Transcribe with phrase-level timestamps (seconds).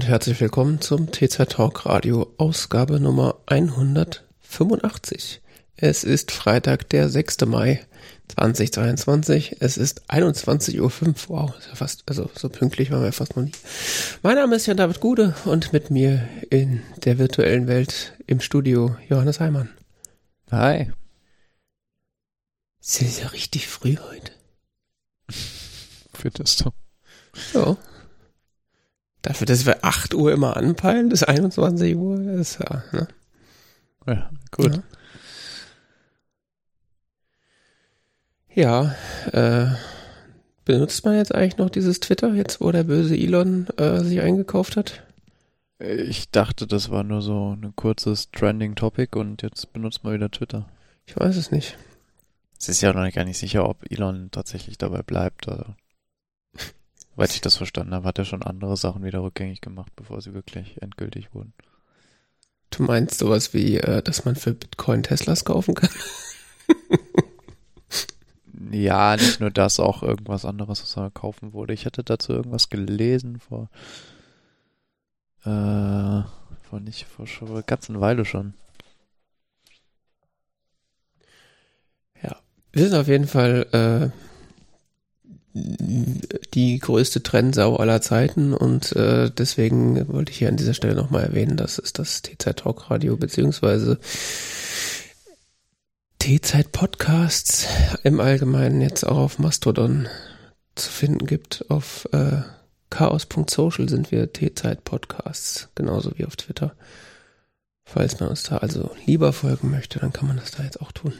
[0.00, 5.42] Und herzlich willkommen zum TZ Talk Radio Ausgabe Nummer 185.
[5.76, 7.44] Es ist Freitag, der 6.
[7.44, 7.86] Mai
[8.28, 9.56] 2023.
[9.60, 10.92] Es ist 21.05 Uhr.
[11.28, 13.52] Wow, ja fast, also so pünktlich waren wir fast noch nie.
[14.22, 18.96] Mein Name ist Jan David Gude und mit mir in der virtuellen Welt im Studio
[19.06, 19.68] Johannes Heimann.
[20.50, 20.90] Hi.
[22.80, 24.32] Es ist ja richtig früh heute.
[26.14, 26.70] Findest du?
[27.52, 27.76] Ja.
[29.22, 33.08] Dafür, dass wir 8 Uhr immer anpeilen, ist 21 Uhr, ist ja, ne?
[34.06, 34.80] Ja, gut.
[38.54, 38.94] Ja,
[39.32, 39.74] ja äh,
[40.64, 44.76] benutzt man jetzt eigentlich noch dieses Twitter, jetzt wo der böse Elon äh, sich eingekauft
[44.76, 45.02] hat?
[45.78, 50.30] Ich dachte, das war nur so ein kurzes Trending Topic und jetzt benutzt man wieder
[50.30, 50.68] Twitter.
[51.06, 51.76] Ich weiß es nicht.
[52.58, 55.48] Es ist ja noch gar nicht sicher, ob Elon tatsächlich dabei bleibt.
[55.48, 55.76] Oder
[57.14, 60.34] Soweit ich das verstanden habe, hat er schon andere Sachen wieder rückgängig gemacht, bevor sie
[60.34, 61.52] wirklich endgültig wurden.
[62.70, 65.90] Du meinst sowas wie, äh, dass man für Bitcoin Teslas kaufen kann?
[68.70, 71.74] ja, nicht nur das, auch irgendwas anderes, was er kaufen wurde.
[71.74, 73.68] Ich hatte dazu irgendwas gelesen vor,
[75.44, 76.22] äh,
[76.62, 78.54] vor nicht, vor schon einer ganzen Weile schon.
[82.22, 82.36] Ja,
[82.72, 84.29] wir sind auf jeden Fall, äh,
[85.52, 91.24] die größte Trennsau aller Zeiten und äh, deswegen wollte ich hier an dieser Stelle nochmal
[91.24, 93.98] erwähnen, dass es das T-Zeit Talk Radio beziehungsweise
[96.20, 97.66] T-Zeit Podcasts
[98.04, 100.08] im Allgemeinen jetzt auch auf Mastodon
[100.76, 101.64] zu finden gibt.
[101.68, 102.42] Auf äh,
[102.90, 106.74] chaos.social sind wir T-Zeit Podcasts, genauso wie auf Twitter.
[107.84, 110.92] Falls man uns da also lieber folgen möchte, dann kann man das da jetzt auch
[110.92, 111.14] tun.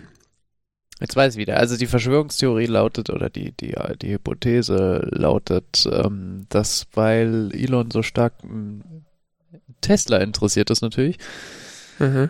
[1.01, 1.57] Jetzt weiß ich wieder.
[1.57, 8.03] Also die Verschwörungstheorie lautet oder die, die, die Hypothese lautet, ähm, dass weil Elon so
[8.03, 8.83] stark ähm,
[9.81, 11.17] Tesla interessiert ist natürlich
[11.99, 12.29] mhm.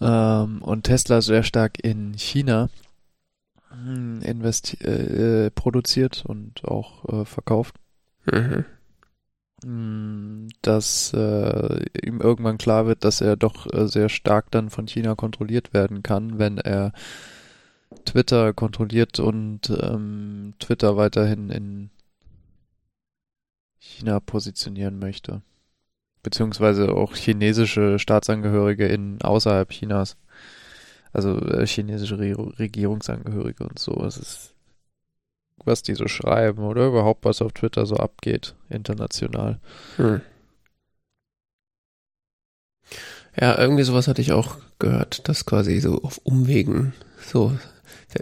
[0.00, 2.68] ähm, und Tesla sehr stark in China
[3.70, 7.76] hm, investi äh, produziert und auch äh, verkauft.
[8.30, 8.66] Mhm
[9.64, 14.86] hm, dass äh, ihm irgendwann klar wird, dass er doch äh, sehr stark dann von
[14.86, 16.92] China kontrolliert werden kann, wenn er
[18.04, 21.90] Twitter kontrolliert und ähm, Twitter weiterhin in
[23.78, 25.42] China positionieren möchte.
[26.22, 30.16] Beziehungsweise auch chinesische Staatsangehörige in außerhalb Chinas.
[31.12, 33.92] Also äh, chinesische Re Regierungsangehörige und so.
[34.04, 34.54] Es ist,
[35.64, 39.58] was die so schreiben oder überhaupt was auf Twitter so abgeht, international.
[39.96, 40.20] Hm.
[43.40, 47.56] Ja, irgendwie sowas hatte ich auch gehört, dass quasi so auf Umwegen so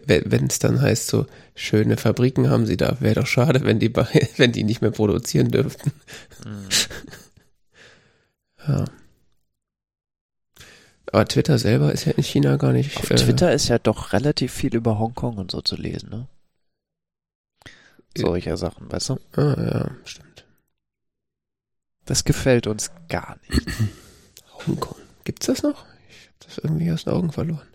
[0.06, 3.94] wenn es dann heißt, so schöne Fabriken haben sie da, wäre doch schade, wenn die,
[4.36, 5.92] wenn die nicht mehr produzieren dürften.
[6.44, 6.68] Mhm.
[8.66, 8.84] ja.
[11.10, 12.96] Aber Twitter selber ist ja in China gar nicht.
[12.98, 16.28] Auf äh, Twitter ist ja doch relativ viel über Hongkong und so zu lesen, ne?
[18.16, 19.20] Solcher Sachen, weißt du?
[19.36, 20.44] Ah, ja, stimmt.
[22.04, 23.66] Das gefällt uns gar nicht.
[24.66, 24.96] Hongkong.
[25.24, 25.86] Gibt's das noch?
[26.10, 27.66] Ich habe das irgendwie aus den Augen verloren.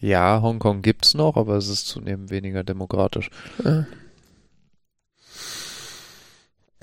[0.00, 3.30] Ja, Hongkong gibt's noch, aber es ist zunehmend weniger demokratisch.
[3.64, 3.86] Ja.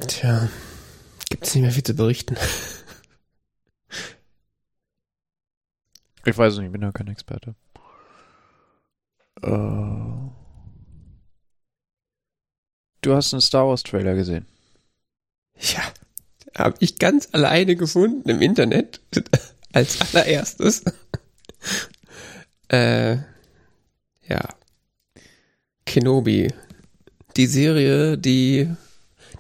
[0.06, 0.50] Tja,
[1.30, 2.36] gibt's nicht mehr viel zu berichten.
[6.26, 7.56] Ich weiß nicht, ich bin ja kein Experte.
[9.44, 10.32] Uh,
[13.02, 14.48] du hast einen Star Wars Trailer gesehen.
[15.60, 15.84] Ja,
[16.58, 19.02] habe ich ganz alleine gefunden im Internet
[19.74, 20.84] als allererstes.
[22.70, 23.18] Äh,
[24.28, 24.48] ja.
[25.86, 26.52] Kenobi.
[27.38, 28.70] Die Serie, die,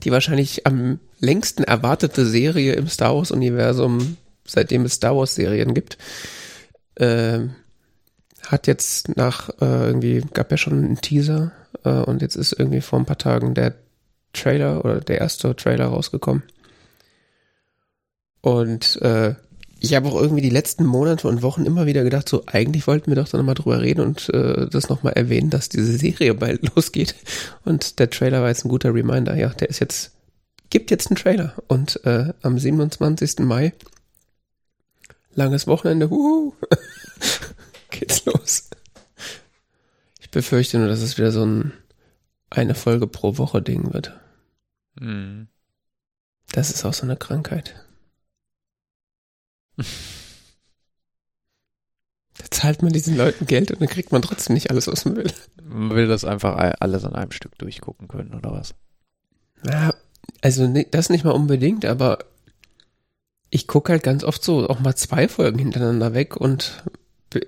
[0.03, 5.97] die wahrscheinlich am längsten erwartete Serie im Star Wars-Universum, seitdem es Star Wars-Serien gibt,
[6.95, 7.39] äh,
[8.45, 11.51] hat jetzt nach, äh, irgendwie, gab ja schon einen Teaser
[11.83, 13.75] äh, und jetzt ist irgendwie vor ein paar Tagen der
[14.33, 16.43] Trailer oder der erste Trailer rausgekommen.
[18.41, 19.35] Und äh,
[19.85, 23.11] ich habe auch irgendwie die letzten Monate und Wochen immer wieder gedacht, so eigentlich wollten
[23.11, 26.61] wir doch da nochmal drüber reden und äh, das nochmal erwähnen, dass diese Serie bald
[26.75, 27.15] losgeht.
[27.63, 29.35] Und der Trailer war jetzt ein guter Reminder.
[29.35, 30.11] Ja, der ist jetzt,
[30.69, 31.53] gibt jetzt einen Trailer.
[31.67, 33.39] Und äh, am 27.
[33.39, 33.73] Mai,
[35.33, 36.53] langes Wochenende, huhu,
[37.91, 38.69] geht's los.
[40.19, 41.73] Ich befürchte nur, dass es wieder so ein
[42.49, 44.13] eine Folge pro Woche Ding wird.
[44.99, 45.47] Mhm.
[46.51, 47.84] Das ist auch so eine Krankheit.
[52.37, 55.15] Da zahlt man diesen Leuten Geld und dann kriegt man trotzdem nicht alles, was man
[55.15, 55.31] will.
[55.63, 58.75] Man will das einfach alles an einem Stück durchgucken können, oder was?
[59.65, 59.93] Ja,
[60.41, 62.19] also das nicht mal unbedingt, aber
[63.49, 66.83] ich gucke halt ganz oft so auch mal zwei Folgen hintereinander weg und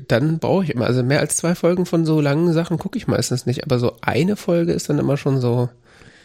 [0.08, 3.08] dann brauche ich immer, also mehr als zwei Folgen von so langen Sachen gucke ich
[3.08, 5.70] meistens nicht, aber so eine Folge ist dann immer schon so,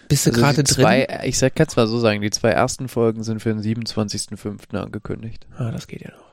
[0.08, 0.66] bist du Also gerade drin?
[0.66, 4.76] zwei, ich sag, kann zwar so sagen, die zwei ersten Folgen sind für den 27.05.
[4.76, 5.46] angekündigt.
[5.56, 6.32] Ah, das geht ja noch.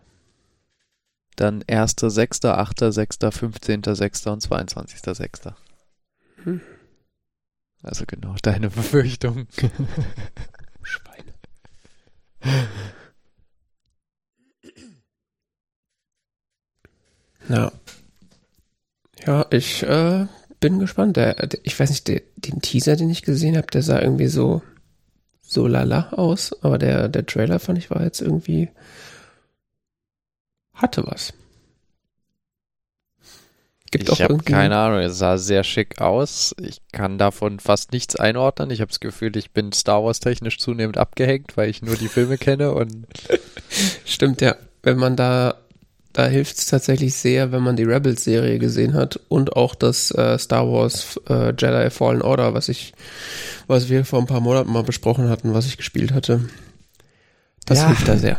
[1.35, 4.27] Dann 1., 6., 8., 6., 15., 6.
[4.27, 5.53] und 22.06.
[6.43, 6.61] Hm.
[7.81, 9.47] Also genau, deine Befürchtung.
[10.83, 11.33] Schweine.
[17.47, 17.71] Ja.
[19.25, 20.27] Ja, ich äh,
[20.59, 21.17] bin gespannt.
[21.17, 24.61] Der, ich weiß nicht, der, den Teaser, den ich gesehen habe, der sah irgendwie so
[25.41, 28.69] so lala aus, aber der, der Trailer fand ich war jetzt irgendwie
[30.73, 31.33] hatte was.
[33.91, 36.55] Gibt ich auch habe irgendwie keine Ahnung, es sah sehr schick aus.
[36.61, 38.69] Ich kann davon fast nichts einordnen.
[38.69, 42.07] Ich habe das Gefühl, ich bin Star Wars technisch zunehmend abgehängt, weil ich nur die
[42.07, 43.07] Filme kenne und
[44.05, 44.55] Stimmt, ja.
[44.83, 45.55] Wenn man da,
[46.13, 50.37] da hilft es tatsächlich sehr, wenn man die Rebels-Serie gesehen hat und auch das äh,
[50.39, 52.93] Star Wars äh, Jedi Fallen Order, was ich,
[53.67, 56.49] was wir vor ein paar Monaten mal besprochen hatten, was ich gespielt hatte.
[57.65, 57.87] Das Ja.
[57.87, 58.37] hilft da sehr.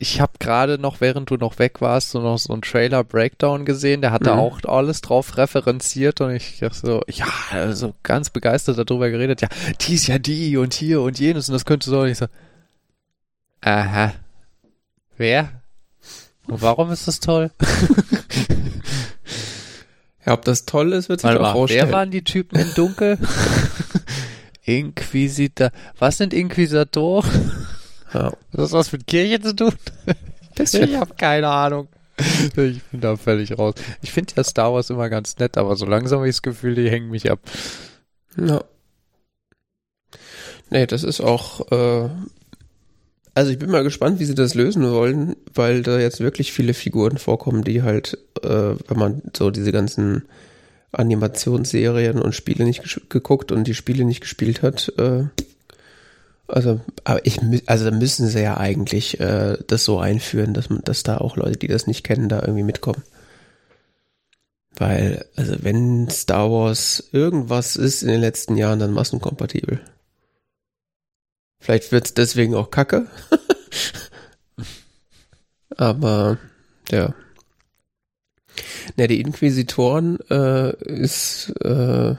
[0.00, 3.64] ich habe gerade noch, während du noch weg warst, so noch so einen Trailer Breakdown
[3.64, 4.00] gesehen.
[4.00, 4.38] Der hatte Mhm.
[4.38, 9.40] auch alles drauf referenziert und ich dachte so, ja, also ganz begeistert darüber geredet.
[9.42, 9.48] Ja,
[9.82, 12.00] die ist ja die und hier und jenes und das könnte so.
[12.00, 12.26] Und ich so,
[13.60, 14.12] aha,
[15.16, 15.62] wer?
[16.46, 17.50] Und warum ist das toll?
[20.26, 21.88] Ja, ob das toll ist, wird sich Warte auch mal, rausstellen.
[21.88, 23.18] wer waren die Typen in Dunkel?
[24.64, 25.70] Inquisitor.
[25.98, 27.52] Was sind Inquisitoren?
[28.14, 28.26] ja.
[28.26, 29.72] Hat das was mit Kirche zu tun?
[30.56, 31.88] Ich habe keine Ahnung.
[32.16, 32.54] Ich
[32.84, 33.74] bin da völlig raus.
[34.02, 36.76] Ich finde ja Star Wars immer ganz nett, aber so langsam habe ich das Gefühl,
[36.76, 37.40] die hängen mich ab.
[38.36, 38.62] Ja.
[40.70, 42.08] Nee, das ist auch, äh,
[43.34, 46.72] also ich bin mal gespannt, wie sie das lösen wollen, weil da jetzt wirklich viele
[46.72, 48.48] Figuren vorkommen, die halt, äh,
[48.88, 50.22] wenn man so diese ganzen
[50.92, 55.24] Animationsserien und Spiele nicht geguckt und die Spiele nicht gespielt hat, äh,
[56.46, 61.02] also, aber ich, also müssen sie ja eigentlich äh, das so einführen, dass man, dass
[61.02, 63.02] da auch Leute, die das nicht kennen, da irgendwie mitkommen.
[64.76, 69.80] Weil, also wenn Star Wars irgendwas ist in den letzten Jahren, dann massenkompatibel.
[71.64, 73.06] Vielleicht wird's deswegen auch kacke.
[75.78, 76.36] Aber,
[76.90, 77.14] ja.
[78.96, 82.16] Ne, die Inquisitoren äh, ist, äh,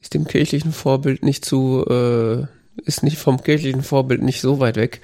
[0.00, 2.46] ist dem kirchlichen Vorbild nicht zu, äh,
[2.84, 5.00] ist nicht vom kirchlichen Vorbild nicht so weit weg.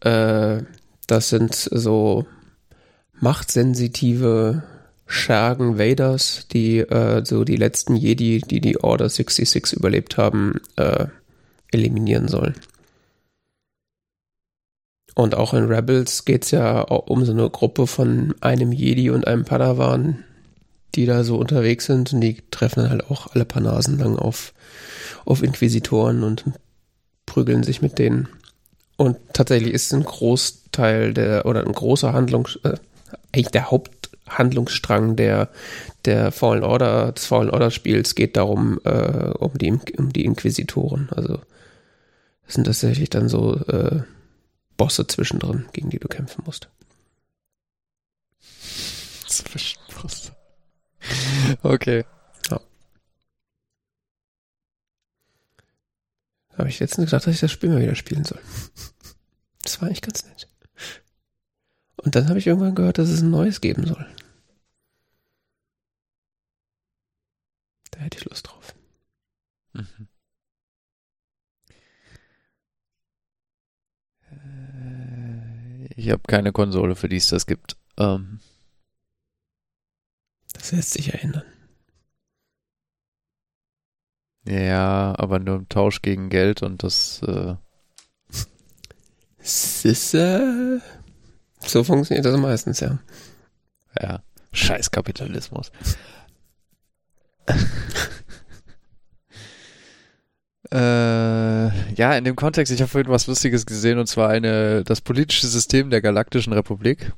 [0.00, 0.62] Äh,
[1.06, 2.26] das sind so
[3.20, 4.64] machtsensitive
[5.06, 11.06] Schergen Vaders, die äh, so die letzten Jedi, die die Order 66 überlebt haben, äh,
[11.72, 12.54] eliminieren sollen.
[15.14, 19.26] Und auch in Rebels geht's ja auch um so eine Gruppe von einem Jedi und
[19.26, 20.22] einem Padawan,
[20.94, 24.16] die da so unterwegs sind und die treffen dann halt auch alle paar Nasen lang
[24.16, 24.54] auf,
[25.24, 26.44] auf Inquisitoren und
[27.26, 28.28] prügeln sich mit denen.
[28.96, 32.74] Und tatsächlich ist ein Großteil der, oder ein großer Handlung, äh,
[33.32, 35.48] eigentlich der Haupthandlungsstrang der,
[36.04, 41.08] der Fallen Order, des Fallen Order Spiels geht darum, äh, um die, um die Inquisitoren.
[41.10, 41.38] Also,
[42.48, 44.02] das sind tatsächlich dann so, äh,
[44.76, 46.68] Bosse zwischendrin, gegen die du kämpfen musst.
[49.26, 50.32] Zwischenpost.
[51.62, 52.04] Okay.
[56.58, 58.40] Habe ich letztens gedacht, dass ich das Spiel mal wieder spielen soll.
[59.62, 60.48] Das war eigentlich ganz nett.
[61.96, 64.06] Und dann habe ich irgendwann gehört, dass es ein neues geben soll.
[67.92, 68.74] Da hätte ich Lust drauf.
[69.72, 70.07] Mhm.
[75.98, 77.76] Ich habe keine Konsole, für die es das gibt.
[77.96, 78.38] Ähm,
[80.52, 81.42] Das lässt sich ja ändern.
[84.46, 87.56] ja, aber nur im Tausch gegen Geld und das äh,
[89.40, 90.80] Sisse.
[91.58, 93.00] So funktioniert das meistens, ja.
[94.00, 95.72] Ja, scheiß Kapitalismus.
[100.72, 105.00] äh, ja, in dem Kontext, ich habe vorhin was Lustiges gesehen und zwar eine, das
[105.00, 107.12] politische System der Galaktischen Republik.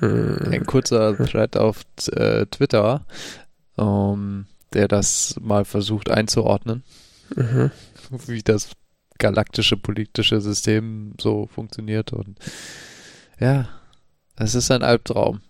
[0.00, 0.48] Mhm.
[0.50, 1.82] Ein kurzer Thread auf
[2.12, 3.06] äh, Twitter,
[3.78, 6.82] ähm, der das mal versucht einzuordnen,
[7.34, 7.70] Mhm.
[8.26, 8.70] wie das
[9.18, 12.38] galaktische politische System so funktioniert und
[13.40, 13.68] ja,
[14.36, 15.40] es ist ein Albtraum.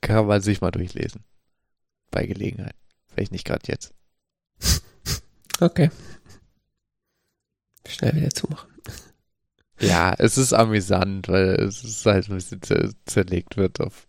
[0.00, 1.24] Kann man sich mal durchlesen.
[2.14, 2.76] Bei Gelegenheit.
[3.08, 3.92] Vielleicht nicht gerade jetzt.
[5.60, 5.88] Okay.
[7.86, 8.68] Schnell wieder zumachen.
[9.78, 14.08] Ja, es ist amüsant, weil es halt ein bisschen zer zerlegt wird auf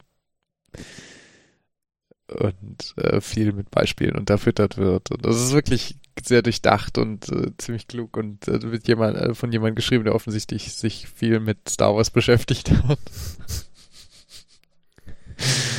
[2.28, 5.12] und äh, viel mit Beispielen unterfüttert wird.
[5.12, 9.36] Und das ist wirklich sehr durchdacht und äh, ziemlich klug und äh, wird jemand, äh,
[9.36, 13.00] von jemandem geschrieben, der offensichtlich sich viel mit Star Wars beschäftigt hat.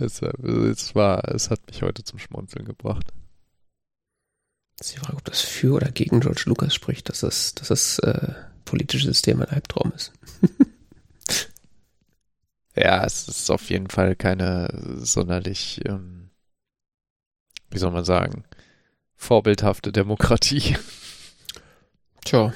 [0.00, 3.12] es, es war, es hat mich heute zum Schmunzeln gebracht.
[4.76, 7.68] Das ist die Frage, ob das für oder gegen George Lucas spricht, dass das, dass
[7.68, 8.32] das äh,
[8.64, 10.12] politische System ein Albtraum ist.
[12.76, 16.30] ja, es ist auf jeden Fall keine sonderlich, ähm,
[17.70, 18.44] wie soll man sagen,
[19.16, 20.76] vorbildhafte Demokratie.
[22.24, 22.54] Tja.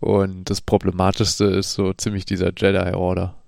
[0.00, 3.41] Und das Problematischste ist so ziemlich dieser Jedi Order.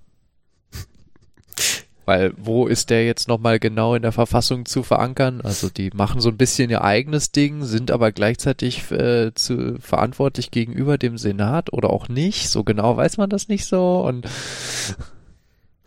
[2.07, 5.41] Weil wo ist der jetzt nochmal genau in der Verfassung zu verankern?
[5.43, 10.51] Also die machen so ein bisschen ihr eigenes Ding, sind aber gleichzeitig äh, zu, verantwortlich
[10.51, 12.51] gegenüber dem Senat oder auch nicht.
[12.51, 14.01] So genau weiß man das nicht so.
[14.01, 14.29] Und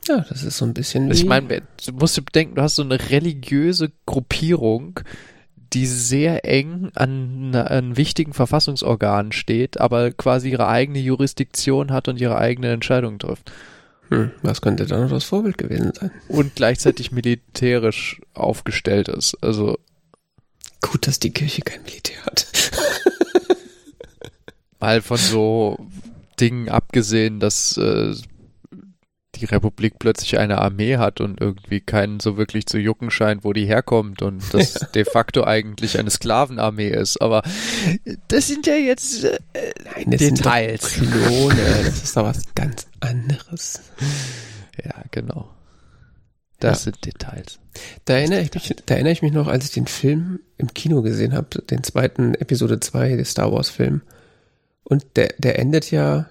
[0.08, 1.12] ja, das ist so ein bisschen.
[1.12, 5.02] Ich meine, du musst dir bedenken, du hast so eine religiöse Gruppierung,
[5.74, 12.20] die sehr eng an, an wichtigen Verfassungsorganen steht, aber quasi ihre eigene Jurisdiktion hat und
[12.20, 13.52] ihre eigene Entscheidung trifft.
[14.10, 16.12] Hm, was könnte da noch das Vorbild gewesen sein?
[16.28, 19.36] Und gleichzeitig militärisch aufgestellt ist.
[19.42, 19.78] Also.
[20.82, 22.48] Gut, dass die Kirche kein Militär hat.
[24.80, 25.78] Mal von so
[26.40, 28.14] Dingen abgesehen, dass äh,
[29.40, 33.54] die Republik plötzlich eine Armee hat und irgendwie keinen so wirklich zu jucken scheint, wo
[33.54, 37.22] die herkommt und das de facto eigentlich eine Sklavenarmee ist.
[37.22, 37.44] Aber
[38.28, 39.40] das sind ja jetzt äh,
[39.96, 40.94] Nein, das Details.
[40.94, 43.82] Sind Klone, das ist doch was ganz anderes.
[44.84, 45.50] Ja, genau.
[46.60, 46.92] Das ja.
[46.92, 47.60] sind Details.
[48.06, 51.02] Da erinnere, ich mich, da erinnere ich mich noch, als ich den Film im Kino
[51.04, 54.02] gesehen habe, den zweiten Episode 2 des Star Wars Film.
[54.84, 56.28] Und der, der endet ja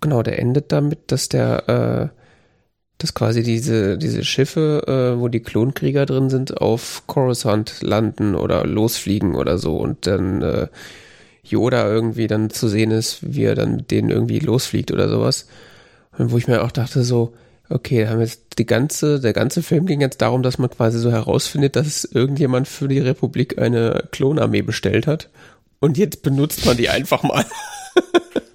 [0.00, 1.68] genau, der endet damit, dass der,
[2.12, 2.18] äh,
[2.98, 8.66] dass quasi diese, diese Schiffe, äh, wo die Klonkrieger drin sind, auf Coruscant landen oder
[8.66, 10.68] losfliegen oder so und dann äh,
[11.42, 15.46] Yoda irgendwie dann zu sehen ist, wie er dann mit denen irgendwie losfliegt oder sowas.
[16.18, 17.34] Und wo ich mir auch dachte so,
[17.68, 21.10] okay, haben jetzt die ganze, der ganze Film ging jetzt darum, dass man quasi so
[21.10, 25.28] herausfindet, dass irgendjemand für die Republik eine Klonarmee bestellt hat.
[25.78, 27.44] Und jetzt benutzt man die einfach mal.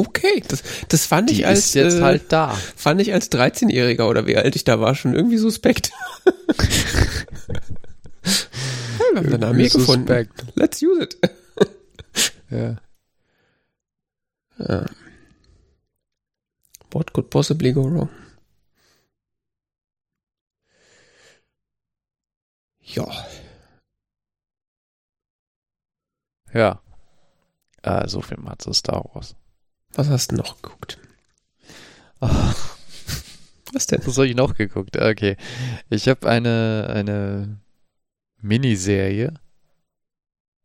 [0.00, 2.56] okay, das, das fand die ich als ist jetzt äh, halt da.
[2.76, 5.92] Fand ich als 13-Jähriger oder wie alt ich da war schon irgendwie suspekt.
[9.12, 10.28] wir haben eine Armee gefunden.
[10.54, 11.18] Let's use it.
[12.50, 12.76] ja.
[14.58, 14.86] ja.
[16.92, 18.08] What could possibly go wrong?
[22.82, 23.06] Ja.
[26.52, 26.82] Ja.
[27.82, 29.36] Äh, so viel mal zu Star Wars.
[29.94, 30.98] Was hast du noch geguckt?
[32.20, 32.28] Oh.
[33.72, 34.00] Was denn?
[34.04, 34.96] Was habe ich noch geguckt?
[34.96, 35.36] Okay.
[35.88, 37.58] Ich habe eine, eine
[38.40, 39.34] Miniserie.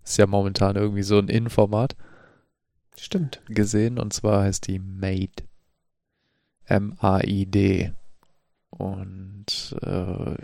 [0.04, 1.96] Ist ja momentan irgendwie so ein Innenformat.
[2.98, 3.42] Stimmt.
[3.48, 5.44] Gesehen und zwar heißt die Made.
[6.66, 7.94] M-A-I-D.
[8.70, 10.36] Und äh,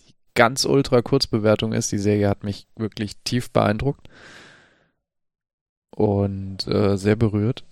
[0.00, 4.08] die ganz ultra Kurzbewertung ist, die Serie hat mich wirklich tief beeindruckt
[5.96, 7.64] und äh, sehr berührt.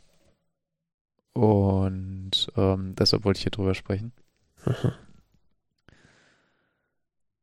[1.33, 4.13] Und ähm, deshalb wollte ich hier drüber sprechen.
[4.65, 4.93] Mhm.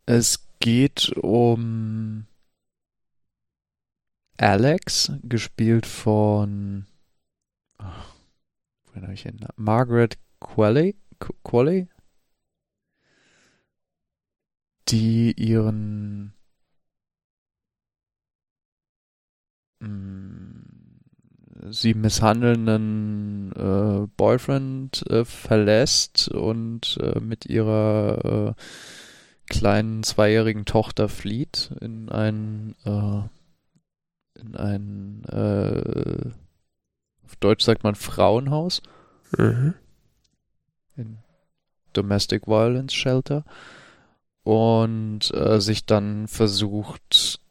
[0.06, 2.28] Es geht um
[4.38, 6.86] Alex, gespielt von
[7.80, 10.96] oh, habe ich den Margaret Qualley,
[11.44, 11.90] Qualley,
[14.88, 16.37] die ihren
[21.70, 28.62] sie misshandelnden äh, Boyfriend äh, verlässt und äh, mit ihrer äh,
[29.50, 33.22] kleinen zweijährigen Tochter flieht in ein äh,
[34.40, 36.32] in ein äh,
[37.26, 38.82] auf Deutsch sagt man Frauenhaus
[39.38, 39.74] mhm.
[40.96, 41.18] in
[41.94, 43.44] Domestic Violence Shelter
[44.44, 47.42] und sich dann versucht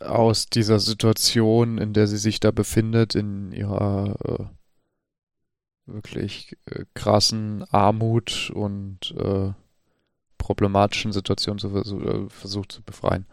[0.00, 4.44] aus dieser Situation, in der sie sich da befindet, in ihrer äh,
[5.86, 9.52] wirklich äh, krassen Armut und äh,
[10.38, 13.26] problematischen Situation zu vers äh, versucht zu befreien.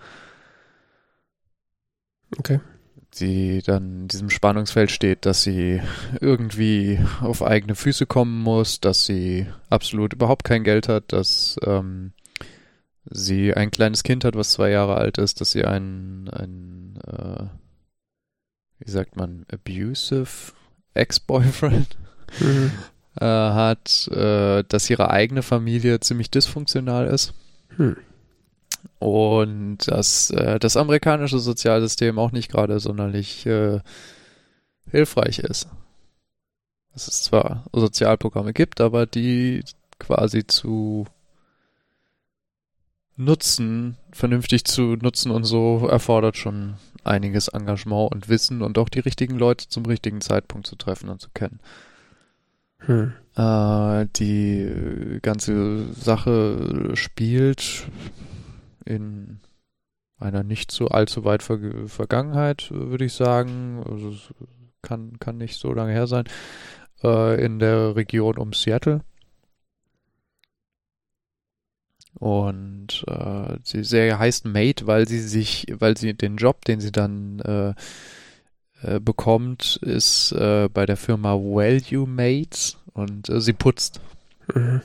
[2.38, 2.60] Okay.
[3.14, 5.82] die dann in diesem Spannungsfeld steht, dass sie
[6.20, 12.12] irgendwie auf eigene Füße kommen muss, dass sie absolut überhaupt kein Geld hat, dass ähm,
[13.10, 17.46] sie ein kleines Kind hat, was zwei Jahre alt ist, dass sie ein, ein äh,
[18.80, 20.54] wie sagt man, abusive
[20.94, 21.98] Ex-Boyfriend
[22.40, 22.72] mhm.
[23.20, 27.34] äh, hat, äh, dass ihre eigene Familie ziemlich dysfunktional ist.
[27.76, 27.98] Hm.
[29.00, 33.80] Und dass äh, das amerikanische Sozialsystem auch nicht gerade sonderlich äh,
[34.90, 35.68] hilfreich ist.
[36.94, 39.64] Dass es zwar Sozialprogramme gibt, aber die
[40.00, 41.06] quasi zu
[43.18, 49.00] nutzen, vernünftig zu nutzen und so erfordert schon einiges Engagement und Wissen und auch die
[49.00, 51.60] richtigen Leute zum richtigen Zeitpunkt zu treffen und zu kennen.
[52.80, 53.14] Hm.
[53.36, 57.88] Äh, die ganze Sache spielt
[58.86, 59.40] in
[60.20, 63.84] einer nicht so allzu weit Ver Vergangenheit, würde ich sagen.
[63.88, 64.34] Also es
[64.82, 66.26] kann, kann nicht so lange her sein.
[67.04, 69.02] Äh, in der Region um Seattle.
[72.20, 76.92] Und äh, die Serie heißt Mate, weil sie sich, weil sie den Job, den sie
[76.92, 77.74] dann äh,
[78.82, 84.02] äh, bekommt, ist äh, bei der Firma Value Mates und äh, sie putzt.
[84.54, 84.82] Mhm.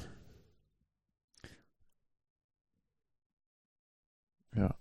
[4.54, 4.74] Ja.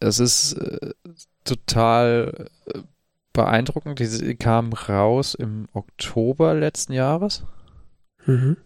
[0.00, 0.94] Es ist äh,
[1.44, 2.48] total
[3.32, 3.98] beeindruckend.
[3.98, 7.44] Die kam raus im Oktober letzten Jahres.
[8.26, 8.56] Mhm.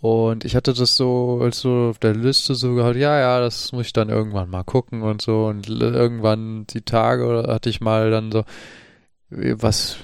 [0.00, 3.72] Und ich hatte das so als so auf der Liste so gehabt, ja, ja, das
[3.72, 5.46] muss ich dann irgendwann mal gucken und so.
[5.46, 8.44] Und irgendwann die Tage hatte ich mal dann so,
[9.30, 9.96] was,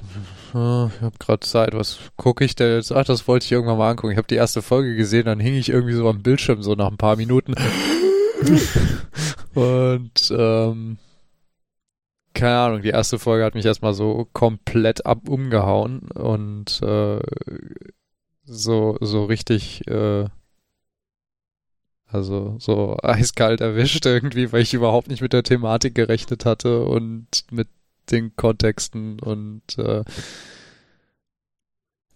[0.54, 2.92] oh, ich habe gerade Zeit, was gucke ich denn jetzt?
[2.92, 4.12] Ach, das wollte ich irgendwann mal angucken.
[4.12, 6.90] Ich habe die erste Folge gesehen, dann hing ich irgendwie so am Bildschirm so nach
[6.90, 7.54] ein paar Minuten.
[9.54, 10.98] und ähm,
[12.34, 17.20] keine Ahnung, die erste Folge hat mich erstmal so komplett ab umgehauen und äh,
[18.52, 20.26] so, so richtig, äh,
[22.06, 27.26] also so eiskalt erwischt irgendwie, weil ich überhaupt nicht mit der Thematik gerechnet hatte und
[27.50, 27.68] mit
[28.10, 30.04] den Kontexten und äh,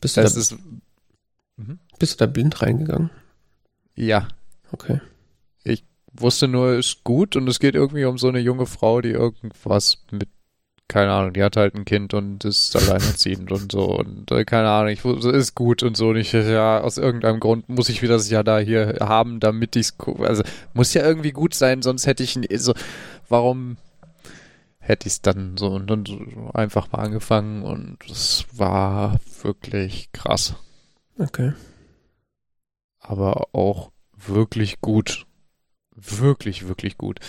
[0.01, 0.57] bist du, da, ist,
[1.57, 1.79] mhm.
[1.99, 3.11] bist du da blind reingegangen?
[3.95, 4.29] Ja.
[4.73, 5.01] Okay.
[5.65, 9.11] Ich wusste nur, ist gut und es geht irgendwie um so eine junge Frau, die
[9.11, 10.29] irgendwas mit
[10.89, 14.69] keine Ahnung, die hat halt ein Kind und ist alleinerziehend und so und äh, keine
[14.69, 18.31] Ahnung, ich ist gut und so nicht ja aus irgendeinem Grund muss ich wieder das
[18.31, 20.43] ja da hier haben, damit ich's also
[20.75, 22.75] muss ja irgendwie gut sein, sonst hätte ich so
[23.29, 23.77] warum
[24.79, 26.21] hätte ich es dann so und dann so
[26.55, 30.55] einfach mal angefangen und es war wirklich krass.
[31.19, 31.53] Okay.
[33.01, 35.27] Aber auch wirklich gut.
[35.95, 37.21] Wirklich, wirklich gut.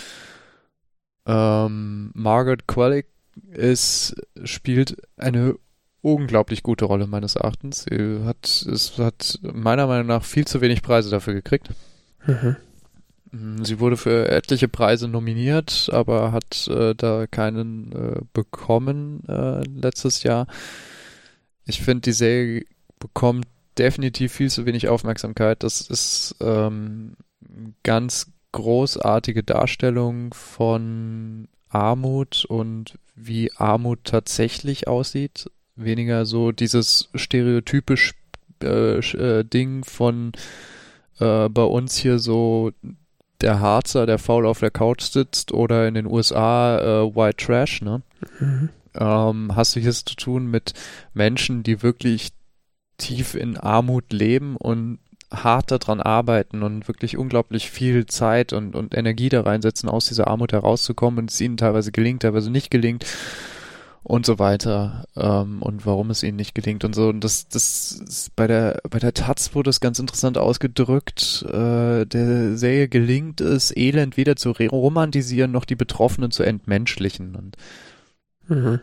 [1.26, 3.04] Ähm, Margaret Qualley
[3.50, 5.56] es spielt eine
[6.00, 7.84] unglaublich gute Rolle meines Erachtens.
[7.88, 11.70] Sie hat, es hat meiner Meinung nach viel zu wenig Preise dafür gekriegt.
[12.26, 12.56] Mhm.
[13.32, 19.62] Mm, sie wurde für etliche Preise nominiert, aber hat äh, da keinen äh, bekommen äh,
[19.64, 20.46] letztes Jahr.
[21.66, 22.64] Ich finde, die Serie
[22.98, 23.46] bekommt
[23.76, 25.62] definitiv viel zu wenig Aufmerksamkeit.
[25.62, 27.16] Das ist ähm,
[27.82, 35.50] ganz großartige Darstellung von Armut und wie Armut tatsächlich aussieht.
[35.76, 38.14] Weniger so dieses stereotypisch
[38.62, 40.32] äh, äh, Ding von
[41.20, 42.72] äh, bei uns hier so
[43.40, 47.82] der Harzer, der faul auf der Couch sitzt oder in den USA äh, White Trash,
[47.82, 48.02] ne?
[48.40, 48.70] Mhm.
[48.94, 50.74] Ähm, hast du hier zu tun mit
[51.14, 52.30] Menschen, die wirklich
[52.96, 54.98] tief in Armut leben und
[55.30, 60.28] hart daran arbeiten und wirklich unglaublich viel Zeit und, und Energie da reinsetzen, aus dieser
[60.28, 63.04] Armut herauszukommen und es ihnen teilweise gelingt, teilweise nicht gelingt
[64.02, 67.08] und so weiter ähm, und warum es ihnen nicht gelingt und so.
[67.08, 72.06] Und das das ist bei der bei der Taz wurde es ganz interessant ausgedrückt äh,
[72.06, 77.36] der Serie gelingt es Elend weder zu romantisieren noch die Betroffenen zu entmenschlichen.
[77.36, 77.56] Und
[78.48, 78.80] mhm.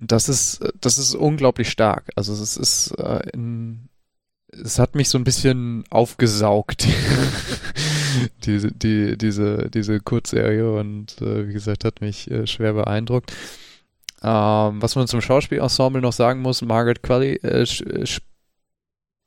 [0.00, 2.10] das ist das ist unglaublich stark.
[2.16, 3.89] Also es ist äh, in
[4.52, 6.86] es hat mich so ein bisschen aufgesaugt,
[8.44, 13.32] diese, die, diese, diese Kurzserie und äh, wie gesagt, hat mich äh, schwer beeindruckt.
[14.22, 17.66] Ähm, was man zum Schauspielensemble noch sagen muss, Margaret Qualley, äh,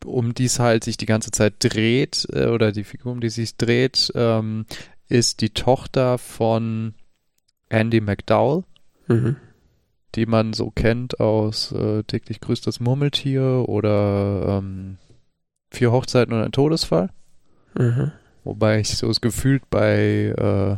[0.05, 3.29] um die es halt sich die ganze Zeit dreht, äh, oder die Figur, um die
[3.29, 4.65] sich dreht, ähm,
[5.07, 6.93] ist die Tochter von
[7.69, 8.63] Andy McDowell.
[9.07, 9.37] Mhm
[10.15, 14.97] die man so kennt aus äh, täglich grüßt das Murmeltier oder ähm,
[15.73, 17.09] vier Hochzeiten und ein Todesfall.
[17.77, 18.11] Mhm.
[18.43, 20.77] Wobei ich so es gefühlt bei äh,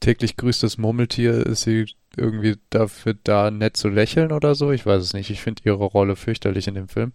[0.00, 4.70] täglich grüßt das Murmeltier, ist sie irgendwie dafür da, nett zu lächeln oder so.
[4.72, 5.30] Ich weiß es nicht.
[5.30, 7.12] Ich finde ihre Rolle fürchterlich in dem Film.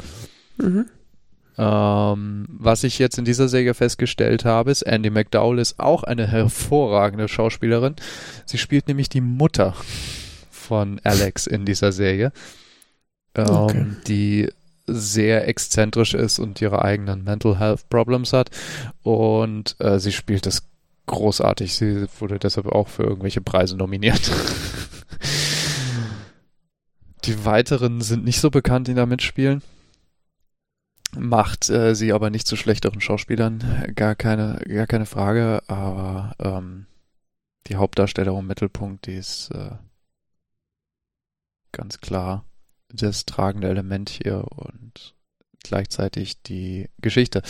[0.57, 0.85] Mhm.
[1.57, 6.27] Ähm, was ich jetzt in dieser Serie festgestellt habe, ist, Andy McDowell ist auch eine
[6.27, 7.95] hervorragende Schauspielerin.
[8.45, 9.75] Sie spielt nämlich die Mutter
[10.49, 12.31] von Alex in dieser Serie,
[13.35, 13.85] ähm, Okay.
[14.07, 14.49] die
[14.85, 18.49] sehr exzentrisch ist und ihre eigenen Mental Health Problems hat.
[19.01, 20.63] Und äh, sie spielt das
[21.05, 21.75] großartig.
[21.75, 24.31] Sie wurde deshalb auch für irgendwelche Preise nominiert.
[27.25, 29.61] Die weiteren sind nicht so bekannt, die da mitspielen.
[31.17, 36.87] Macht äh, sie aber nicht zu schlechteren Schauspielern, gar keine, gar keine Frage, aber ähm,
[37.67, 39.71] die Hauptdarstellerin im Mittelpunkt, die ist äh,
[41.71, 42.43] ganz klar
[42.93, 45.13] das tragende Element hier und
[45.63, 47.41] gleichzeitig die Geschichte.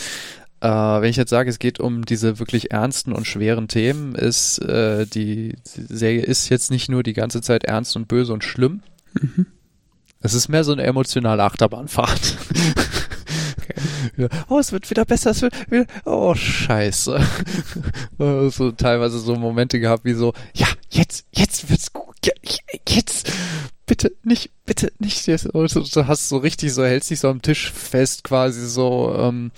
[0.60, 4.58] Äh, wenn ich jetzt sage, es geht um diese wirklich ernsten und schweren Themen, ist
[4.58, 8.82] äh, die Serie ist jetzt nicht nur die ganze Zeit ernst und böse und schlimm.
[9.20, 9.46] Mhm.
[10.20, 12.38] Es ist mehr so eine emotionale Achterbahnfahrt.
[14.48, 17.20] Oh, es wird wieder besser, es wird wieder, oh, scheiße.
[18.50, 22.32] So teilweise so Momente gehabt wie so, ja, jetzt, jetzt wird's gut, ja,
[22.88, 23.32] jetzt,
[23.86, 25.46] bitte nicht, bitte nicht jetzt.
[25.46, 29.14] Und du, du hast so richtig so, hältst dich so am Tisch fest quasi so,
[29.18, 29.50] ähm,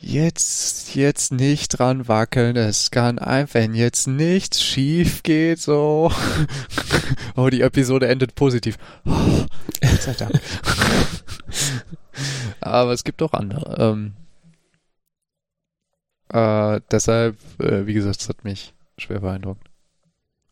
[0.00, 6.10] jetzt, jetzt nicht dran wackeln, es kann einfach, wenn jetzt nichts schief geht, so.
[7.36, 8.76] oh, die Episode endet positiv.
[9.04, 9.10] Oh,
[9.80, 10.40] Gott sei Dank.
[12.60, 13.76] Aber es gibt auch andere.
[13.78, 14.14] Ähm,
[16.32, 19.68] äh, deshalb, äh, wie gesagt, es hat mich schwer beeindruckt.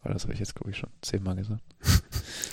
[0.02, 1.62] Aber das habe ich jetzt, glaube ich, schon zehnmal gesagt.
[1.80, 2.02] Es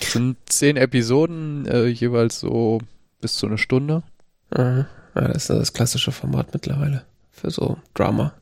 [0.12, 2.80] sind zehn Episoden, äh, jeweils so
[3.20, 4.02] bis zu einer Stunde.
[4.50, 4.86] Aha.
[5.14, 8.32] Ja, das ist das klassische Format mittlerweile für so Drama.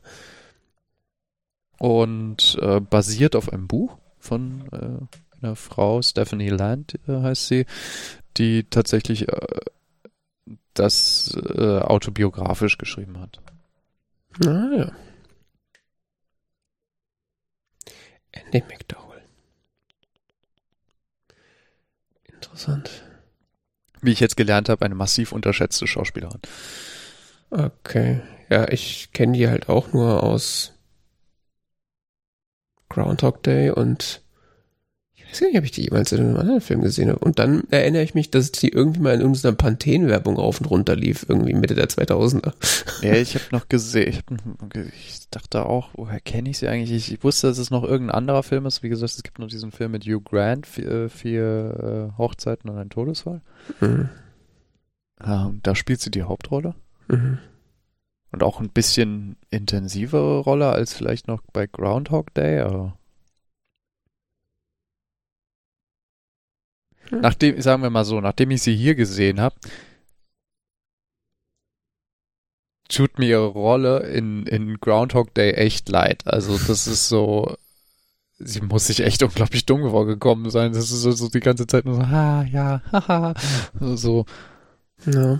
[1.79, 7.65] Und äh, basiert auf einem Buch von äh, einer Frau, Stephanie Land äh, heißt sie,
[8.37, 9.47] die tatsächlich äh,
[10.73, 13.41] das äh, autobiografisch geschrieben hat.
[14.45, 14.91] Ah ja.
[18.31, 19.21] Andy McDowell.
[22.23, 23.03] Interessant.
[24.01, 26.41] Wie ich jetzt gelernt habe, eine massiv unterschätzte Schauspielerin.
[27.49, 28.21] Okay.
[28.49, 30.73] Ja, ich kenne die halt auch nur aus
[32.89, 34.21] Groundhog Day und
[35.31, 37.19] ich weiß gar nicht, ob ich die jemals in einem anderen Film gesehen habe.
[37.19, 40.95] Und dann erinnere ich mich, dass die irgendwie mal in irgendeiner Pantene-Werbung rauf und runter
[40.95, 42.53] lief, irgendwie Mitte der 2000er.
[43.01, 46.91] Ja, ich habe noch gesehen, ich, hab, ich dachte auch, woher kenne ich sie eigentlich?
[46.91, 48.83] Ich, ich, wusste, dass es noch irgendein anderer Film ist.
[48.83, 52.77] Wie gesagt, es gibt noch diesen Film mit Hugh Grant, vier, vier äh, Hochzeiten und
[52.77, 53.41] ein Todesfall.
[53.79, 54.09] Mhm.
[55.23, 56.75] Ähm, da spielt sie die Hauptrolle.
[57.07, 57.37] Mhm.
[58.31, 62.98] Und auch ein bisschen intensivere Rolle als vielleicht noch bei Groundhog Day, aber.
[67.11, 69.55] Nachdem, sagen wir mal so, nachdem ich sie hier gesehen habe,
[72.87, 76.27] tut mir ihre Rolle in, in Groundhog Day echt leid.
[76.27, 77.55] Also, das ist so,
[78.37, 80.73] sie muss sich echt unglaublich dumm vorgekommen sein.
[80.73, 83.33] Das ist so, so die ganze Zeit nur so, ha, ja, haha,
[83.79, 84.25] so.
[85.05, 85.39] Ja.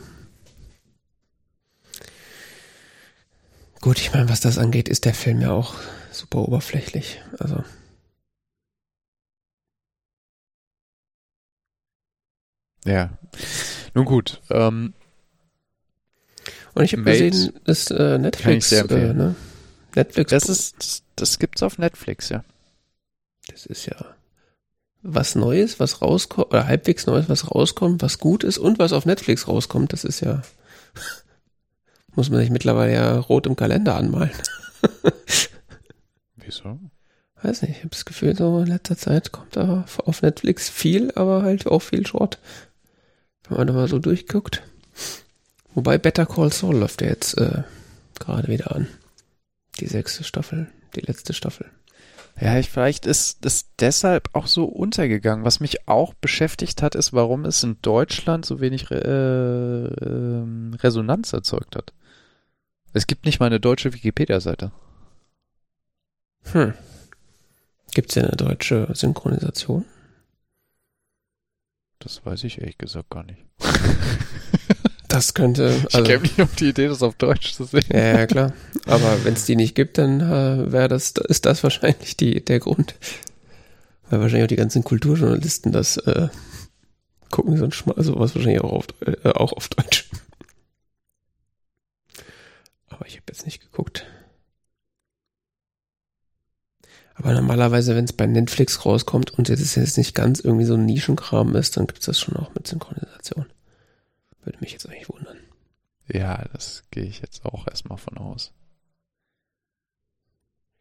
[3.82, 5.76] Gut, ich meine, was das angeht, ist der Film ja auch
[6.12, 7.22] super oberflächlich.
[7.40, 7.64] Also.
[12.86, 13.10] Ja.
[13.94, 14.94] Nun gut, ähm,
[16.74, 19.36] Und ich habe gesehen, dass äh, Netflix, äh, ne?
[19.96, 22.44] Netflix, das ist, das, das gibt's auf Netflix, ja.
[23.48, 23.96] das ist ja
[25.02, 29.06] was Neues, was rauskommt, oder halbwegs Neues, was rauskommt, was gut ist und was auf
[29.06, 29.94] Netflix rauskommt.
[29.94, 30.42] Das ist ja,
[32.16, 34.32] muss man sich mittlerweile ja rot im Kalender anmalen.
[36.36, 36.80] Wieso?
[37.42, 41.12] Weiß nicht, ich habe das Gefühl, so in letzter Zeit kommt da auf Netflix viel,
[41.16, 42.40] aber halt auch viel Short.
[43.50, 44.64] Wenn man da mal so durchguckt.
[45.74, 47.64] Wobei Better Call Saul läuft ja jetzt äh,
[48.20, 48.88] gerade wieder an.
[49.80, 51.70] Die sechste Staffel, die letzte Staffel.
[52.40, 55.44] Ja, ich, vielleicht ist das deshalb auch so untergegangen.
[55.44, 60.74] Was mich auch beschäftigt hat, ist, warum es in Deutschland so wenig Re äh, ähm,
[60.80, 61.94] Resonanz erzeugt hat.
[62.94, 64.72] Es gibt nicht mal eine deutsche Wikipedia-Seite.
[66.52, 66.74] Hm.
[67.94, 69.86] Gibt's ja eine deutsche Synchronisation?
[72.00, 73.46] Das weiß ich ehrlich gesagt gar nicht.
[75.10, 77.84] Das könnte, ich also, käme nicht auf die Idee, das auf Deutsch zu sehen.
[77.92, 78.54] ja, ja, klar.
[78.86, 82.60] Aber wenn es die nicht gibt, dann äh, wäre das, ist das wahrscheinlich die, der
[82.60, 82.94] Grund.
[84.08, 86.30] Weil wahrscheinlich auch die ganzen Kulturjournalisten das äh,
[87.32, 90.10] gucken so sowas wahrscheinlich auch auf, äh, auch auf Deutsch.
[92.90, 94.06] Aber ich habe jetzt nicht geguckt.
[97.20, 100.86] Aber normalerweise, wenn es bei Netflix rauskommt und es jetzt nicht ganz irgendwie so ein
[100.86, 103.46] Nischenkram ist, dann gibt es das schon auch mit Synchronisation.
[104.44, 105.38] Würde mich jetzt eigentlich wundern.
[106.08, 108.54] Ja, das gehe ich jetzt auch erstmal von aus.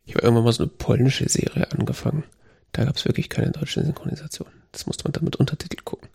[0.05, 2.23] Ich habe irgendwann mal so eine polnische Serie angefangen.
[2.71, 4.49] Da gab es wirklich keine deutsche Synchronisation.
[4.71, 6.09] Das musste man dann mit Untertitel gucken.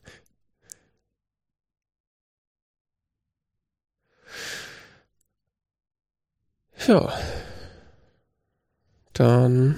[6.88, 7.14] Ja.
[9.14, 9.76] Dann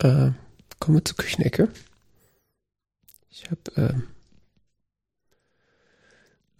[0.00, 0.32] äh,
[0.78, 1.68] kommen wir zur Küchenecke.
[3.30, 3.94] Ich habe äh,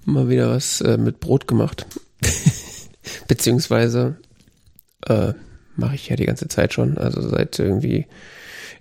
[0.05, 1.87] mal wieder was äh, mit Brot gemacht.
[3.29, 4.19] Beziehungsweise
[5.07, 5.33] äh,
[5.77, 6.99] mache ich ja die ganze Zeit schon.
[6.99, 8.07] Also seit irgendwie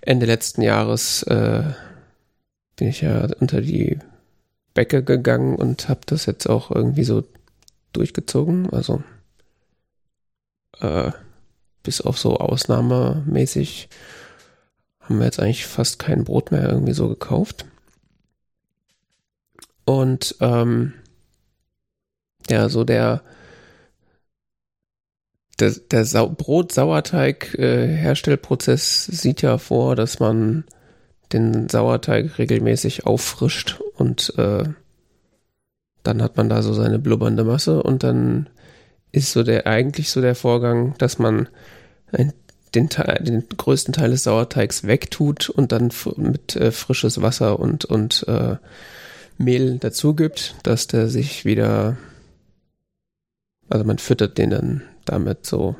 [0.01, 1.63] Ende letzten Jahres äh,
[2.75, 3.99] bin ich ja unter die
[4.73, 7.23] Bäcke gegangen und habe das jetzt auch irgendwie so
[7.93, 8.69] durchgezogen.
[8.69, 9.03] Also
[10.79, 11.11] äh,
[11.83, 13.89] bis auf so ausnahmemäßig
[15.09, 17.65] haben wir jetzt eigentlich fast kein Brot mehr irgendwie so gekauft.
[19.85, 20.93] Und ähm,
[22.49, 23.23] ja, so der
[25.59, 30.65] der, der Sau Brot-Sauerteig-Herstellprozess äh, sieht ja vor, dass man
[31.33, 34.63] den Sauerteig regelmäßig auffrischt und äh,
[36.03, 38.49] dann hat man da so seine blubbernde Masse und dann
[39.11, 41.49] ist so der eigentlich so der Vorgang, dass man
[42.11, 42.33] ein,
[42.75, 47.85] den, Teil, den größten Teil des Sauerteigs wegtut und dann mit äh, frisches Wasser und
[47.85, 48.57] und äh,
[49.37, 51.97] Mehl dazu gibt, dass der sich wieder
[53.69, 55.75] also man füttert den dann damit so.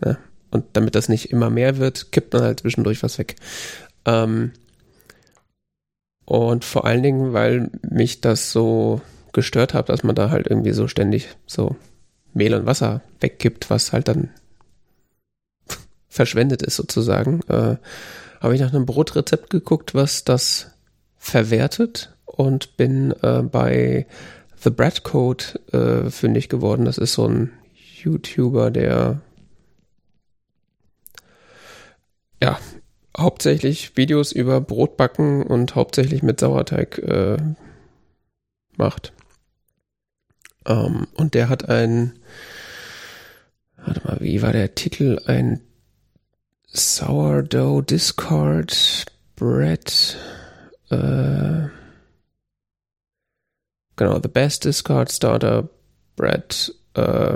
[0.00, 0.16] Ne?
[0.50, 3.36] Und damit das nicht immer mehr wird, kippt man halt zwischendurch was weg.
[4.04, 4.52] Ähm,
[6.24, 9.00] und vor allen Dingen, weil mich das so
[9.32, 11.76] gestört hat, dass man da halt irgendwie so ständig so
[12.32, 14.30] Mehl und Wasser wegkippt, was halt dann
[16.12, 17.76] verschwendet ist sozusagen, äh,
[18.40, 20.72] habe ich nach einem Brotrezept geguckt, was das
[21.16, 24.06] verwertet und bin äh, bei
[24.62, 26.84] The Bread Code äh, fündig geworden.
[26.84, 27.50] Das ist so ein
[28.02, 29.22] YouTuber, der
[32.42, 32.58] ja
[33.16, 37.38] hauptsächlich Videos über Brotbacken und hauptsächlich mit Sauerteig äh,
[38.76, 39.14] macht.
[40.66, 42.12] Ähm, und der hat ein,
[43.76, 45.18] warte mal, wie war der Titel?
[45.24, 45.60] Ein
[46.72, 49.04] Sourdough Discord
[49.36, 50.16] Bread.
[50.90, 51.68] Äh,
[53.96, 55.68] Genau, The Best Discard Starter
[56.16, 56.74] Bread.
[56.94, 57.34] Äh,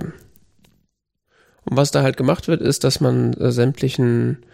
[1.64, 4.44] und was da halt gemacht wird, ist, dass man äh, sämtlichen,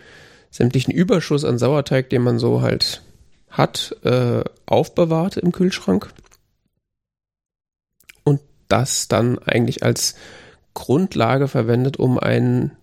[0.51, 3.03] sämtlichen Überschuss an Sauerteig, den man so halt
[3.49, 6.11] hat, äh, aufbewahrt im Kühlschrank.
[8.25, 10.15] Und das dann eigentlich als
[10.75, 12.77] Grundlage verwendet, um ein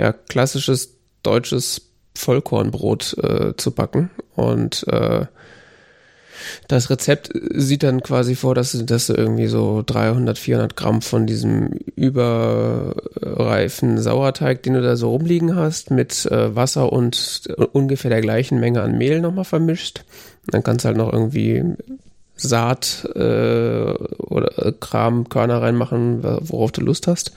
[0.00, 4.10] ja, klassisches deutsches Vollkornbrot äh, zu backen.
[4.34, 5.26] Und äh,
[6.68, 11.26] das Rezept sieht dann quasi vor, dass, dass du irgendwie so 300, 400 Gramm von
[11.26, 18.22] diesem überreifen Sauerteig, den du da so rumliegen hast, mit äh, Wasser und ungefähr der
[18.22, 20.04] gleichen Menge an Mehl nochmal vermischt.
[20.46, 21.62] Dann kannst du halt noch irgendwie
[22.36, 27.32] Saat äh, oder Kram, Körner reinmachen, worauf du Lust hast.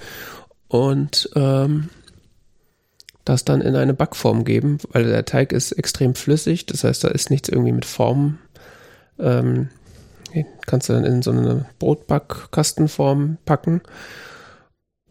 [0.69, 1.89] Und ähm,
[3.25, 7.07] das dann in eine Backform geben, weil der Teig ist extrem flüssig, das heißt, da
[7.07, 8.39] ist nichts irgendwie mit Form
[9.19, 9.69] ähm,
[10.65, 13.81] kannst du dann in so eine Brotbackkastenform packen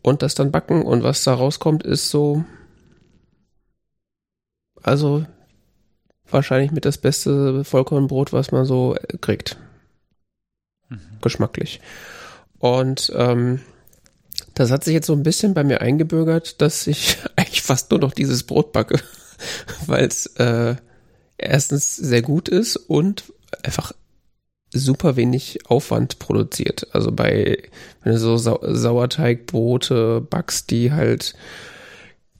[0.02, 0.82] und das dann backen.
[0.82, 2.44] Und was da rauskommt, ist so,
[4.82, 5.24] also
[6.28, 9.58] wahrscheinlich mit das beste Vollkornbrot, was man so kriegt.
[10.88, 11.00] Mhm.
[11.20, 11.80] Geschmacklich.
[12.58, 13.60] Und ähm,
[14.54, 18.00] das hat sich jetzt so ein bisschen bei mir eingebürgert, dass ich eigentlich fast nur
[18.00, 19.00] noch dieses Brot backe,
[19.86, 20.76] weil es äh,
[21.38, 23.24] erstens sehr gut ist und
[23.62, 23.92] einfach
[24.72, 26.88] super wenig Aufwand produziert.
[26.92, 27.58] Also bei,
[28.02, 31.34] wenn du so Sau Sauerteigbrote backst, die halt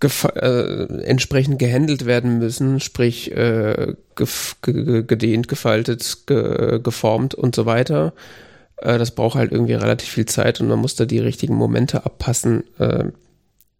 [0.02, 3.94] äh, entsprechend gehandelt werden müssen, sprich äh,
[4.62, 8.12] gedehnt, gefaltet, ge geformt und so weiter.
[8.82, 12.04] Äh, das braucht halt irgendwie relativ viel Zeit und man muss da die richtigen Momente
[12.04, 13.04] abpassen, äh,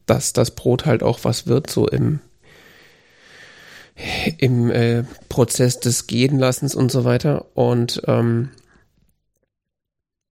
[0.07, 2.21] dass das Brot halt auch was wird, so im
[4.39, 7.47] im äh, Prozess des Gehenlassens und so weiter.
[7.55, 8.51] Und ähm,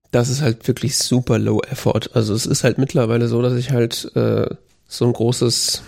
[0.09, 2.09] das ist halt wirklich super low effort.
[2.13, 4.47] Also es ist halt mittlerweile so, dass ich halt äh,
[4.87, 5.83] so ein großes,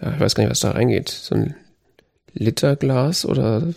[0.00, 1.54] ja, ich weiß gar nicht, was da reingeht, so ein
[2.32, 3.74] Literglas oder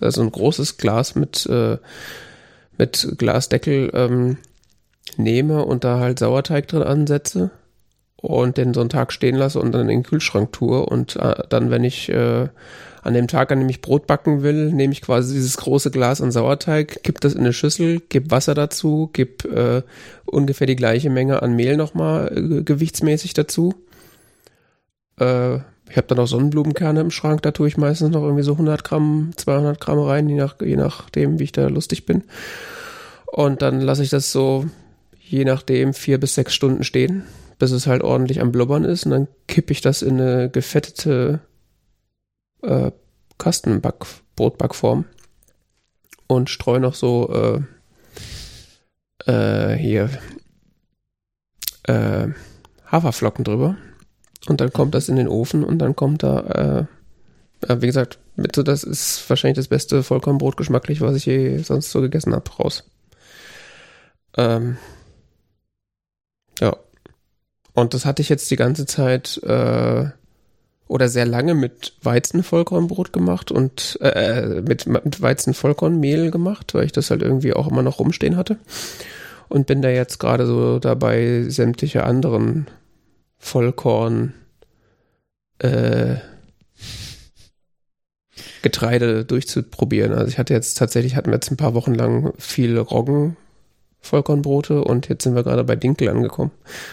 [0.00, 1.78] also ein großes Glas mit, äh,
[2.78, 4.38] mit Glasdeckel ähm,
[5.16, 7.50] nehme und da halt Sauerteig drin ansetze
[8.16, 10.84] und den so einen Tag stehen lasse und dann in den Kühlschrank tue.
[10.84, 12.48] Und äh, dann, wenn ich äh,
[13.02, 16.22] an dem Tag, an dem ich Brot backen will, nehme ich quasi dieses große Glas
[16.22, 19.82] an Sauerteig, kipp das in eine Schüssel, gib Wasser dazu, gib äh,
[20.24, 23.74] ungefähr die gleiche Menge an Mehl nochmal äh, gewichtsmäßig dazu.
[25.18, 28.52] Äh, ich habe dann auch Sonnenblumenkerne im Schrank, da tue ich meistens noch irgendwie so
[28.52, 32.24] 100 Gramm, 200 Gramm rein, je, nach, je nachdem, wie ich da lustig bin.
[33.26, 34.66] Und dann lasse ich das so,
[35.20, 37.24] je nachdem, vier bis sechs Stunden stehen,
[37.58, 39.04] bis es halt ordentlich am Blubbern ist.
[39.04, 41.40] Und dann kippe ich das in eine gefettete
[42.62, 42.90] äh,
[43.38, 45.04] Kastenback, Brotbackform
[46.26, 47.62] und streue noch so
[49.26, 50.10] äh, äh, hier
[51.84, 52.28] äh,
[52.90, 53.76] Haferflocken drüber.
[54.46, 56.86] Und dann kommt das in den Ofen und dann kommt da,
[57.66, 61.58] äh, wie gesagt, mit so, das ist wahrscheinlich das beste Vollkornbrot geschmacklich, was ich je
[61.58, 62.84] sonst so gegessen habe, raus.
[64.36, 64.76] Ähm,
[66.60, 66.76] ja.
[67.72, 70.06] Und das hatte ich jetzt die ganze Zeit äh,
[70.86, 77.10] oder sehr lange mit Weizenvollkornbrot gemacht und äh, mit, mit Weizenvollkornmehl gemacht, weil ich das
[77.10, 78.58] halt irgendwie auch immer noch rumstehen hatte.
[79.48, 82.66] Und bin da jetzt gerade so dabei, sämtliche anderen
[83.44, 84.32] Vollkorn
[85.58, 86.16] äh,
[88.62, 90.12] Getreide durchzuprobieren.
[90.12, 93.36] Also ich hatte jetzt tatsächlich, hatten wir jetzt ein paar Wochen lang viel Roggen
[94.00, 96.52] Vollkornbrote und jetzt sind wir gerade bei Dinkel angekommen.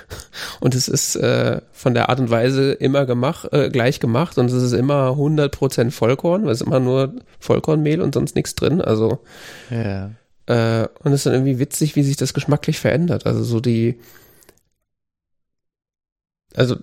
[0.62, 4.46] Und es ist äh, von der Art und Weise immer gemacht, äh, gleich gemacht und
[4.46, 8.80] es ist immer 100% Vollkorn, weil es ist immer nur Vollkornmehl und sonst nichts drin.
[8.80, 9.20] Also
[9.70, 10.12] Ja.
[10.46, 13.26] äh, und es ist dann irgendwie witzig, wie sich das geschmacklich verändert.
[13.26, 14.00] Also so die
[16.56, 16.76] also,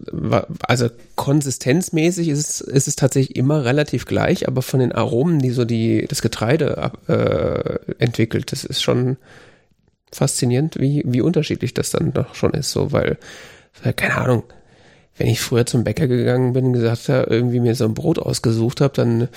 [0.62, 5.50] also konsistenzmäßig ist es, ist es tatsächlich immer relativ gleich, aber von den Aromen, die
[5.50, 9.18] so die das Getreide äh, entwickelt, das ist schon
[10.10, 13.18] faszinierend, wie, wie unterschiedlich das dann doch schon ist, so, weil,
[13.96, 14.44] keine Ahnung,
[15.18, 18.18] wenn ich früher zum Bäcker gegangen bin und gesagt habe, irgendwie mir so ein Brot
[18.18, 19.28] ausgesucht habe, dann,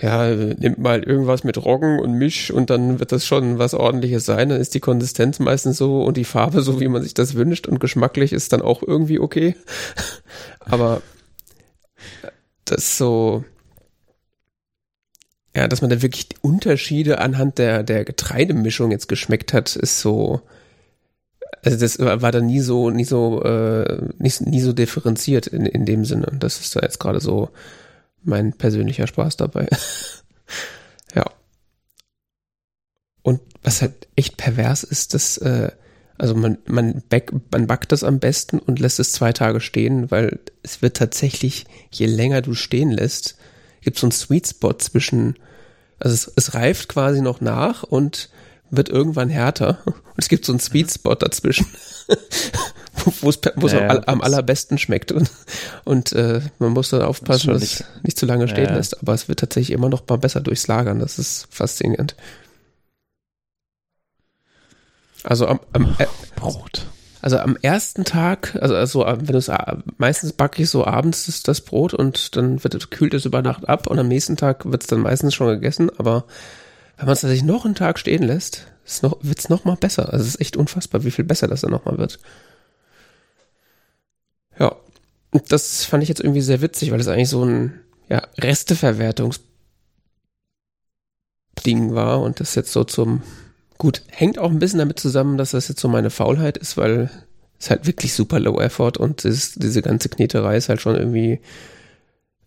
[0.00, 4.26] ja, nimmt mal irgendwas mit Roggen und Misch und dann wird das schon was ordentliches
[4.26, 7.34] sein, dann ist die Konsistenz meistens so und die Farbe so, wie man sich das
[7.34, 9.56] wünscht und geschmacklich ist dann auch irgendwie okay.
[10.60, 11.00] Aber
[12.66, 13.44] das ist so,
[15.56, 20.42] ja, dass man da wirklich Unterschiede anhand der, der Getreidemischung jetzt geschmeckt hat, ist so,
[21.62, 25.84] also das war da nie so, nie so, äh, nicht, nie so differenziert in, in
[25.84, 26.32] dem Sinne.
[26.38, 27.50] Das ist da jetzt gerade so
[28.22, 29.68] mein persönlicher Spaß dabei.
[31.14, 31.24] ja.
[33.22, 35.70] Und was halt echt pervers ist, dass, äh,
[36.16, 40.10] also man, man, back, man backt das am besten und lässt es zwei Tage stehen,
[40.10, 43.36] weil es wird tatsächlich, je länger du stehen lässt,
[43.82, 45.36] gibt es so einen Sweet Spot zwischen,
[45.98, 48.30] also es, es reift quasi noch nach und
[48.70, 49.78] wird irgendwann härter.
[49.84, 51.66] Und es gibt so einen Sweet Spot dazwischen,
[53.20, 55.12] wo es wo es Ja, am, am allerbesten schmeckt.
[55.12, 55.30] Und,
[55.84, 58.74] und äh, man muss dann aufpassen, dass es nicht- zu lange stehen Ja.
[58.74, 59.00] lässt.
[59.00, 60.98] Aber es wird tatsächlich immer noch mal besser durchs Lagern.
[61.00, 62.14] Das ist faszinierend.
[65.22, 66.06] Also am, am, äh,
[66.36, 66.86] Brot.
[67.20, 69.50] also am ersten Tag, also, also wenn du es
[69.98, 73.42] meistens backe ich so abends das, das Brot und dann wird es, kühlt es über
[73.42, 76.24] Nacht ab und am nächsten Tag wird es dann meistens schon gegessen, aber
[77.00, 80.12] wenn man es tatsächlich noch einen Tag stehen lässt, ist wird es noch mal besser.
[80.12, 82.18] Also es ist echt unfassbar, wie viel besser das dann noch mal wird.
[84.58, 84.76] Ja,
[85.48, 89.40] das fand ich jetzt irgendwie sehr witzig, weil es eigentlich so ein ja, Resteverwertungsding
[91.94, 93.22] war und das jetzt so zum
[93.78, 97.08] Gut, hängt auch ein bisschen damit zusammen, dass das jetzt so meine Faulheit ist, weil
[97.58, 101.40] es halt wirklich super low effort und es, diese ganze Kneterei ist halt schon irgendwie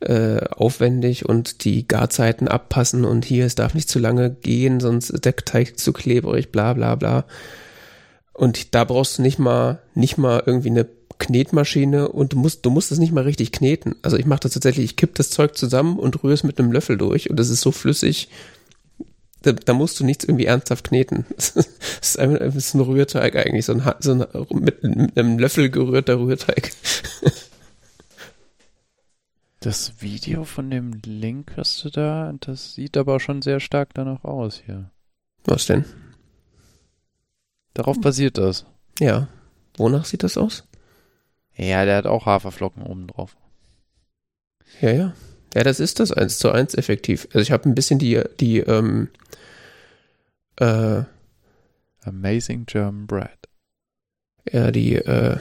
[0.04, 5.10] äh, aufwendig und die Garzeiten abpassen und hier, es darf nicht zu lange gehen, sonst
[5.10, 7.26] ist der Teig zu klebrig, bla bla bla.
[8.34, 10.88] Und da brauchst du nicht mal, nicht mal irgendwie eine
[11.20, 13.96] Knetmaschine und du musst, du musst es nicht mal richtig kneten.
[14.02, 16.72] Also ich mache das tatsächlich, ich kipp das Zeug zusammen und rühre es mit einem
[16.72, 18.30] Löffel durch und es ist so flüssig,
[19.44, 21.26] da, da musst du nichts irgendwie ernsthaft kneten.
[21.36, 26.20] Das ist einfach ein Rührteig eigentlich, so ein, so ein mit, mit einem Löffel gerührter
[26.20, 26.72] Rührteig.
[29.64, 34.26] Das Video von dem Link hast du da, das sieht aber schon sehr stark danach
[34.26, 34.92] aus hier.
[35.46, 35.86] Was denn?
[37.74, 38.66] Darauf basiert das.
[39.00, 39.30] Ja.
[39.78, 40.68] Wonach sieht das aus?
[41.56, 43.38] Ja, der hat auch Haferflocken oben drauf.
[44.82, 45.14] Ja, ja.
[45.56, 47.28] Ja, das ist das eins zu eins effektiv.
[47.28, 49.12] Also ich habe ein bisschen die, die, ähm,
[50.58, 51.04] äh,
[52.02, 53.48] Amazing German Bread.
[54.52, 55.38] ja, die, äh,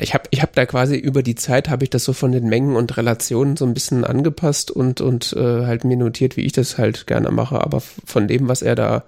[0.00, 2.48] ich habe ich hab da quasi über die Zeit habe ich das so von den
[2.48, 6.52] Mengen und Relationen so ein bisschen angepasst und und äh, halt mir notiert, wie ich
[6.52, 9.04] das halt gerne mache, aber von dem, was er da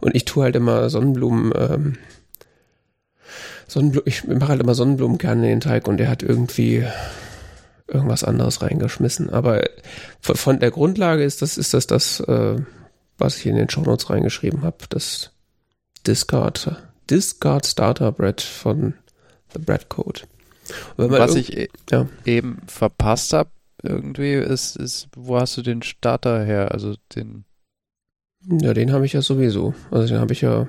[0.00, 1.98] und ich tue halt immer Sonnenblumen ähm,
[3.66, 6.84] Sonnenblumen, ich mache halt immer Sonnenblumenkerne in den Teig und der hat irgendwie
[7.86, 9.30] irgendwas anderes reingeschmissen.
[9.30, 9.62] Aber
[10.20, 12.56] von der Grundlage ist das, ist das das, äh,
[13.18, 14.78] was ich in den Shownotes reingeschrieben habe.
[14.88, 15.30] Das
[16.06, 18.94] Discard, Discard Starter Bread von
[19.52, 20.22] The Bread Code.
[20.96, 22.06] was ich e ja.
[22.24, 23.50] eben verpasst habe,
[23.82, 26.72] irgendwie, ist, ist, wo hast du den Starter her?
[26.72, 27.44] Also den.
[28.46, 29.74] Ja, den habe ich ja sowieso.
[29.90, 30.68] Also den habe ich ja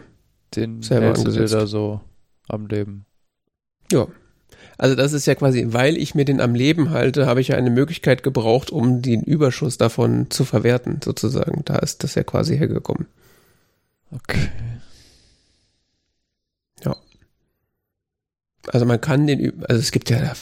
[0.55, 1.53] den selber angesetzt.
[1.53, 2.01] da so
[2.47, 3.05] am Leben.
[3.91, 4.07] Ja.
[4.77, 7.55] Also das ist ja quasi, weil ich mir den am Leben halte, habe ich ja
[7.55, 11.61] eine Möglichkeit gebraucht, um den Überschuss davon zu verwerten, sozusagen.
[11.65, 13.07] Da ist das ja quasi hergekommen.
[14.11, 14.49] Okay.
[16.83, 16.95] Ja.
[18.67, 20.33] Also man kann den, also es gibt ja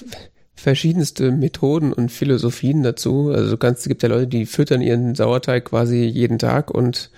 [0.56, 3.32] verschiedenste Methoden und Philosophien dazu.
[3.34, 7.12] Also kannst, es gibt ja Leute, die füttern ihren Sauerteig quasi jeden Tag und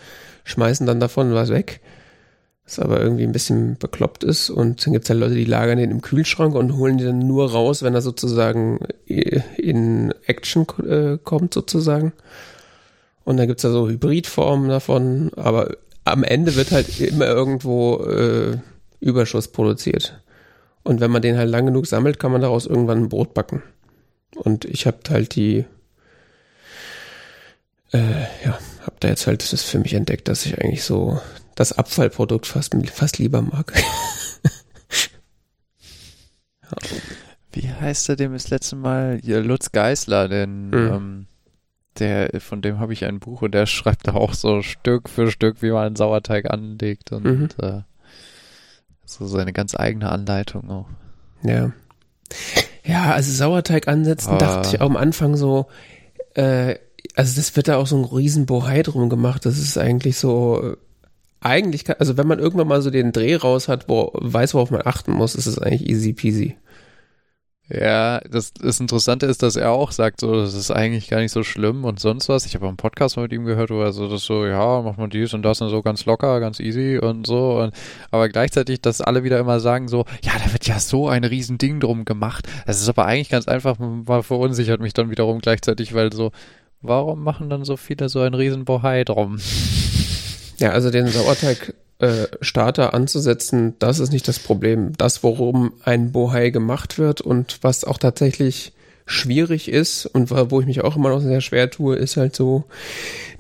[0.44, 1.82] schmeißen dann davon was weg
[2.72, 4.50] was aber irgendwie ein bisschen bekloppt ist.
[4.50, 7.52] Und dann gibt es halt Leute, die lagern den im Kühlschrank und holen den nur
[7.52, 12.14] raus, wenn er sozusagen in Action äh, kommt, sozusagen.
[13.24, 15.76] Und dann gibt es da so Hybridformen davon, aber
[16.06, 18.58] am Ende wird halt immer irgendwo äh,
[19.00, 20.20] Überschuss produziert.
[20.84, 23.62] Und wenn man den halt lang genug sammelt, kann man daraus irgendwann ein Brot backen.
[24.36, 25.66] Und ich habe halt die,
[27.92, 31.20] äh, ja, habe da jetzt halt das für mich entdeckt, dass ich eigentlich so
[31.56, 33.74] das Abfallprodukt fast, fast lieber mag.
[36.64, 36.78] ja.
[37.54, 39.20] Wie heißt er dem das letzte Mal?
[39.24, 40.74] Ja, Lutz Geisler, denn mhm.
[40.74, 41.28] ähm,
[42.00, 45.30] der, von dem habe ich ein Buch und der schreibt da auch so Stück für
[45.30, 47.50] Stück, wie man einen Sauerteig anlegt und mhm.
[47.62, 47.82] äh,
[49.12, 50.88] so seine ganz eigene Anleitung auch.
[51.44, 51.72] Ja.
[52.84, 54.38] Ja, also Sauerteig ansetzen, ah.
[54.38, 55.68] dachte ich auch am Anfang so,
[56.34, 56.76] äh,
[57.16, 59.46] also das wird da auch so ein riesen Bohai drum gemacht.
[59.46, 60.76] Das ist eigentlich so,
[61.42, 64.72] eigentlich, kann, also wenn man irgendwann mal so den Dreh raus hat, wo weiß, worauf
[64.72, 66.56] man achten muss, ist es eigentlich easy peasy.
[67.70, 71.32] Ja, das, das Interessante ist, dass er auch sagt, so, das ist eigentlich gar nicht
[71.32, 72.46] so schlimm und sonst was.
[72.46, 75.10] Ich habe einen Podcast mit ihm gehört, wo er so, das so, ja, macht man
[75.10, 77.60] dies und das und so ganz locker, ganz easy und so.
[77.62, 77.74] Und,
[78.10, 81.80] aber gleichzeitig, dass alle wieder immer sagen so, ja, da wird ja so ein Riesending
[81.80, 82.46] drum gemacht.
[82.66, 86.32] Das ist aber eigentlich ganz einfach, mal verunsichert mich dann wiederum gleichzeitig, weil so,
[86.82, 89.40] warum machen dann so viele so ein Riesenbohai drum?
[90.58, 94.94] Ja, also den Sauerteig äh, Starter anzusetzen, das ist nicht das Problem.
[94.98, 98.74] Das, worum ein Bohai gemacht wird und was auch tatsächlich
[99.06, 102.64] schwierig ist und wo ich mich auch immer noch sehr schwer tue, ist halt so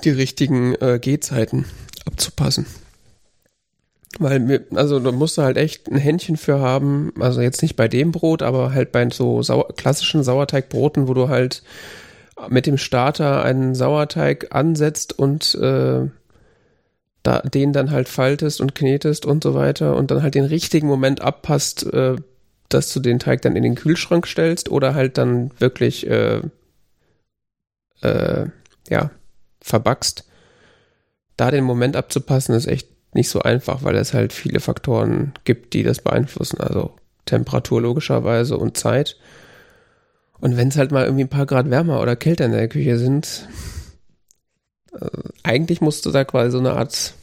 [0.03, 1.65] die richtigen äh, Gehzeiten
[2.05, 2.65] abzupassen.
[4.19, 7.87] Weil also da musst du halt echt ein Händchen für haben, also jetzt nicht bei
[7.87, 11.63] dem Brot, aber halt bei so Sau klassischen Sauerteigbroten, wo du halt
[12.49, 16.09] mit dem Starter einen Sauerteig ansetzt und äh,
[17.23, 20.87] da, den dann halt faltest und knetest und so weiter und dann halt den richtigen
[20.87, 22.15] Moment abpasst, äh,
[22.69, 26.41] dass du den Teig dann in den Kühlschrank stellst oder halt dann wirklich äh,
[28.01, 28.45] äh,
[28.89, 29.11] ja
[29.61, 30.25] verbackst.
[31.37, 35.73] Da den Moment abzupassen ist echt nicht so einfach, weil es halt viele Faktoren gibt,
[35.73, 36.61] die das beeinflussen.
[36.61, 36.95] Also
[37.25, 39.17] Temperatur logischerweise und Zeit.
[40.39, 42.97] Und wenn es halt mal irgendwie ein paar Grad wärmer oder kälter in der Küche
[42.97, 43.47] sind,
[44.99, 45.05] äh,
[45.43, 47.13] eigentlich musst du da quasi so eine Art,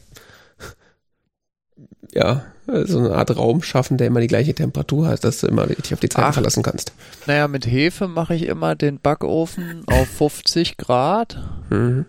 [2.13, 2.45] ja,
[2.85, 5.93] so eine Art Raum schaffen, der immer die gleiche Temperatur hat, dass du immer dich
[5.93, 6.93] auf die Zeit verlassen kannst.
[7.25, 11.37] Naja, mit Hefe mache ich immer den Backofen auf 50 Grad.
[11.69, 12.05] Mhm.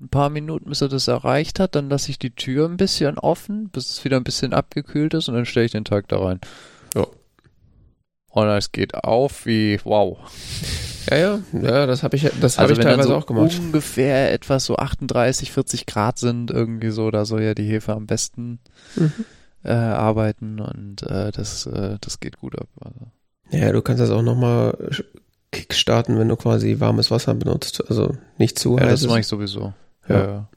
[0.00, 3.18] Ein paar Minuten, bis er das erreicht hat, dann lasse ich die Tür ein bisschen
[3.18, 6.18] offen, bis es wieder ein bisschen abgekühlt ist und dann stelle ich den Teig da
[6.18, 6.40] rein.
[8.32, 10.18] Und es geht auf wie wow.
[11.10, 13.58] Ja, ja, ja, das habe ich, das also habe ich teilweise so auch gemacht.
[13.58, 18.06] Ungefähr etwas so 38, 40 Grad sind irgendwie so, da soll ja die Hefe am
[18.06, 18.58] besten
[18.96, 19.12] mhm.
[19.64, 22.68] äh, arbeiten und äh, das, äh, das geht gut ab.
[22.80, 23.00] Also.
[23.50, 24.78] Ja, du kannst das auch nochmal
[25.50, 29.02] kickstarten, wenn du quasi warmes Wasser benutzt, also nicht zu ja, heiß.
[29.02, 29.74] das mache ich sowieso.
[30.08, 30.24] Ja.
[30.24, 30.48] ja.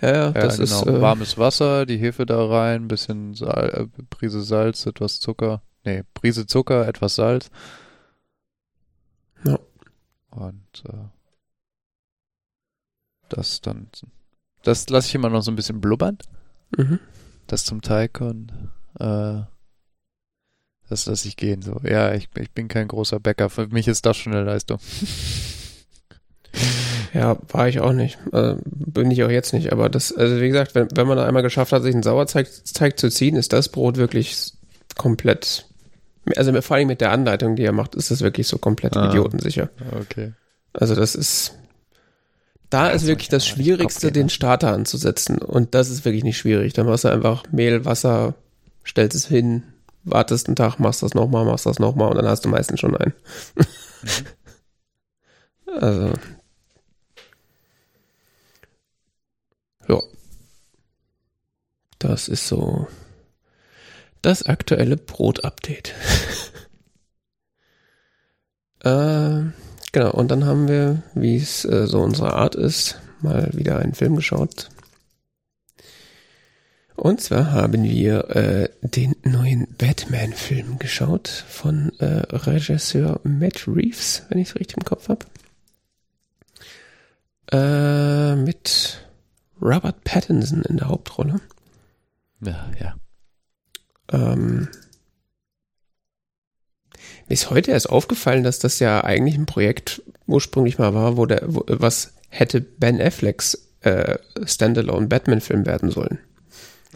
[0.00, 0.80] Ja, ja, das genau.
[0.80, 5.60] ist äh, warmes Wasser, die Hefe da rein, bisschen Sal äh, Prise Salz, etwas Zucker.
[5.84, 7.50] Nee, Prise Zucker, etwas Salz.
[9.44, 9.58] Ja.
[10.30, 11.08] Und äh,
[13.28, 13.88] das dann,
[14.62, 16.18] das lasse ich immer noch so ein bisschen blubbern.
[16.76, 16.98] Mhm.
[17.46, 18.50] Das zum Teig und
[18.98, 19.42] äh,
[20.88, 21.62] das lasse ich gehen.
[21.62, 23.50] So, ja, ich, ich bin kein großer Bäcker.
[23.50, 24.78] Für mich ist das schon eine Leistung.
[27.12, 28.18] Ja, war ich auch nicht.
[28.32, 29.72] Also, bin ich auch jetzt nicht.
[29.72, 33.08] Aber das, also wie gesagt, wenn, wenn man einmal geschafft hat, sich einen Sauerteig zu
[33.08, 34.52] ziehen, ist das Brot wirklich
[34.96, 35.64] komplett
[36.36, 39.08] also vor allem mit der Anleitung, die er macht, ist das wirklich so komplett ah,
[39.08, 39.70] idiotensicher.
[40.00, 40.32] Okay.
[40.72, 41.54] Also das ist,
[42.70, 45.38] da ist wirklich das Schwierigste, den Starter anzusetzen.
[45.38, 46.72] Und das ist wirklich nicht schwierig.
[46.72, 48.34] Da machst du einfach Mehl, Wasser,
[48.84, 49.62] stellst es hin,
[50.02, 52.96] wartest einen Tag, machst das nochmal, machst das nochmal und dann hast du meistens schon
[52.96, 53.14] einen.
[53.54, 53.66] Mhm.
[55.80, 56.12] also.
[59.88, 60.02] Ja.
[61.98, 62.86] Das ist so
[64.24, 65.92] das aktuelle Brot-Update.
[68.84, 69.42] äh,
[69.92, 73.94] genau, und dann haben wir, wie es äh, so unsere Art ist, mal wieder einen
[73.94, 74.70] Film geschaut.
[76.96, 84.38] Und zwar haben wir äh, den neuen Batman-Film geschaut von äh, Regisseur Matt Reeves, wenn
[84.38, 85.26] ich es richtig im Kopf habe.
[87.50, 89.00] Äh, mit
[89.60, 91.40] Robert Pattinson in der Hauptrolle.
[92.40, 92.94] Ja, ja.
[94.12, 94.68] Ähm,
[97.28, 101.26] mir ist heute erst aufgefallen, dass das ja eigentlich ein Projekt ursprünglich mal war, wo
[101.26, 106.18] der, wo, was hätte Ben Afflecks äh, Standalone Batman-Film werden sollen.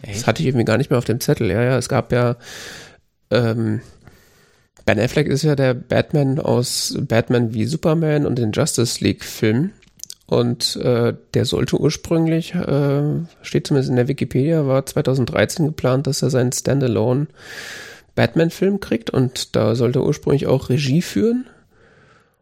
[0.01, 0.19] Echt?
[0.19, 1.49] Das hatte ich irgendwie gar nicht mehr auf dem Zettel.
[1.49, 2.37] Ja, ja, es gab ja
[3.31, 3.81] ähm,
[4.85, 9.73] Ben Affleck ist ja der Batman aus Batman wie Superman und den Justice League Filmen.
[10.29, 13.01] Und äh, der sollte ursprünglich, äh,
[13.41, 17.25] steht zumindest in der Wikipedia, war 2013 geplant, dass er seinen Standalone
[18.13, 19.09] Batman-Film kriegt.
[19.09, 21.47] Und da sollte er ursprünglich auch Regie führen.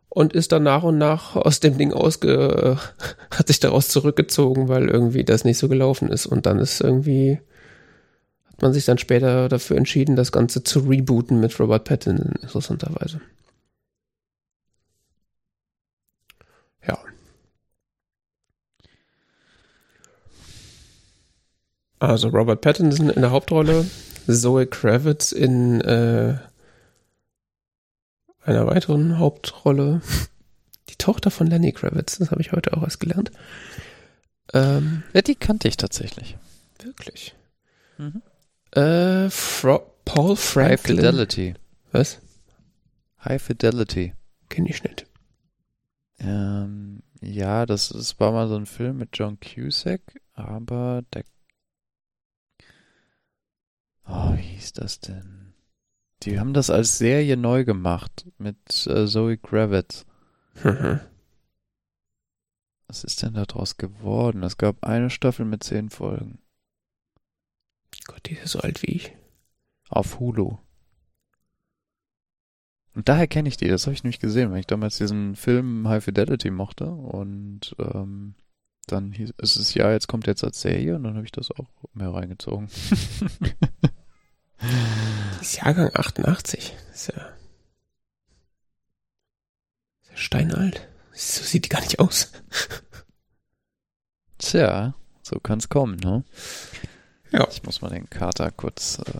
[0.10, 2.78] Und ist dann nach und nach aus dem Ding ausge,
[3.32, 6.26] hat sich daraus zurückgezogen, weil irgendwie das nicht so gelaufen ist.
[6.26, 7.40] Und dann ist irgendwie,
[8.52, 13.22] hat man sich dann später dafür entschieden, das Ganze zu rebooten mit Robert Pattinson, interessanterweise.
[22.00, 23.86] Also Robert Pattinson in der Hauptrolle,
[24.28, 26.38] Zoe Kravitz in äh,
[28.44, 30.02] einer weiteren Hauptrolle.
[30.90, 33.32] Die Tochter von Lenny Kravitz, das habe ich heute auch erst gelernt.
[34.54, 36.38] Ähm, ja, die kannte ich tatsächlich.
[36.82, 37.36] Wirklich.
[37.98, 38.22] Mhm.
[38.72, 40.72] Äh, Fra Paul Franklin.
[40.72, 41.54] High Fidelity.
[41.92, 42.20] Was?
[43.24, 44.14] High Fidelity.
[44.50, 45.06] Kenne ich nicht.
[46.20, 50.02] Ähm, ja, das, das war mal so ein Film mit John Cusack,
[50.34, 51.24] aber der.
[54.08, 55.54] Oh, wie hieß das denn?
[56.24, 60.06] Die haben das als Serie neu gemacht mit äh, Zoe Kravitz.
[60.64, 61.00] Mhm.
[62.88, 64.44] Was ist denn daraus geworden?
[64.44, 66.40] Es gab eine Staffel mit zehn Folgen.
[68.08, 69.16] Gott, die ist so alt wie ich.
[69.90, 70.58] Auf Hulu.
[72.94, 75.88] Und daher kenne ich die, das habe ich nämlich gesehen, weil ich damals diesen Film
[75.88, 76.90] High Fidelity mochte.
[76.90, 78.36] Und ähm,
[78.88, 81.70] dann hieß es, ja, jetzt kommt jetzt als Serie und dann habe ich das auch
[81.94, 82.70] mehr reingezogen.
[84.60, 86.76] Das ist Jahrgang 88.
[86.92, 87.22] Das ist ja,
[90.02, 90.88] ist ja steinalt.
[91.14, 92.32] So sieht die gar nicht aus.
[94.38, 94.94] Tja,
[95.24, 96.24] so kann es kommen, ne?
[97.32, 97.48] Ja.
[97.52, 99.00] Ich muss mal den Kater kurz.
[99.00, 99.20] Äh,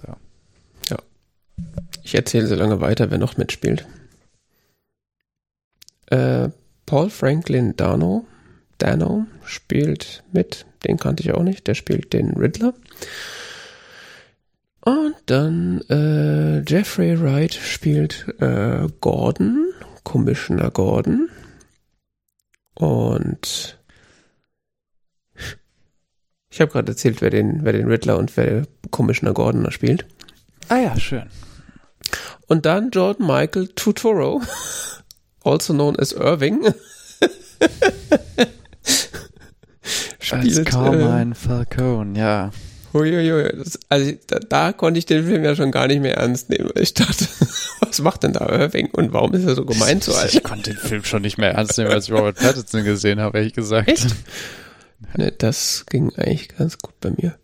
[0.00, 0.14] so.
[0.90, 0.98] Ja.
[2.02, 3.86] Ich erzähle so lange weiter, wer noch mitspielt.
[6.06, 6.50] Äh,
[6.86, 8.26] Paul Franklin Dano,
[8.78, 12.72] Dano spielt mit, den kannte ich auch nicht, der spielt den Riddler.
[14.88, 19.70] Und dann äh, Jeffrey Wright spielt äh, Gordon,
[20.02, 21.28] Commissioner Gordon.
[22.74, 23.78] Und
[26.48, 30.06] ich habe gerade erzählt, wer den, wer den Riddler und wer Commissioner Gordon spielt.
[30.70, 31.26] Ah ja, schön.
[32.46, 34.40] Und dann Jordan Michael Tutoro,
[35.44, 36.62] also known as Irving.
[40.18, 42.52] spielt, Als Carmine äh, Falcone, ja.
[42.94, 46.50] Uiuiui, das, also da, da, konnte ich den Film ja schon gar nicht mehr ernst
[46.50, 46.70] nehmen.
[46.74, 47.26] Ich dachte,
[47.80, 50.34] was macht denn da Irving und warum ist er so gemeint so alt?
[50.34, 53.38] Ich konnte den Film schon nicht mehr ernst nehmen, als ich Robert Pattinson gesehen habe,
[53.38, 53.88] ehrlich gesagt.
[53.88, 54.14] Echt?
[55.16, 57.38] Ne, das ging eigentlich ganz gut bei mir.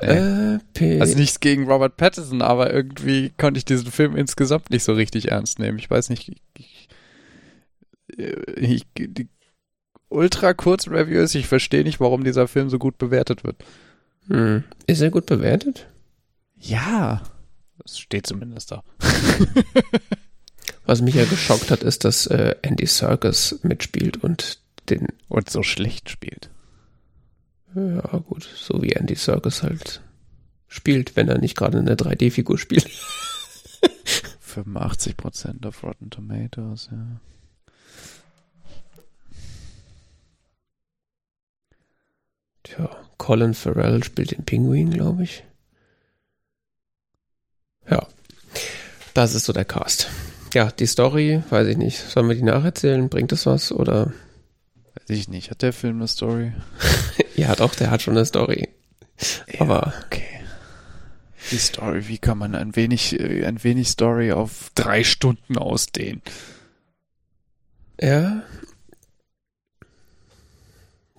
[0.00, 0.58] Nee.
[0.80, 4.92] Äh, also nichts gegen Robert Pattinson, aber irgendwie konnte ich diesen Film insgesamt nicht so
[4.92, 5.78] richtig ernst nehmen.
[5.78, 6.88] Ich weiß nicht, ich,
[8.56, 9.28] ich, die
[10.08, 13.56] ultra kurzen Reviews, ich verstehe nicht, warum dieser Film so gut bewertet wird.
[14.28, 14.64] Hm.
[14.86, 15.86] Ist er gut bewertet?
[16.56, 17.22] Ja.
[17.78, 18.82] Das steht zumindest da.
[20.86, 24.58] Was mich ja geschockt hat, ist, dass äh, Andy Serkis mitspielt und
[24.88, 25.08] den.
[25.28, 26.50] Und so schlecht spielt.
[27.74, 28.48] Ja, gut.
[28.56, 30.02] So wie Andy Serkis halt
[30.68, 32.88] spielt, wenn er nicht gerade eine 3D-Figur spielt.
[34.54, 37.20] 85% auf Rotten Tomatoes, ja.
[42.62, 45.44] Tja, Colin Farrell spielt den Pinguin, glaube ich.
[47.88, 48.06] Ja,
[49.14, 50.08] das ist so der Cast.
[50.54, 51.98] Ja, die Story, weiß ich nicht.
[51.98, 53.08] Sollen wir die nacherzählen?
[53.08, 54.12] Bringt es was oder?
[54.94, 55.50] Weiß ich nicht.
[55.50, 56.52] Hat der Film eine Story?
[57.36, 58.68] ja, doch, der hat schon eine Story.
[59.52, 60.22] Ja, Aber okay.
[61.50, 66.22] Die Story, wie kann man ein wenig, äh, ein wenig Story auf drei Stunden ausdehnen?
[68.00, 68.42] Ja.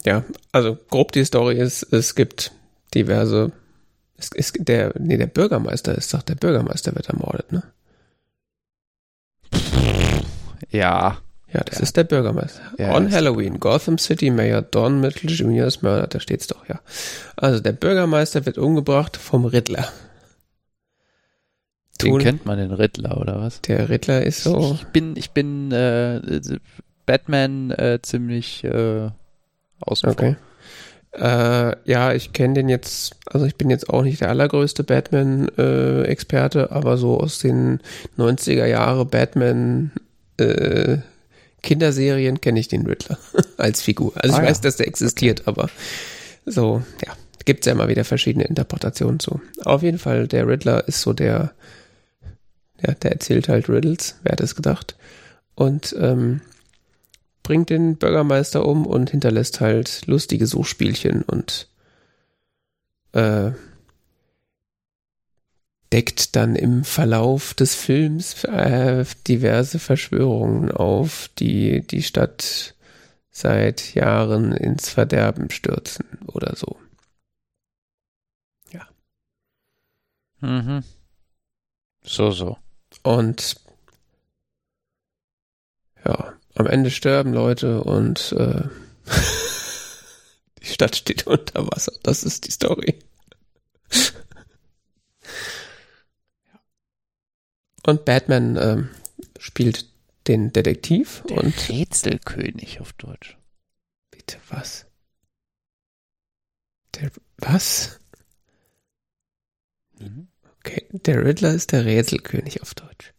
[0.05, 2.51] Ja, also grob die Story ist, es gibt
[2.93, 3.51] diverse,
[4.17, 7.63] es ist der, nee, der Bürgermeister ist doch, der Bürgermeister wird ermordet, ne?
[10.69, 11.17] Ja.
[11.51, 11.83] Ja, das ja.
[11.83, 12.61] ist der Bürgermeister.
[12.77, 15.67] Ja, On Halloween, Gotham City Mayor Don Mitchell Jr.
[15.67, 16.81] ist Mörder, da steht's doch, ja.
[17.37, 19.87] Also der Bürgermeister wird umgebracht vom Riddler.
[22.01, 23.61] Den kennt man den Riddler, oder was?
[23.61, 24.77] Der Riddler ist so.
[24.81, 26.19] Ich bin, ich bin äh,
[27.05, 29.11] Batman äh, ziemlich äh,
[29.81, 30.35] außen okay.
[31.17, 36.71] Äh, ja, ich kenne den jetzt, also ich bin jetzt auch nicht der allergrößte Batman-Experte,
[36.71, 37.79] aber so aus den
[38.17, 39.91] 90er Jahre Batman
[40.37, 40.97] äh,
[41.61, 43.17] Kinderserien kenne ich den Riddler
[43.57, 44.11] als Figur.
[44.15, 45.69] Also ah, ich weiß, dass der existiert, aber
[46.45, 47.13] so, ja,
[47.45, 49.39] gibt es ja immer wieder verschiedene Interpretationen zu.
[49.63, 51.53] Auf jeden Fall, der Riddler ist so der,
[52.85, 54.95] ja, der erzählt halt Riddles, wer hätte es gedacht.
[55.55, 56.41] Und ähm,
[57.45, 61.69] bringt den Bürgermeister um und hinterlässt halt lustige Suchspielchen und
[63.13, 63.51] äh,
[65.93, 72.73] deckt dann im Verlauf des Films äh, diverse Verschwörungen auf, die die Stadt
[73.29, 76.79] seit Jahren ins Verderben stürzen oder so.
[78.71, 78.87] Ja.
[80.41, 80.83] Mhm.
[82.01, 82.57] So, so.
[83.03, 83.57] Und
[86.03, 88.63] ja, am Ende sterben Leute und äh,
[90.61, 91.91] die Stadt steht unter Wasser.
[92.03, 92.97] Das ist die Story.
[97.85, 98.89] und Batman ähm,
[99.37, 99.85] spielt
[100.27, 103.37] den Detektiv Der und Rätselkönig auf Deutsch.
[104.09, 104.87] Bitte was?
[106.95, 107.99] Der was?
[109.99, 110.29] Mhm.
[110.59, 113.13] Okay, der Riddler ist der Rätselkönig auf Deutsch.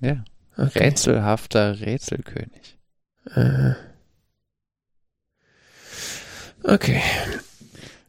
[0.00, 0.24] Ja.
[0.56, 0.78] Okay.
[0.78, 2.78] Rätselhafter Rätselkönig.
[3.34, 3.74] Äh.
[6.62, 7.02] Okay.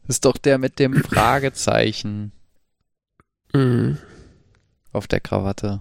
[0.06, 2.32] Das ist doch der mit dem Fragezeichen.
[3.52, 3.98] Mhm.
[4.92, 5.80] Auf der Krawatte.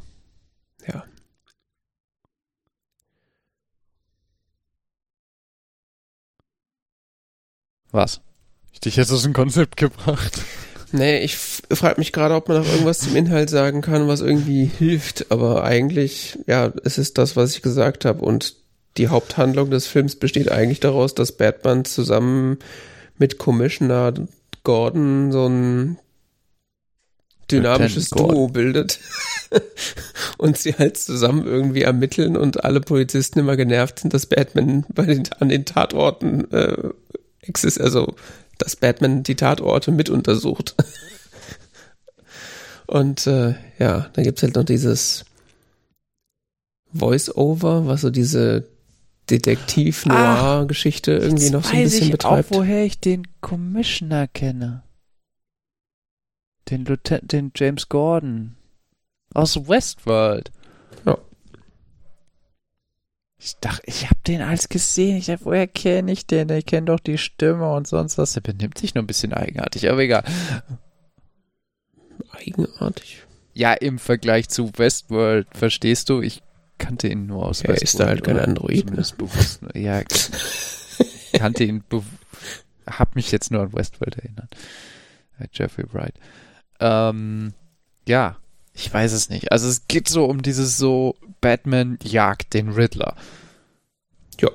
[0.88, 1.06] Ja.
[7.92, 8.22] Was?
[8.74, 10.42] Ich dich jetzt aus dem Konzept gebracht.
[10.96, 14.64] Nee, ich frage mich gerade, ob man noch irgendwas zum Inhalt sagen kann, was irgendwie
[14.66, 15.30] hilft.
[15.30, 18.24] Aber eigentlich, ja, es ist das, was ich gesagt habe.
[18.24, 18.56] Und
[18.96, 22.60] die Haupthandlung des Films besteht eigentlich daraus, dass Batman zusammen
[23.18, 24.14] mit Commissioner
[24.64, 25.98] Gordon so ein
[27.52, 29.00] dynamisches Duo bildet
[30.38, 35.06] und sie halt zusammen irgendwie ermitteln und alle Polizisten immer genervt sind, dass Batman bei
[35.06, 36.90] den, an den Tatorten äh,
[37.42, 38.16] exist, also
[38.58, 40.76] dass Batman die Tatorte mit untersucht.
[42.88, 45.26] Und äh, ja, da gibt's halt noch dieses
[46.94, 48.68] Voice-Over, was so diese
[49.30, 52.52] Detektiv-Noir-Geschichte irgendwie noch so ein bisschen ich betreibt.
[52.52, 54.84] Auch, woher ich den Commissioner kenne.
[56.70, 58.56] Den, Lieutenant, den James Gordon.
[59.34, 60.52] Aus Westworld.
[61.06, 61.18] Ja.
[63.46, 65.18] Ich dachte, ich habe den als gesehen.
[65.18, 66.50] Ich dachte, woher kenne ich den?
[66.50, 68.34] Ich kenne doch die Stimme und sonst was.
[68.34, 70.24] Der benimmt sich nur ein bisschen eigenartig, aber egal.
[72.32, 73.22] Eigenartig?
[73.54, 76.24] Ja, im Vergleich zu Westworld, verstehst du?
[76.24, 76.42] Ich
[76.80, 77.84] kannte ihn nur aus ja, Westworld.
[77.84, 78.90] ist da halt kein Android.
[78.90, 79.06] Ne?
[79.16, 80.02] Bewusst, ja,
[81.34, 81.84] kannte ihn,
[82.88, 84.56] hab mich jetzt nur an Westworld erinnert.
[85.54, 86.16] Jeffrey Wright.
[86.80, 87.54] Ähm,
[88.08, 88.38] ja,
[88.76, 89.52] ich weiß es nicht.
[89.52, 93.16] Also es geht so um dieses so Batman jagt den Riddler.
[94.42, 94.50] Ja.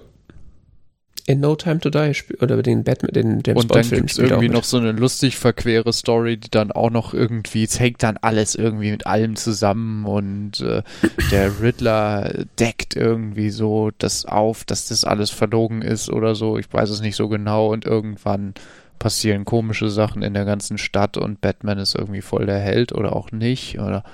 [1.27, 4.51] In No Time to Die oder den Batman, den James Und dann gibt es irgendwie
[4.51, 8.55] noch so eine lustig verquere Story, die dann auch noch irgendwie, es hängt dann alles
[8.55, 10.83] irgendwie mit allem zusammen und äh,
[11.31, 16.59] der Riddler deckt irgendwie so das auf, dass das alles verlogen ist oder so.
[16.59, 18.53] Ich weiß es nicht so genau und irgendwann
[19.01, 23.17] passieren komische Sachen in der ganzen Stadt und Batman ist irgendwie voll der Held oder
[23.17, 24.05] auch nicht oder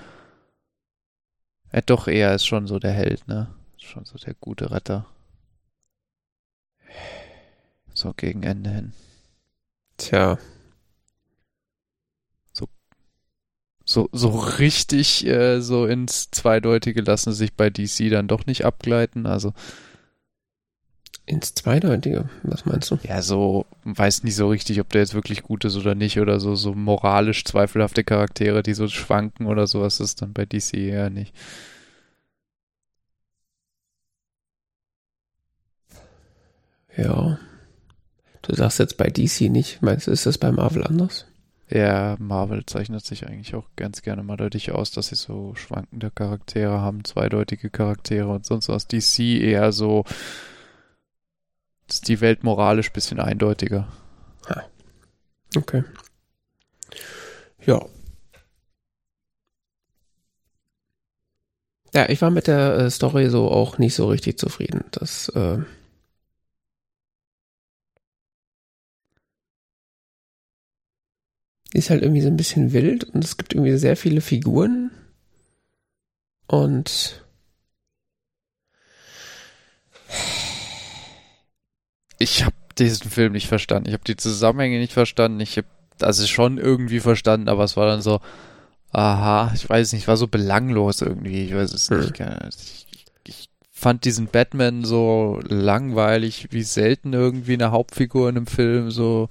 [1.72, 3.48] äh, doch eher ist schon so der Held, ne?
[3.76, 5.04] Schon so der gute Retter.
[7.92, 8.92] So gegen Ende hin.
[9.98, 10.38] Tja.
[12.52, 12.68] So
[13.84, 19.26] so so richtig äh, so ins Zweideutige lassen sich bei DC dann doch nicht abgleiten,
[19.26, 19.52] also
[21.26, 22.98] ins Zweideutige, was meinst du?
[23.02, 26.38] Ja, so, weiß nicht so richtig, ob der jetzt wirklich gut ist oder nicht, oder
[26.38, 31.10] so, so moralisch zweifelhafte Charaktere, die so schwanken oder sowas ist dann bei DC eher
[31.10, 31.34] nicht.
[36.96, 37.38] Ja.
[38.42, 41.26] Du sagst jetzt bei DC nicht, meinst du, ist das bei Marvel anders?
[41.68, 46.12] Ja, Marvel zeichnet sich eigentlich auch ganz gerne mal dadurch aus, dass sie so schwankende
[46.12, 48.86] Charaktere haben, zweideutige Charaktere und sonst was.
[48.86, 50.04] DC eher so,
[51.88, 53.88] ist die Welt moralisch bisschen eindeutiger.
[55.56, 55.84] Okay.
[57.66, 57.84] Ja.
[61.94, 64.84] Ja, ich war mit der äh, Story so auch nicht so richtig zufrieden.
[64.90, 65.58] Das, äh,
[71.72, 74.90] ist halt irgendwie so ein bisschen wild und es gibt irgendwie sehr viele Figuren
[76.46, 77.25] und
[82.26, 83.88] ich habe diesen Film nicht verstanden.
[83.88, 85.38] Ich habe die Zusammenhänge nicht verstanden.
[85.40, 85.68] Ich habe
[86.00, 88.20] also schon irgendwie verstanden, aber es war dann so,
[88.90, 91.44] aha, ich weiß nicht, war so belanglos irgendwie.
[91.44, 92.18] Ich weiß es nicht.
[92.18, 92.38] Hm.
[92.48, 92.86] Ich,
[93.28, 99.28] ich fand diesen Batman so langweilig, wie selten irgendwie eine Hauptfigur in einem Film so.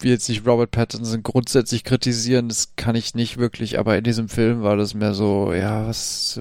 [0.00, 4.28] Will jetzt nicht Robert Pattinson grundsätzlich kritisieren, das kann ich nicht wirklich, aber in diesem
[4.28, 6.40] Film war das mehr so, ja, was,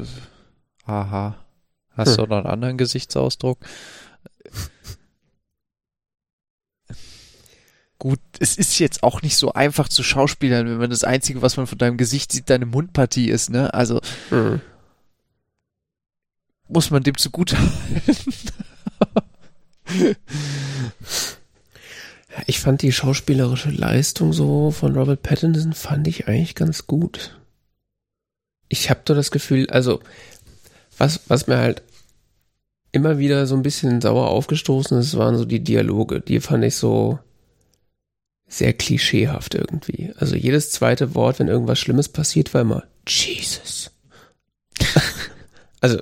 [0.85, 1.46] aha.
[1.97, 2.29] Hast du Hm.
[2.29, 3.57] noch einen anderen Gesichtsausdruck?
[7.99, 11.57] Gut, es ist jetzt auch nicht so einfach zu schauspielern, wenn man das Einzige, was
[11.57, 13.73] man von deinem Gesicht sieht, deine Mundpartie ist, ne?
[13.73, 14.61] Also hm.
[16.67, 18.53] muss man dem zugute halten.
[22.45, 27.39] Ich fand die schauspielerische Leistung so von Robert Pattinson fand ich eigentlich ganz gut.
[28.69, 30.01] Ich habe doch das Gefühl, also
[30.99, 31.81] was was mir halt
[32.97, 36.19] immer wieder so ein bisschen sauer aufgestoßen ist, waren so die Dialoge.
[36.19, 37.19] Die fand ich so
[38.47, 40.13] sehr klischeehaft irgendwie.
[40.17, 43.91] Also jedes zweite Wort, wenn irgendwas Schlimmes passiert, war immer Jesus.
[45.79, 45.99] also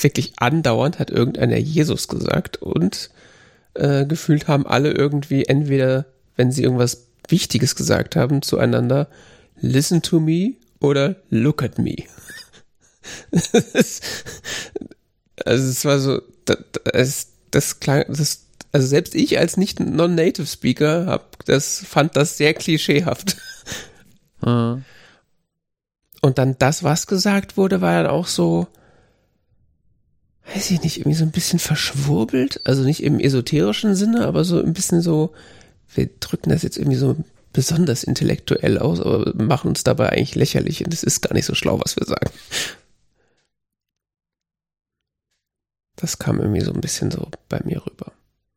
[0.00, 3.10] wirklich andauernd hat irgendeiner Jesus gesagt und
[3.74, 9.08] äh, gefühlt haben alle irgendwie entweder, wenn sie irgendwas Wichtiges gesagt haben, zueinander,
[9.60, 11.96] listen to me oder look at me.
[15.44, 20.46] Also es war so, das, das, das klang, das, also selbst ich als nicht non-native
[20.46, 23.36] Speaker hab, das fand das sehr klischeehaft.
[24.44, 24.84] Mhm.
[26.22, 28.66] Und dann das, was gesagt wurde, war dann auch so,
[30.54, 32.60] weiß ich nicht, irgendwie so ein bisschen verschwurbelt.
[32.64, 35.32] Also nicht im esoterischen Sinne, aber so ein bisschen so,
[35.94, 37.16] wir drücken das jetzt irgendwie so
[37.52, 41.54] besonders intellektuell aus, aber machen uns dabei eigentlich lächerlich und es ist gar nicht so
[41.54, 42.30] schlau, was wir sagen.
[45.96, 48.12] Das kam irgendwie so ein bisschen so bei mir rüber.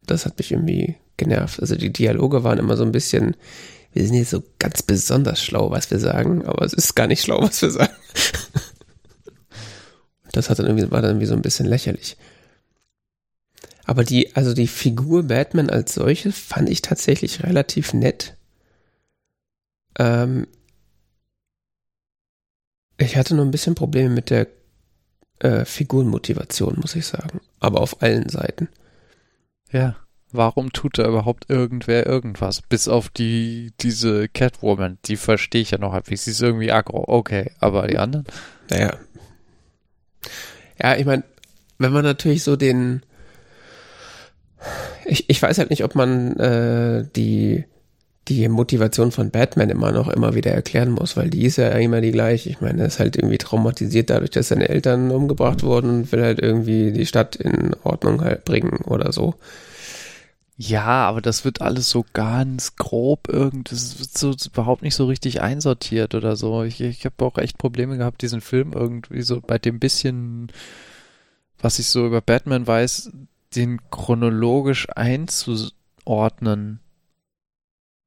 [0.05, 1.59] Das hat mich irgendwie genervt.
[1.59, 3.35] Also die Dialoge waren immer so ein bisschen,
[3.93, 7.21] wir sind jetzt so ganz besonders schlau, was wir sagen, aber es ist gar nicht
[7.21, 7.93] schlau, was wir sagen.
[10.31, 12.15] Das hat dann irgendwie, war dann irgendwie so ein bisschen lächerlich.
[13.83, 18.37] Aber die, also die Figur Batman als solche fand ich tatsächlich relativ nett.
[19.97, 20.45] Ähm,
[22.99, 24.47] ich hatte nur ein bisschen Probleme mit der
[25.39, 27.41] äh, Figurenmotivation, muss ich sagen.
[27.59, 28.69] Aber auf allen Seiten.
[29.71, 29.95] Ja.
[30.31, 32.61] Warum tut da überhaupt irgendwer irgendwas?
[32.61, 36.25] Bis auf die, diese Catwoman, die verstehe ich ja noch halbwegs.
[36.25, 37.51] Sie ist irgendwie aggro, okay.
[37.59, 38.25] Aber die anderen?
[38.69, 38.93] Naja.
[40.81, 41.23] Ja, ich meine,
[41.79, 43.01] wenn man natürlich so den.
[45.05, 47.65] Ich, ich weiß halt nicht, ob man äh, die,
[48.29, 51.99] die Motivation von Batman immer noch immer wieder erklären muss, weil die ist ja immer
[51.99, 52.49] die gleiche.
[52.49, 56.21] Ich meine, er ist halt irgendwie traumatisiert dadurch, dass seine Eltern umgebracht wurden und will
[56.21, 59.35] halt irgendwie die Stadt in Ordnung halt bringen oder so.
[60.61, 65.05] Ja, aber das wird alles so ganz grob irgendwie, das wird so überhaupt nicht so
[65.05, 66.63] richtig einsortiert oder so.
[66.63, 70.51] Ich, ich habe auch echt Probleme gehabt, diesen Film irgendwie so bei dem bisschen,
[71.59, 73.09] was ich so über Batman weiß,
[73.55, 76.81] den chronologisch einzuordnen.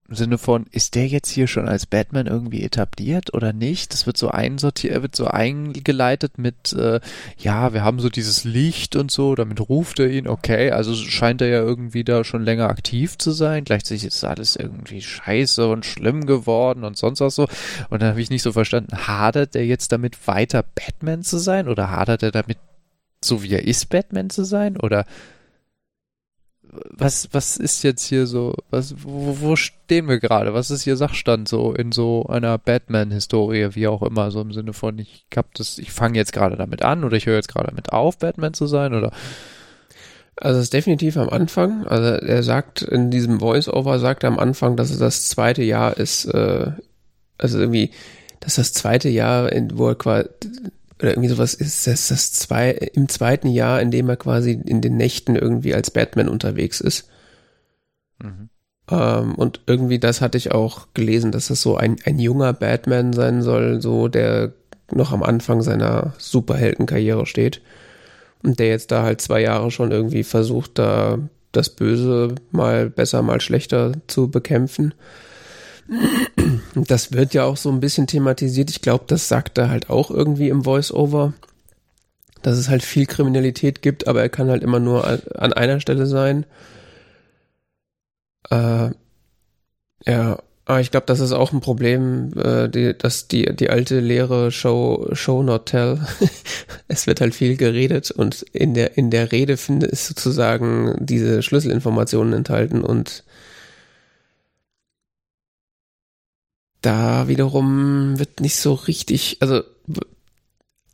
[0.09, 3.93] Im Sinne von, ist der jetzt hier schon als Batman irgendwie etabliert oder nicht?
[3.93, 7.01] Das wird so einsortiert, wird so eingeleitet mit, äh,
[7.39, 11.41] ja, wir haben so dieses Licht und so, damit ruft er ihn, okay, also scheint
[11.41, 13.65] er ja irgendwie da schon länger aktiv zu sein.
[13.65, 17.49] Gleichzeitig ist alles irgendwie scheiße und schlimm geworden und sonst was so.
[17.89, 21.69] Und dann habe ich nicht so verstanden, hadert er jetzt damit weiter Batman zu sein
[21.69, 22.59] oder hadert er damit
[23.25, 24.77] so wie er ist, Batman zu sein?
[24.77, 25.07] Oder
[26.73, 30.55] was, was ist jetzt hier so, was, wo, wo stehen wir gerade?
[30.55, 34.73] Was ist hier Sachstand so in so einer Batman-Historie, wie auch immer, so im Sinne
[34.73, 37.69] von, ich hab das, ich fange jetzt gerade damit an oder ich höre jetzt gerade
[37.69, 39.13] damit auf, Batman zu sein oder?
[40.37, 41.87] Also es ist definitiv am Anfang.
[41.87, 45.99] Also er sagt in diesem Voice-Over sagt er am Anfang, dass es das zweite Jahr
[45.99, 46.73] ist, äh,
[47.37, 47.91] also irgendwie,
[48.41, 50.29] dass das zweite Jahr, in, wo er quasi
[51.03, 54.81] oder irgendwie sowas ist, das das zwei im zweiten Jahr, in dem er quasi in
[54.81, 57.09] den Nächten irgendwie als Batman unterwegs ist.
[58.23, 58.49] Mhm.
[58.89, 63.13] Ähm, und irgendwie das hatte ich auch gelesen, dass das so ein, ein junger Batman
[63.13, 64.53] sein soll, so der
[64.93, 67.63] noch am Anfang seiner Superheldenkarriere steht.
[68.45, 71.19] Und der jetzt da halt zwei Jahre schon irgendwie versucht, da
[71.53, 74.95] das Böse mal besser, mal schlechter zu bekämpfen.
[76.75, 78.71] Das wird ja auch so ein bisschen thematisiert.
[78.71, 81.35] Ich glaube, das sagt er halt auch irgendwie im Voice-Over,
[82.43, 86.07] dass es halt viel Kriminalität gibt, aber er kann halt immer nur an einer Stelle
[86.07, 86.47] sein.
[88.51, 88.91] Äh,
[90.07, 94.01] ja, aber ich glaube, das ist auch ein Problem, äh, die, dass die, die alte
[94.01, 96.01] Lehre Show, Show not tell.
[96.89, 101.43] es wird halt viel geredet und in der, in der Rede finde ist sozusagen diese
[101.43, 103.25] Schlüsselinformationen enthalten und
[106.83, 109.63] da wiederum wird nicht so richtig, also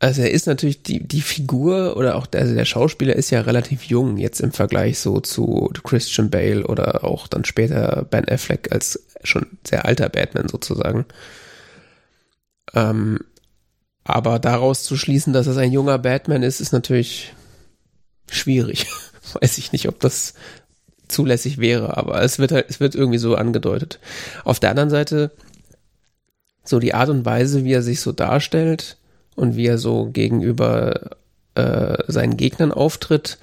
[0.01, 3.41] also er ist natürlich die, die Figur oder auch der, also der Schauspieler ist ja
[3.41, 8.71] relativ jung jetzt im Vergleich so zu Christian Bale oder auch dann später Ben Affleck
[8.71, 11.05] als schon sehr alter Batman sozusagen.
[12.73, 13.19] Ähm,
[14.05, 17.33] aber daraus zu schließen, dass es ein junger Batman ist, ist natürlich
[18.31, 18.87] schwierig.
[19.41, 20.33] Weiß ich nicht, ob das
[21.09, 23.99] zulässig wäre, aber es wird halt, es wird irgendwie so angedeutet.
[24.45, 25.31] Auf der anderen Seite,
[26.69, 28.97] so die Art und Weise, wie er sich so darstellt,
[29.39, 31.11] und wie er so gegenüber
[31.55, 33.39] äh, seinen Gegnern auftritt,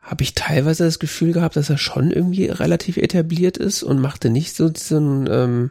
[0.00, 4.28] habe ich teilweise das Gefühl gehabt, dass er schon irgendwie relativ etabliert ist und machte
[4.28, 5.70] nicht so diesen, ähm,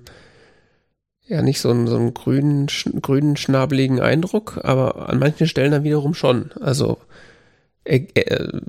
[1.26, 5.72] ja, nicht so einen, so einen grünen, sch grünen, schnabeligen Eindruck, aber an manchen Stellen
[5.72, 6.51] dann wiederum schon.
[6.59, 6.97] Also,
[7.84, 8.61] er, er,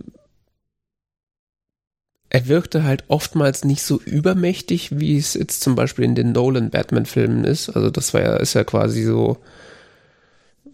[2.34, 7.44] er wirkte halt oftmals nicht so übermächtig, wie es jetzt zum Beispiel in den Nolan-Batman-Filmen
[7.44, 7.68] ist.
[7.68, 9.36] Also das war ja, ist ja quasi so,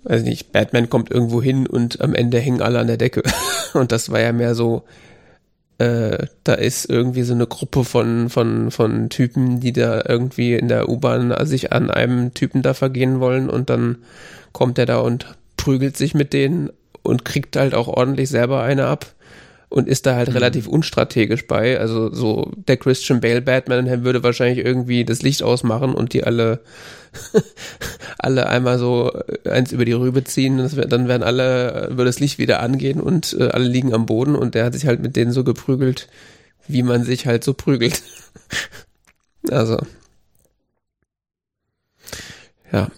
[0.04, 3.22] weiß nicht, Batman kommt irgendwo hin und am Ende hängen alle an der Decke.
[3.74, 4.84] Und das war ja mehr so,
[5.76, 10.68] äh, da ist irgendwie so eine Gruppe von, von, von Typen, die da irgendwie in
[10.68, 13.98] der U-Bahn sich an einem Typen da vergehen wollen und dann
[14.52, 15.26] kommt er da und
[15.58, 16.70] prügelt sich mit denen
[17.02, 19.14] und kriegt halt auch ordentlich selber eine ab
[19.70, 20.34] und ist da halt mhm.
[20.34, 21.78] relativ unstrategisch bei.
[21.78, 26.60] Also so der Christian Bale Batman würde wahrscheinlich irgendwie das Licht ausmachen und die alle
[28.18, 29.12] alle einmal so
[29.44, 30.58] eins über die Rübe ziehen,
[30.88, 34.54] dann werden alle, würde das Licht wieder angehen und äh, alle liegen am Boden und
[34.54, 36.08] der hat sich halt mit denen so geprügelt,
[36.68, 38.02] wie man sich halt so prügelt.
[39.50, 39.78] also.
[42.72, 42.90] Ja.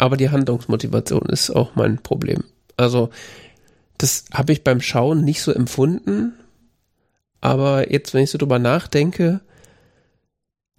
[0.00, 2.42] Aber die Handlungsmotivation ist auch mein Problem.
[2.78, 3.10] Also,
[3.98, 6.32] das habe ich beim Schauen nicht so empfunden.
[7.42, 9.42] Aber jetzt, wenn ich so drüber nachdenke,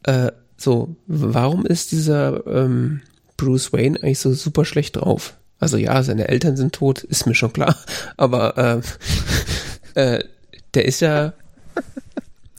[0.01, 3.01] äh, so, warum ist dieser ähm,
[3.37, 5.37] Bruce Wayne eigentlich so super schlecht drauf?
[5.59, 7.75] Also ja, seine Eltern sind tot, ist mir schon klar.
[8.17, 8.81] Aber
[9.95, 10.23] äh, äh,
[10.73, 11.33] der ist ja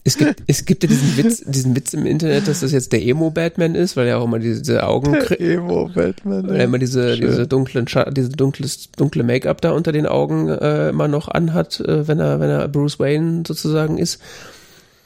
[0.05, 3.05] es gibt, es gibt ja diesen Witz, diesen Witz im Internet, dass das jetzt der
[3.05, 6.49] Emo-Batman ist, weil er auch immer diese Augen Emo-Batman.
[6.49, 10.89] Weil er immer diese, diese dunklen, diese dunkles, dunkle Make-up da unter den Augen äh,
[10.89, 14.21] immer noch anhat, äh, wenn er, wenn er Bruce Wayne sozusagen ist.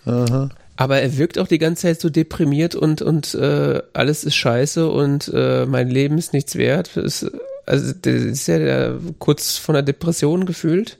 [0.07, 0.49] Aha.
[0.77, 4.89] Aber er wirkt auch die ganze Zeit so deprimiert und, und äh, alles ist scheiße
[4.89, 6.97] und äh, mein Leben ist nichts wert.
[6.97, 7.31] Ist,
[7.67, 10.99] also der ist ja der, kurz von der Depression gefühlt.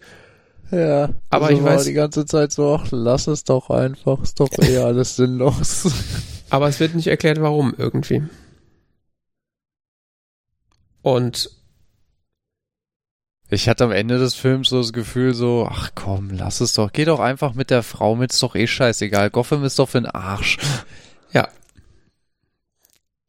[0.71, 4.41] Ja, aber also ich weiß die ganze Zeit so, ach, lass es doch einfach, ist
[4.41, 5.93] doch eh alles sinnlos.
[6.51, 8.25] aber es wird nicht erklärt, warum irgendwie.
[11.03, 11.51] Und
[13.49, 16.91] ich hatte am Ende des Films so das Gefühl so, ach komm, lass es doch,
[16.93, 20.01] geh doch einfach mit der Frau mit, ist doch eh scheißegal, Gotham ist doch für
[20.01, 20.59] den Arsch.
[21.33, 21.49] Ja.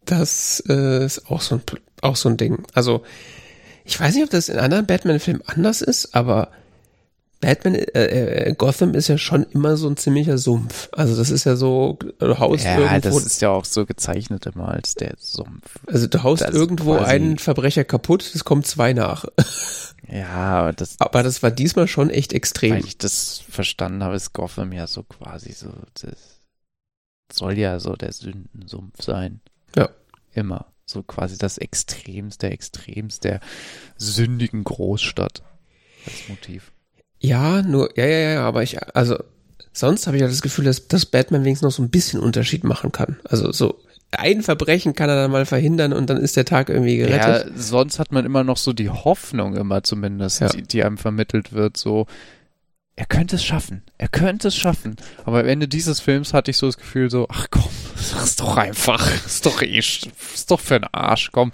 [0.05, 1.61] Das äh, ist auch so, ein,
[2.01, 2.63] auch so ein Ding.
[2.73, 3.03] Also,
[3.85, 6.49] ich weiß nicht, ob das in anderen Batman-Filmen anders ist, aber
[7.39, 10.89] Batman, äh, äh, Gotham ist ja schon immer so ein ziemlicher Sumpf.
[10.91, 13.19] Also das ist ja so, du haust ja, irgendwo.
[13.19, 15.79] das ist ja auch so gezeichnet immer als der Sumpf.
[15.85, 19.25] Also du haust irgendwo einen Verbrecher kaputt, es kommen zwei nach.
[20.09, 20.95] Ja, aber das.
[20.99, 22.75] Aber das war diesmal schon echt extrem.
[22.75, 26.39] Weil ich das verstanden habe, ist Gotham ja so quasi so, das
[27.33, 29.41] soll ja so der Sündensumpf sein.
[29.75, 29.89] Ja.
[30.33, 30.67] Immer.
[30.85, 33.39] So quasi das Extremste, Extremste der
[33.97, 35.43] sündigen Großstadt.
[36.05, 36.71] Als Motiv.
[37.19, 39.17] Ja, nur, ja, ja, ja, aber ich, also,
[39.73, 42.63] sonst habe ich ja das Gefühl, dass, dass Batman wenigstens noch so ein bisschen Unterschied
[42.63, 43.17] machen kann.
[43.23, 43.79] Also so
[44.11, 47.47] ein Verbrechen kann er dann mal verhindern und dann ist der Tag irgendwie gerettet.
[47.47, 50.49] Ja, sonst hat man immer noch so die Hoffnung immer zumindest, ja.
[50.49, 52.07] die, die einem vermittelt wird, so,
[52.95, 54.95] er könnte es schaffen, er könnte es schaffen.
[55.25, 57.69] Aber am Ende dieses Films hatte ich so das Gefühl so, ach komm,
[58.23, 61.51] ist doch einfach, ist doch eh, ist doch für ein Arsch, komm.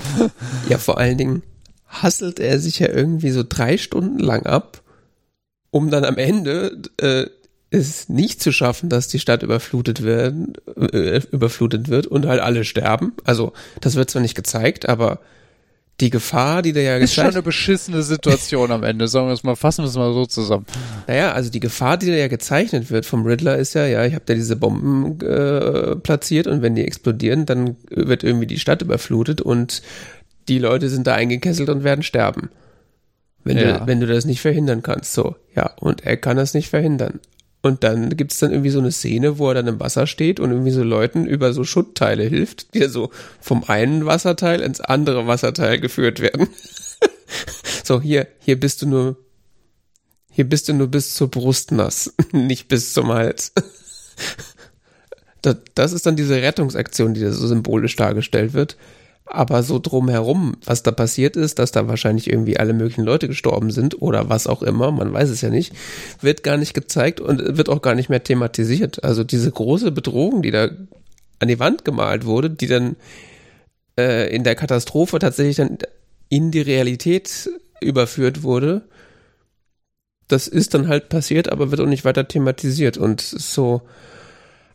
[0.70, 1.44] Ja, vor allen Dingen
[1.88, 4.83] hasselt er sich ja irgendwie so drei Stunden lang ab
[5.74, 7.26] um dann am Ende äh,
[7.72, 12.64] es nicht zu schaffen, dass die Stadt überflutet werden, äh, überflutet wird und halt alle
[12.64, 13.14] sterben.
[13.24, 15.20] Also das wird zwar nicht gezeigt, aber
[16.00, 19.08] die Gefahr, die da ja ist schon eine beschissene Situation am Ende.
[19.08, 20.68] Sagen wir es mal, fassen wir es mal so zusammen.
[21.08, 24.14] Naja, also die Gefahr, die da ja gezeichnet wird vom Riddler, ist ja, ja, ich
[24.14, 28.84] habe da diese Bomben äh, platziert und wenn die explodieren, dann wird irgendwie die Stadt
[28.84, 29.82] überflutet und
[30.48, 32.50] die Leute sind da eingekesselt und werden sterben.
[33.44, 33.80] Wenn, ja.
[33.80, 35.14] du, wenn du das nicht verhindern kannst.
[35.14, 37.20] So, ja, und er kann das nicht verhindern.
[37.66, 40.52] Und dann gibt's dann irgendwie so eine Szene, wo er dann im Wasser steht und
[40.52, 45.80] irgendwie so Leuten über so Schuttteile hilft, die so vom einen Wasserteil ins andere Wasserteil
[45.80, 46.50] geführt werden.
[47.86, 49.16] so, hier, hier bist du nur,
[50.30, 53.54] hier bist du nur bis zur Brust nass, nicht bis zum Hals.
[55.42, 58.76] das, das ist dann diese Rettungsaktion, die da so symbolisch dargestellt wird.
[59.26, 63.72] Aber so drumherum, was da passiert ist, dass da wahrscheinlich irgendwie alle möglichen Leute gestorben
[63.72, 65.74] sind oder was auch immer, man weiß es ja nicht,
[66.22, 69.04] wird gar nicht gezeigt und wird auch gar nicht mehr thematisiert.
[69.04, 70.70] Also diese große Bedrohung, die da
[71.40, 72.98] an die Wand gemalt wurde, die dann
[73.98, 75.78] äh, in der Katastrophe tatsächlich dann
[76.30, 77.50] in die Realität
[77.82, 78.84] überführt wurde,
[80.28, 83.82] das ist dann halt passiert, aber wird auch nicht weiter thematisiert und so,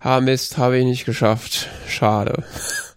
[0.01, 2.45] ah Mist, habe ich nicht geschafft, schade.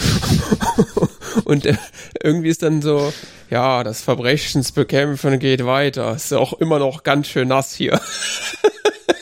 [1.44, 1.76] und äh,
[2.22, 3.12] irgendwie ist dann so,
[3.50, 6.14] ja, das Verbrechensbekämpfen geht weiter.
[6.14, 8.00] Ist auch immer noch ganz schön nass hier.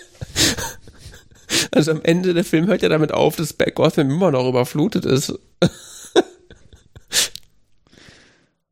[1.73, 5.39] also am Ende der Film hört ja damit auf, dass Gotham immer noch überflutet ist.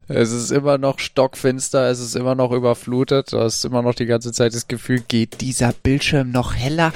[0.08, 4.06] Es ist immer noch stockfinster, es ist immer noch überflutet, du hast immer noch die
[4.06, 6.92] ganze Zeit das Gefühl, geht dieser Bildschirm noch heller?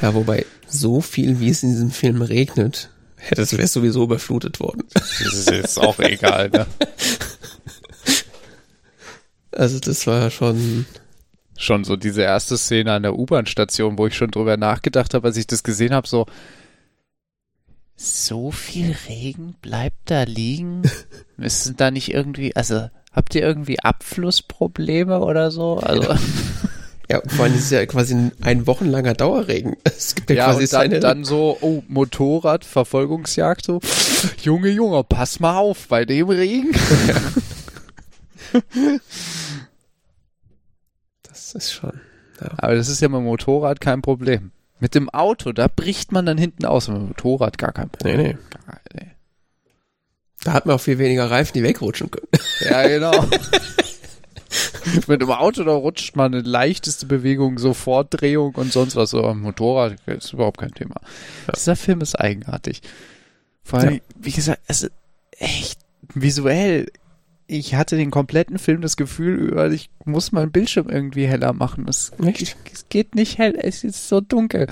[0.00, 2.90] Ja, wobei so viel, wie es in diesem Film regnet,
[3.28, 4.84] ja, das wäre sowieso überflutet worden.
[4.92, 6.66] Das ist jetzt auch egal, ne?
[9.56, 10.84] Also das war schon
[11.56, 15.36] schon so diese erste Szene an der U-Bahn-Station, wo ich schon drüber nachgedacht habe, als
[15.36, 16.26] ich das gesehen habe, so
[17.96, 20.82] so viel Regen bleibt da liegen.
[21.36, 25.76] Müssen da nicht irgendwie, also habt ihr irgendwie Abflussprobleme oder so?
[25.78, 26.16] Also
[27.10, 29.76] Ja, vor allem ist es ja quasi ein, ein wochenlanger Dauerregen.
[29.84, 33.80] Es gibt ja, ja quasi und dann, dann so, oh, Motorrad, Verfolgungsjagd, so,
[34.42, 36.72] Junge, Junge, pass mal auf bei dem Regen.
[41.22, 42.00] das ist schon.
[42.40, 42.50] Ja.
[42.56, 44.52] Aber das ist ja mit dem Motorrad kein Problem.
[44.80, 46.88] Mit dem Auto, da bricht man dann hinten aus.
[46.88, 48.16] Mit dem Motorrad gar kein Problem.
[48.16, 48.36] Nee, nee.
[48.66, 49.10] Gar, nee.
[50.42, 52.28] Da hat man auch viel weniger Reifen, die wegrutschen können.
[52.68, 53.12] Ja, genau.
[55.06, 59.10] Mit dem Auto, da rutscht man eine leichteste Bewegung, Sofortdrehung und sonst was.
[59.10, 60.96] So am Motorrad ist überhaupt kein Thema.
[61.46, 61.52] Ja.
[61.54, 62.82] Dieser Film ist eigenartig.
[63.62, 64.00] Vor allem, ja.
[64.16, 64.92] wie gesagt, es ist
[65.38, 65.78] echt
[66.14, 66.86] visuell.
[67.46, 71.86] Ich hatte den kompletten Film das Gefühl, ich muss meinen Bildschirm irgendwie heller machen.
[71.88, 72.12] Es,
[72.72, 74.66] es geht nicht hell, es ist so dunkel.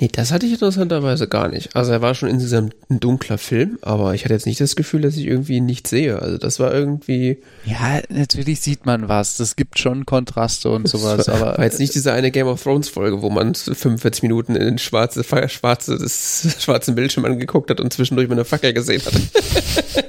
[0.00, 1.74] Nee, das hatte ich interessanterweise gar nicht.
[1.74, 4.76] Also er war schon in diesem ein dunkler Film, aber ich hatte jetzt nicht das
[4.76, 6.22] Gefühl, dass ich irgendwie nichts sehe.
[6.22, 7.38] Also das war irgendwie.
[7.64, 9.38] Ja, natürlich sieht man was.
[9.38, 11.58] Das gibt schon Kontraste und sowas, war, aber.
[11.58, 14.78] War jetzt nicht diese eine Game of Thrones Folge, wo man 45 Minuten in den
[14.78, 19.14] schwarze, schwarze, des schwarzen Bildschirm angeguckt hat und zwischendurch mit einer Fackel gesehen hat.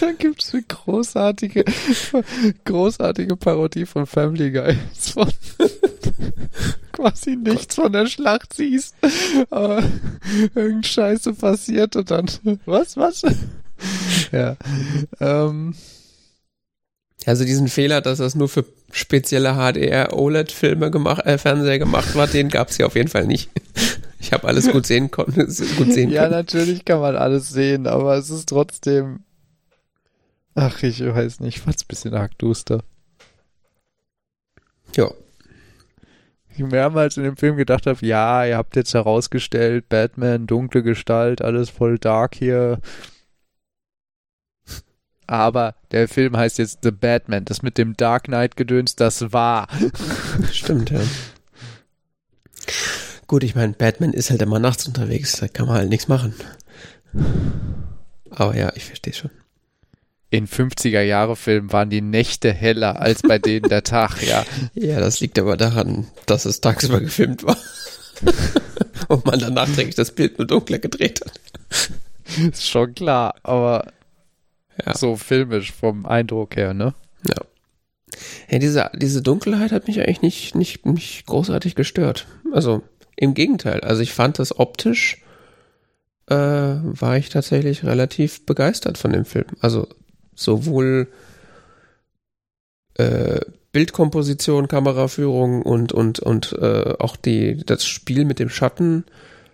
[0.00, 1.64] Dann gibt es eine großartige,
[2.64, 4.76] großartige Parodie von Family Guy.
[7.00, 8.94] Quasi nichts von der Schlacht siehst,
[9.50, 9.82] aber
[10.54, 12.26] irgendein Scheiße passiert und dann,
[12.66, 13.22] was, was?
[14.32, 14.56] ja.
[15.20, 15.74] Ähm.
[17.26, 22.48] Also diesen Fehler, dass das nur für spezielle HDR-OLED-Filme gemacht, äh, Fernseher gemacht war, den
[22.48, 23.50] gab es ja auf jeden Fall nicht.
[24.18, 26.10] Ich habe alles gut sehen, gut sehen ja, können.
[26.12, 29.20] Ja, natürlich kann man alles sehen, aber es ist trotzdem
[30.54, 32.82] Ach, ich weiß nicht, ich fand's ein bisschen arg duster.
[34.96, 35.10] Ja.
[36.68, 41.70] Mehrmals in dem Film gedacht habe, ja, ihr habt jetzt herausgestellt, Batman, dunkle Gestalt, alles
[41.70, 42.78] voll dark hier.
[45.26, 47.44] Aber der Film heißt jetzt The Batman.
[47.44, 49.68] Das mit dem Dark Knight Gedöns, das war.
[50.52, 51.00] Stimmt, ja.
[53.28, 56.34] Gut, ich meine, Batman ist halt immer nachts unterwegs, da kann man halt nichts machen.
[58.30, 59.30] Aber ja, ich verstehe schon
[60.30, 64.44] in 50er Jahre Filmen waren die Nächte heller als bei denen der Tag, ja.
[64.74, 67.56] Ja, das liegt aber daran, dass es tagsüber gefilmt war.
[69.08, 71.40] Und man dann nachträglich das Bild nur dunkler gedreht hat.
[72.52, 73.92] Ist schon klar, aber
[74.86, 74.96] ja.
[74.96, 76.94] so filmisch vom Eindruck her, ne?
[77.26, 77.34] Ja.
[78.48, 82.26] Ja, diese, diese Dunkelheit hat mich eigentlich nicht, nicht, nicht großartig gestört.
[82.52, 82.82] Also
[83.16, 83.80] im Gegenteil.
[83.80, 85.22] Also ich fand das optisch
[86.30, 89.46] äh, war ich tatsächlich relativ begeistert von dem Film.
[89.60, 89.88] Also
[90.40, 91.08] sowohl
[92.94, 93.40] äh,
[93.72, 99.04] Bildkomposition, Kameraführung und, und, und äh, auch die, das Spiel mit dem Schatten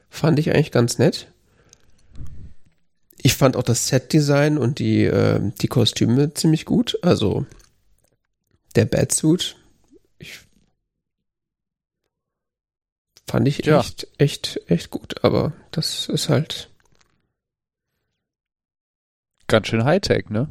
[0.09, 1.29] fand ich eigentlich ganz nett.
[3.19, 6.99] Ich fand auch das Set-Design und die, äh, die Kostüme ziemlich gut.
[7.03, 7.45] Also
[8.75, 9.57] der Batsuit,
[10.19, 10.39] ich
[13.27, 13.81] fand ich Ja.
[13.81, 15.25] echt, echt, echt gut.
[15.25, 16.71] Aber das ist halt,
[19.49, 20.51] Ganz schön Hightech, ne?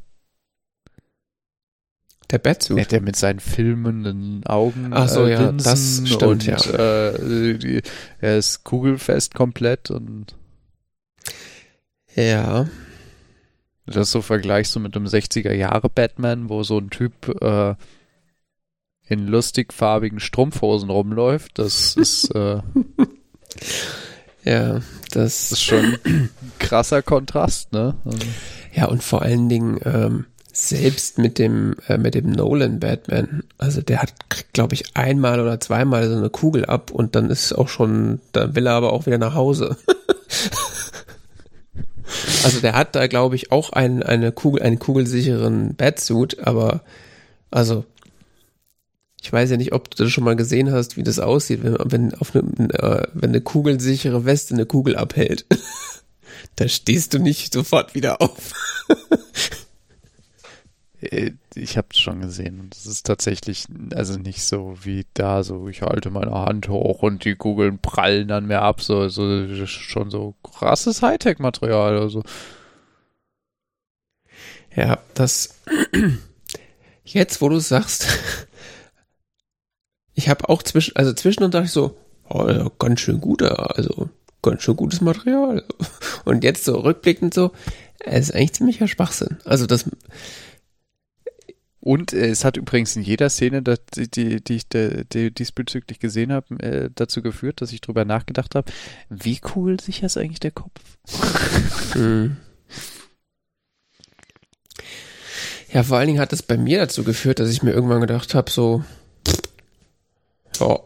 [2.36, 2.78] Der Batsuit.
[2.78, 4.90] Ja, der mit seinen filmenden Augen.
[4.92, 6.58] Ach so, äh, ja, Linsen das stimmt, und, ja.
[6.58, 7.82] Äh, die,
[8.20, 10.36] er ist kugelfest komplett und
[12.14, 12.68] Ja,
[13.86, 17.76] das so vergleichst du mit einem 60er Jahre Batman, wo so ein Typ äh,
[19.08, 21.58] in lustig farbigen Strumpfhosen rumläuft.
[21.58, 22.62] Das ist, äh,
[24.44, 24.82] ja,
[25.12, 26.30] das ist das, schon ein
[26.60, 27.96] krasser Kontrast, ne?
[28.04, 28.26] Und
[28.74, 30.26] ja, und vor allen Dingen, ähm,
[30.58, 34.14] selbst mit dem, äh, mit dem Nolan Batman, also der hat,
[34.54, 38.56] glaube ich, einmal oder zweimal so eine Kugel ab und dann ist auch schon, da
[38.56, 39.76] will er aber auch wieder nach Hause.
[42.46, 46.84] also der hat da, glaube ich, auch ein, eine Kugel, einen kugelsicheren Batsuit, aber,
[47.52, 47.84] also,
[49.22, 51.76] ich weiß ja nicht, ob du das schon mal gesehen hast, wie das aussieht, wenn,
[51.84, 55.46] wenn auf eine, äh, wenn eine kugelsichere Weste eine Kugel abhält.
[56.56, 58.54] da stehst du nicht sofort wieder auf.
[61.12, 65.44] äh, ich habe es schon gesehen und es ist tatsächlich also nicht so wie da
[65.44, 69.66] so ich halte meine Hand hoch und die Kugeln prallen an mir ab so so
[69.66, 72.24] schon so krasses Hightech Material also
[74.76, 75.56] Ja, das
[77.06, 78.08] jetzt, wo du sagst,
[80.14, 81.98] ich habe auch zwischen, also zwischendurch dachte ich so,
[82.30, 84.10] oh, ja, ganz schön guter, also
[84.42, 85.64] ganz schön gutes Material.
[86.26, 87.52] Und jetzt so rückblickend so,
[88.00, 89.38] es ist eigentlich ziemlicher Schwachsinn.
[89.46, 89.86] Also das,
[91.86, 96.00] Und äh, es hat übrigens in jeder Szene, die, die, die ich de, die diesbezüglich
[96.00, 98.72] gesehen habe, äh, dazu geführt, dass ich drüber nachgedacht habe,
[99.10, 100.82] wie cool sicher ist eigentlich der Kopf?
[101.94, 102.38] Hm.
[105.74, 108.34] Ja, vor allen Dingen hat es bei mir dazu geführt, dass ich mir irgendwann gedacht
[108.34, 108.86] habe, so,
[110.58, 110.80] ja,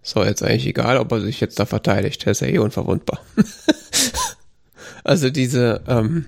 [0.00, 3.20] so jetzt eigentlich egal, ob er sich jetzt da verteidigt, der ist ja eh unverwundbar.
[5.04, 6.24] also diese, ähm,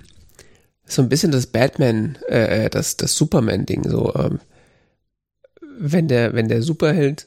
[0.88, 4.40] so ein bisschen das Batman, äh, das, das Superman-Ding, so, ähm,
[5.78, 7.26] wenn der, wenn der Superheld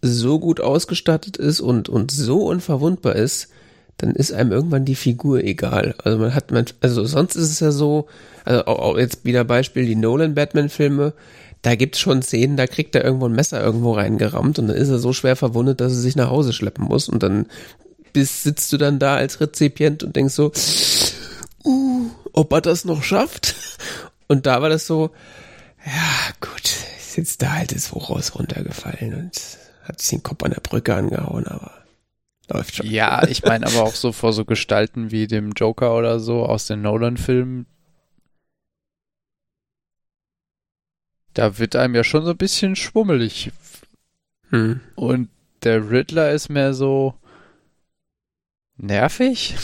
[0.00, 3.48] so gut ausgestattet ist und, und so unverwundbar ist,
[3.98, 5.94] dann ist einem irgendwann die Figur egal.
[6.02, 8.08] Also man hat man, also sonst ist es ja so,
[8.44, 11.12] also auch, jetzt wieder Beispiel die Nolan Batman Filme,
[11.60, 14.88] da gibt's schon Szenen, da kriegt er irgendwo ein Messer irgendwo reingerammt und dann ist
[14.88, 17.46] er so schwer verwundet, dass er sich nach Hause schleppen muss und dann
[18.12, 20.50] bist, sitzt du dann da als Rezipient und denkst so,
[21.64, 23.54] uh, ob er das noch schafft?
[24.28, 25.10] Und da war das so,
[25.84, 30.52] ja gut, ist jetzt da halt das Hochhaus runtergefallen und hat sich den Kopf an
[30.52, 31.82] der Brücke angehauen, aber
[32.48, 32.86] läuft schon.
[32.86, 36.66] Ja, ich meine aber auch so vor so Gestalten wie dem Joker oder so aus
[36.66, 37.66] den Nolan-Filmen.
[41.34, 43.52] Da wird einem ja schon so ein bisschen schwummelig.
[44.50, 44.80] Hm.
[44.94, 45.30] Und
[45.62, 47.14] der Riddler ist mehr so
[48.76, 49.56] nervig.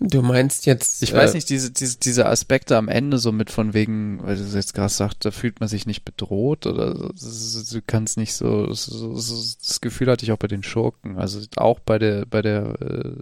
[0.00, 1.02] Du meinst jetzt.
[1.02, 4.36] Ich weiß äh, nicht, diese, diese, diese Aspekte am Ende so mit von wegen, weil
[4.36, 8.66] du jetzt gerade sagst, da fühlt man sich nicht bedroht oder du kannst nicht so,
[8.66, 13.16] das Gefühl hatte ich auch bei den Schurken, also auch bei der, bei der äh,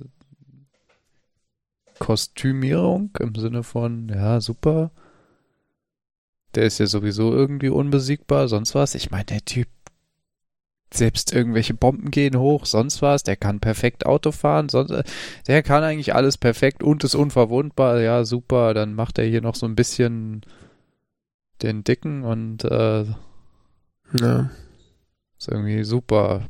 [1.98, 4.90] Kostümierung im Sinne von, ja, super,
[6.54, 8.94] der ist ja sowieso irgendwie unbesiegbar, sonst was.
[8.94, 9.68] Ich meine, der Typ,
[10.96, 14.92] selbst irgendwelche Bomben gehen hoch, sonst was, der kann perfekt Auto fahren, sonst,
[15.46, 19.54] der kann eigentlich alles perfekt und ist unverwundbar, ja, super, dann macht er hier noch
[19.54, 20.42] so ein bisschen
[21.62, 23.04] den Dicken und äh,
[24.20, 24.50] Ja.
[25.38, 26.42] ist irgendwie super.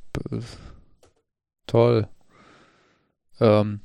[1.67, 2.09] Toll.
[3.41, 3.81] Ähm,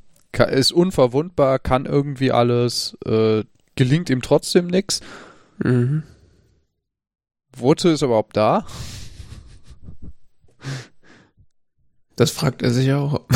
[0.50, 3.44] ist unverwundbar, kann irgendwie alles, äh,
[3.76, 5.02] gelingt ihm trotzdem nix.
[5.60, 6.04] Mhm.
[7.56, 8.66] Wozu ist er überhaupt da?
[12.16, 13.22] Das fragt er sich auch.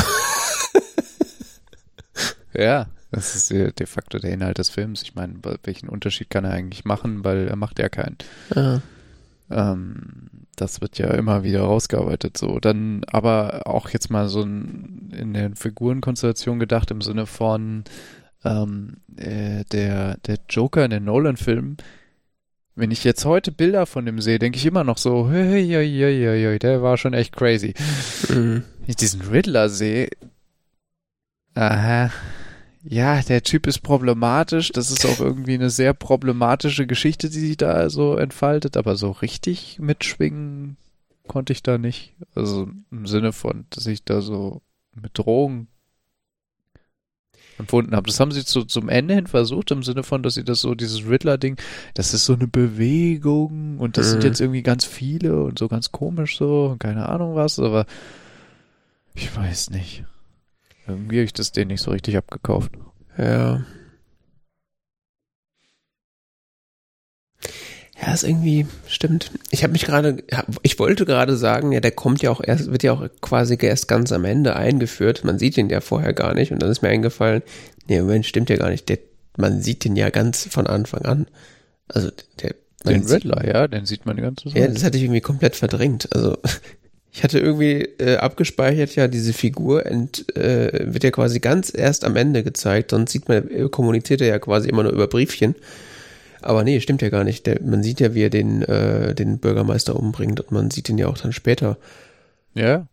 [2.58, 5.02] Ja, das ist de facto der Inhalt des Films.
[5.02, 8.16] Ich meine, welchen Unterschied kann er eigentlich machen, weil er macht ja keinen.
[8.54, 8.80] Ja.
[9.50, 12.58] Ähm, das wird ja immer wieder rausgearbeitet so.
[12.58, 17.84] Dann aber auch jetzt mal so ein, in der Figurenkonstellation gedacht im Sinne von
[18.44, 21.76] ähm, äh, der, der Joker in den Nolan-Filmen.
[22.78, 25.90] Wenn ich jetzt heute Bilder von dem sehe, denke ich immer noch so, hey, hey,
[25.90, 27.72] hey, hey, der war schon echt crazy.
[28.28, 28.64] Mhm.
[28.80, 30.10] Wenn ich diesen Riddler sehe,
[31.54, 32.10] aha,
[32.88, 34.70] Ja, der Typ ist problematisch.
[34.70, 38.76] Das ist auch irgendwie eine sehr problematische Geschichte, die sich da so entfaltet.
[38.76, 40.76] Aber so richtig mitschwingen
[41.26, 42.14] konnte ich da nicht.
[42.36, 44.62] Also im Sinne von, dass ich da so
[44.94, 45.66] mit Drogen
[47.58, 48.06] empfunden habe.
[48.06, 50.74] Das haben sie zu, zum Ende hin versucht, im Sinne von, dass sie das so,
[50.74, 51.56] dieses Riddler-Ding,
[51.94, 54.10] das ist so eine Bewegung und das mhm.
[54.12, 57.86] sind jetzt irgendwie ganz viele und so ganz komisch so und keine Ahnung was, aber
[59.14, 60.04] ich weiß nicht.
[60.86, 62.72] Irgendwie habe ich das denen nicht so richtig abgekauft.
[63.18, 63.64] Ja.
[68.00, 69.30] Ja, ist irgendwie, stimmt.
[69.50, 70.22] Ich habe mich gerade,
[70.62, 73.88] ich wollte gerade sagen, ja, der kommt ja auch erst, wird ja auch quasi erst
[73.88, 75.24] ganz am Ende eingeführt.
[75.24, 76.52] Man sieht ihn ja vorher gar nicht.
[76.52, 77.42] Und dann ist mir eingefallen,
[77.88, 78.88] nee, Moment, stimmt ja gar nicht.
[78.90, 78.98] Der,
[79.38, 81.26] man sieht den ja ganz von Anfang an.
[81.88, 82.10] Also
[82.42, 82.54] der,
[82.84, 84.56] den Riddler, ja, den sieht man die ganze Zeit.
[84.56, 86.14] Ja, das hatte ich irgendwie komplett verdrängt.
[86.14, 86.36] Also
[87.12, 92.04] ich hatte irgendwie äh, abgespeichert, ja, diese Figur ent, äh, wird ja quasi ganz erst
[92.04, 95.54] am Ende gezeigt, sonst sieht man, äh, kommuniziert er ja quasi immer nur über Briefchen.
[96.46, 97.46] Aber nee, stimmt ja gar nicht.
[97.46, 100.98] Der, man sieht ja, wie er den, äh, den Bürgermeister umbringt und man sieht ihn
[100.98, 101.78] ja auch dann später.
[102.54, 102.86] Ja.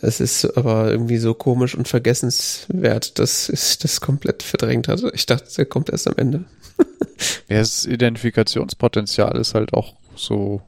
[0.00, 5.10] Es ist aber irgendwie so komisch und vergessenswert, dass ich das komplett verdrängt hatte.
[5.14, 6.44] Ich dachte, der kommt erst am Ende.
[7.48, 10.62] ja, das Identifikationspotenzial ist halt auch so,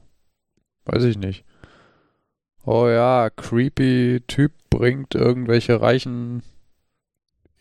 [0.85, 1.45] weiß ich nicht
[2.67, 6.43] oh ja, creepy Typ bringt irgendwelche reichen,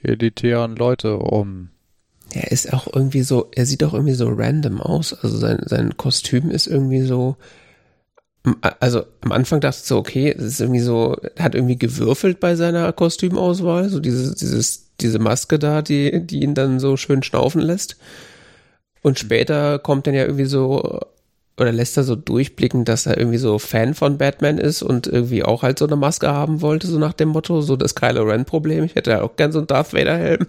[0.02, 1.70] elitären Leute um.
[2.32, 5.12] Er ist auch irgendwie so, er sieht auch irgendwie so random aus.
[5.14, 7.36] Also sein, sein Kostüm ist irgendwie so,
[8.80, 12.54] also am Anfang dachte ich so, okay, es ist irgendwie so, hat irgendwie gewürfelt bei
[12.56, 17.60] seiner Kostümauswahl, so dieses, dieses, diese Maske da, die, die ihn dann so schön schnaufen
[17.60, 17.96] lässt.
[19.02, 21.00] Und später kommt dann ja irgendwie so
[21.58, 25.42] oder lässt er so durchblicken, dass er irgendwie so Fan von Batman ist und irgendwie
[25.42, 28.44] auch halt so eine Maske haben wollte, so nach dem Motto, so das Kylo Ren
[28.44, 28.84] Problem.
[28.84, 30.46] Ich hätte ja auch gern so einen Darth Vader Helm.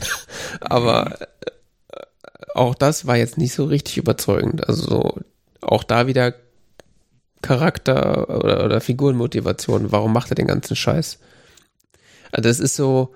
[0.60, 2.02] Aber äh,
[2.54, 4.68] auch das war jetzt nicht so richtig überzeugend.
[4.68, 5.16] Also
[5.62, 6.34] auch da wieder
[7.40, 9.90] Charakter oder, oder Figurenmotivation.
[9.90, 11.18] Warum macht er den ganzen Scheiß?
[12.30, 13.14] Also das ist so,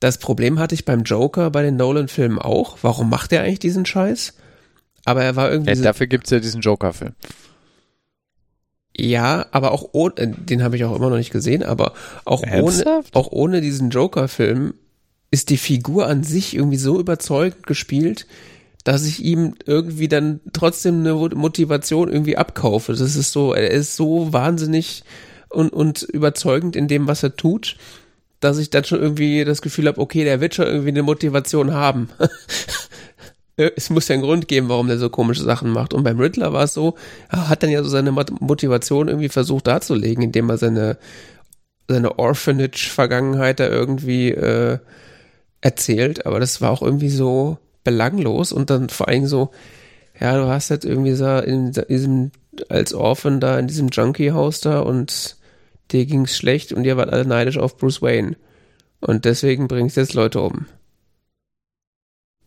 [0.00, 2.78] das Problem hatte ich beim Joker bei den Nolan-Filmen auch.
[2.82, 4.34] Warum macht er eigentlich diesen Scheiß?
[5.08, 5.72] Aber er war irgendwie.
[5.72, 7.14] Ja, dafür gibt's ja diesen Joker-Film.
[8.94, 11.94] Ja, aber auch ohne, äh, den habe ich auch immer noch nicht gesehen, aber
[12.26, 14.74] auch ohne, auch ohne diesen Joker-Film
[15.30, 18.26] ist die Figur an sich irgendwie so überzeugend gespielt,
[18.84, 22.92] dass ich ihm irgendwie dann trotzdem eine Motivation irgendwie abkaufe.
[22.92, 25.04] Das ist so, er ist so wahnsinnig
[25.48, 27.78] und, und überzeugend in dem, was er tut,
[28.40, 31.72] dass ich dann schon irgendwie das Gefühl habe, okay, der wird schon irgendwie eine Motivation
[31.72, 32.10] haben.
[33.58, 35.92] es muss ja einen Grund geben, warum der so komische Sachen macht.
[35.92, 36.94] Und beim Riddler war es so,
[37.28, 40.96] er hat dann ja so seine Motivation irgendwie versucht darzulegen, indem er seine,
[41.88, 44.78] seine Orphanage-Vergangenheit da irgendwie äh,
[45.60, 46.24] erzählt.
[46.24, 49.50] Aber das war auch irgendwie so belanglos und dann vor allem so,
[50.20, 52.30] ja, du hast jetzt irgendwie so in diesem,
[52.68, 55.36] als Orphan da in diesem Junkie-Haus da und
[55.90, 58.36] dir ging's schlecht und ihr wart alle neidisch auf Bruce Wayne.
[59.00, 60.66] Und deswegen bringst jetzt Leute um.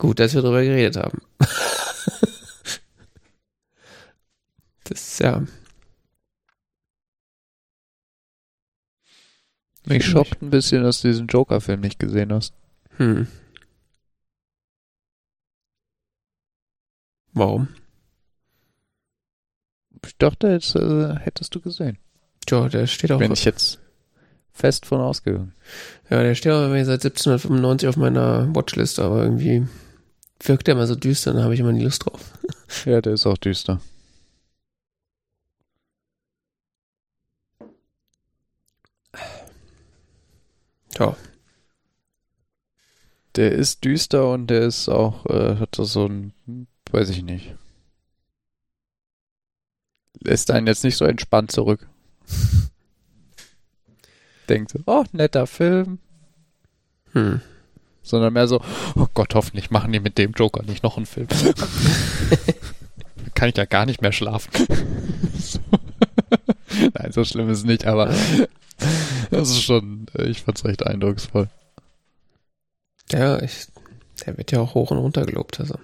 [0.01, 1.21] Gut, dass wir darüber geredet haben.
[4.85, 5.45] das ist ja.
[9.85, 12.55] Mich schockt ein bisschen, dass du diesen Joker-Film nicht gesehen hast.
[12.97, 13.27] Hm.
[17.33, 17.67] Warum?
[20.03, 21.99] Ich dachte, jetzt äh, hättest du gesehen.
[22.49, 23.19] Ja, der steht auch.
[23.19, 23.79] Bin ich jetzt
[24.51, 25.53] fest von ausgegangen.
[26.09, 29.67] Ja, der steht auch seit 1795 auf meiner Watchlist, aber irgendwie
[30.47, 32.37] wirkt er immer so düster, dann habe ich immer nie Lust drauf.
[32.85, 33.81] Ja, der ist auch düster.
[40.97, 41.17] Ja.
[43.35, 46.33] Der ist düster und der ist auch, äh, hat so ein,
[46.91, 47.55] weiß ich nicht.
[50.21, 51.89] Lässt einen jetzt nicht so entspannt zurück.
[54.49, 55.99] Denkt, oh, netter Film.
[57.11, 57.41] Hm
[58.03, 58.61] sondern mehr so,
[58.95, 61.27] oh Gott, hoffentlich machen die mit dem Joker nicht noch einen Film.
[63.35, 64.51] Kann ich ja gar nicht mehr schlafen.
[66.93, 68.13] Nein, so schlimm ist es nicht, aber
[69.29, 71.49] das ist schon, ich fand's recht eindrucksvoll.
[73.11, 73.67] Ja, ich,
[74.25, 75.75] der wird ja auch hoch und runter gelobt, also.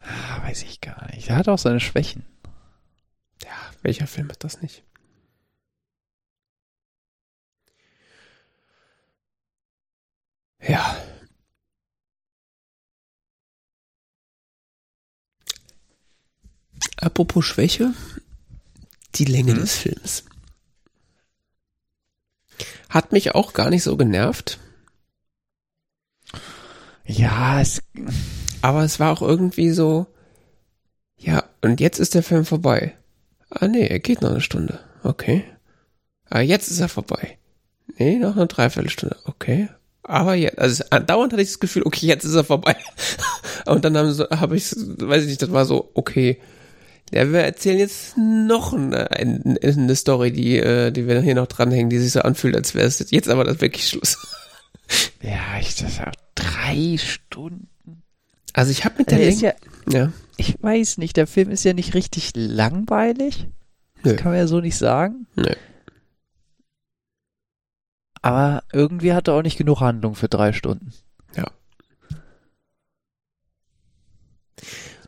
[0.00, 1.28] Ah, weiß ich gar nicht.
[1.28, 2.24] Der hat auch seine Schwächen.
[3.42, 3.50] Ja,
[3.82, 4.82] welcher Film hat das nicht?
[10.66, 10.96] Ja.
[16.96, 17.94] Apropos Schwäche,
[19.14, 19.60] die Länge hm.
[19.60, 20.24] des Films.
[22.88, 24.58] Hat mich auch gar nicht so genervt.
[27.06, 27.82] Ja, es,
[28.62, 30.06] Aber es war auch irgendwie so,
[31.16, 32.96] ja, und jetzt ist der Film vorbei.
[33.48, 34.80] Ah nee, er geht noch eine Stunde.
[35.02, 35.44] Okay.
[36.28, 37.38] Ah, jetzt ist er vorbei.
[37.98, 39.16] Nee, noch eine Dreiviertelstunde.
[39.24, 39.68] Okay.
[40.02, 42.76] Aber jetzt, also es- dauernd hatte ich das Gefühl, okay, jetzt ist er vorbei.
[43.66, 46.40] Und dann habe ich, weiß ich nicht, das war so, okay.
[47.12, 51.90] Ja, wir erzählen jetzt noch eine, eine, Story, die, äh, die wir hier noch dranhängen,
[51.90, 54.16] die sich so anfühlt, als wäre es jetzt aber das wirklich Schluss.
[55.22, 57.68] ja, ich, das auch drei Stunden.
[58.52, 59.52] Also ich habe mit der Länge, ja,
[59.88, 63.46] ja, ich weiß nicht, der Film ist ja nicht richtig langweilig.
[64.02, 64.12] Nö.
[64.12, 65.26] Das kann man ja so nicht sagen.
[65.36, 65.52] Nö.
[68.22, 70.92] Aber irgendwie hat er auch nicht genug Handlung für drei Stunden.
[71.36, 71.46] Ja.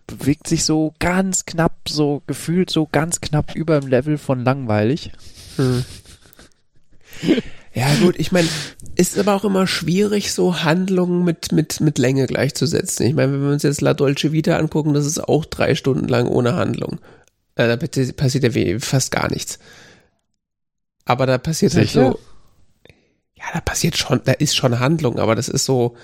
[0.07, 5.13] Bewegt sich so ganz knapp, so gefühlt so ganz knapp über dem Level von langweilig.
[5.57, 5.85] Hm.
[7.75, 8.49] Ja, gut, ich meine,
[8.97, 13.07] ist aber auch immer schwierig, so Handlungen mit, mit, mit Länge gleichzusetzen.
[13.07, 16.07] Ich meine, wenn wir uns jetzt La Dolce Vita angucken, das ist auch drei Stunden
[16.07, 16.99] lang ohne Handlung.
[17.55, 19.59] Äh, da passiert ja fast gar nichts.
[21.07, 22.13] Aber da passiert halt Sicher?
[22.13, 22.19] so.
[23.43, 25.97] Ja, da passiert schon, da ist schon Handlung, aber das ist so.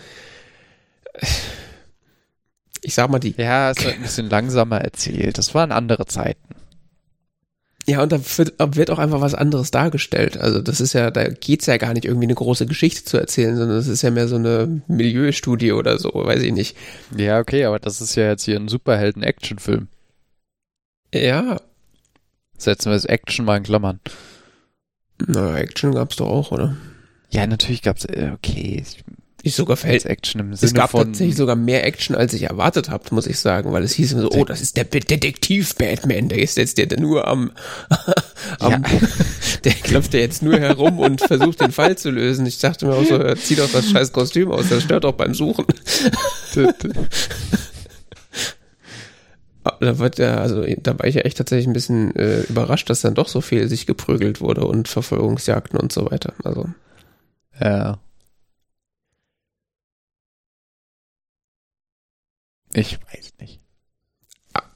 [2.83, 5.39] Ich sag mal, die Ja, es wird ein bisschen langsamer erzählt.
[5.39, 6.55] Das waren andere Zeiten.
[7.87, 10.37] Ja, und da wird, auch einfach was anderes dargestellt.
[10.37, 13.57] Also das ist ja, da geht's ja gar nicht irgendwie eine große Geschichte zu erzählen,
[13.57, 16.77] sondern das ist ja mehr so eine Milieustudie oder so, weiß ich nicht.
[17.17, 19.89] Ja, okay, aber das ist ja jetzt hier ein Superhelden-Action-Film.
[21.15, 21.57] Ja,
[22.59, 24.01] Setzen wir das Action mal in Klammern.
[25.27, 26.77] na, Action gab's doch auch, oder?
[27.31, 28.83] Ja, natürlich gab's, äh, okay,
[29.43, 30.05] ich- sogar fällt.
[30.05, 33.27] Action im Es Sinne gab von, tatsächlich sogar mehr Action, als ich erwartet habe, muss
[33.27, 36.59] ich sagen, weil es hieß immer so, oh, das ist der Detektiv Batman, der ist
[36.59, 37.53] jetzt der, der nur am,
[38.59, 38.83] am Ja.
[39.65, 42.45] der klopft ja jetzt nur herum und versucht den Fall zu lösen.
[42.45, 45.33] Ich dachte mir auch so, zieh doch das scheiß Kostüm aus, das stört doch beim
[45.35, 45.65] Suchen.
[49.81, 53.03] Da wird ja, also da war ich ja echt tatsächlich ein bisschen äh, überrascht, dass
[53.03, 56.33] dann doch so viel sich geprügelt wurde und Verfolgungsjagden und so weiter.
[56.43, 56.69] Also
[57.61, 57.99] Ja.
[62.75, 63.61] Ich weiß nicht.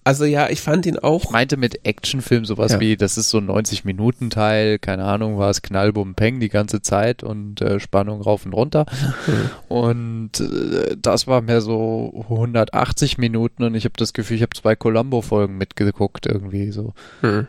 [0.05, 1.25] Also ja, ich fand ihn auch.
[1.25, 2.81] Ich meinte mit Actionfilm sowas Ja.
[2.81, 7.23] wie, das ist so ein 90-Minuten-Teil, keine Ahnung, war es Knallbum Peng die ganze Zeit
[7.23, 8.87] und äh, Spannung rauf und runter.
[9.27, 9.51] Hm.
[9.69, 14.55] Und äh, das war mehr so 180 Minuten und ich habe das Gefühl, ich habe
[14.55, 16.95] zwei Columbo-Folgen mitgeguckt irgendwie so.
[17.21, 17.47] Hm.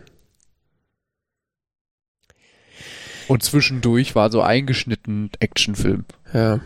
[3.28, 6.06] Und zwischendurch war so eingeschnitten Actionfilm.
[6.34, 6.60] Ja.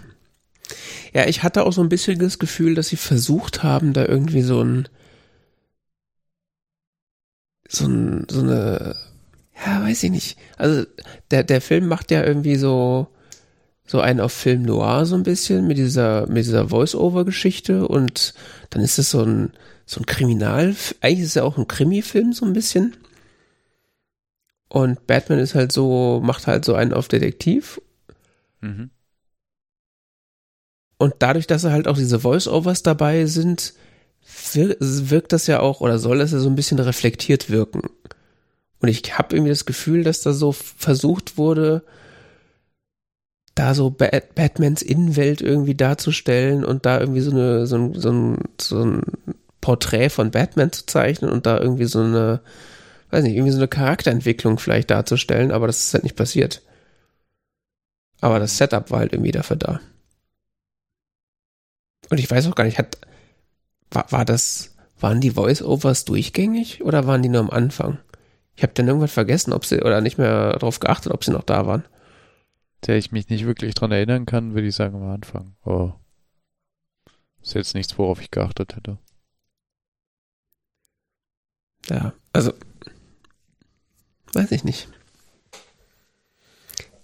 [1.13, 4.41] Ja, ich hatte auch so ein bisschen das Gefühl, dass sie versucht haben, da irgendwie
[4.41, 4.89] so ein
[7.69, 8.95] so ein, so eine,
[9.65, 10.37] ja, weiß ich nicht.
[10.57, 10.85] Also
[11.31, 13.07] der der Film macht ja irgendwie so
[13.85, 18.33] so einen auf Film Noir so ein bisschen mit dieser mit dieser Voice-Over-Geschichte und
[18.69, 19.53] dann ist es so ein
[19.85, 22.97] so ein Kriminal, eigentlich ist es ja auch ein Krimi-Film so ein bisschen.
[24.69, 27.81] Und Batman ist halt so, macht halt so einen auf Detektiv
[28.61, 28.89] Mhm.
[30.97, 33.73] Und dadurch, dass er halt auch diese Voice-Overs dabei sind,
[34.53, 37.81] wir- wirkt das ja auch oder soll das ja so ein bisschen reflektiert wirken.
[38.79, 41.83] Und ich habe irgendwie das Gefühl, dass da so versucht wurde,
[43.55, 48.11] da so Bat Batmans Innenwelt irgendwie darzustellen und da irgendwie so eine so ein, so
[48.11, 49.01] ein, so ein
[49.61, 52.41] Porträt von Batman zu zeichnen und da irgendwie so eine,
[53.09, 56.61] weiß nicht, irgendwie so eine Charakterentwicklung vielleicht darzustellen, aber das ist halt nicht passiert.
[58.21, 59.79] Aber das Setup war halt irgendwie dafür da.
[62.09, 62.97] Und ich weiß auch gar nicht, hat,
[63.91, 67.99] war, war das, waren die Voice-Overs durchgängig oder waren die nur am Anfang?
[68.55, 71.43] Ich habe dann irgendwann vergessen, ob sie, oder nicht mehr darauf geachtet, ob sie noch
[71.43, 71.85] da waren.
[72.85, 75.55] Der ich mich nicht wirklich dran erinnern kann, würde ich sagen am Anfang.
[75.63, 75.93] Oh.
[77.41, 78.97] Ist jetzt nichts, worauf ich geachtet hätte.
[81.89, 82.53] Ja, also,
[84.37, 84.87] weiß ich nicht.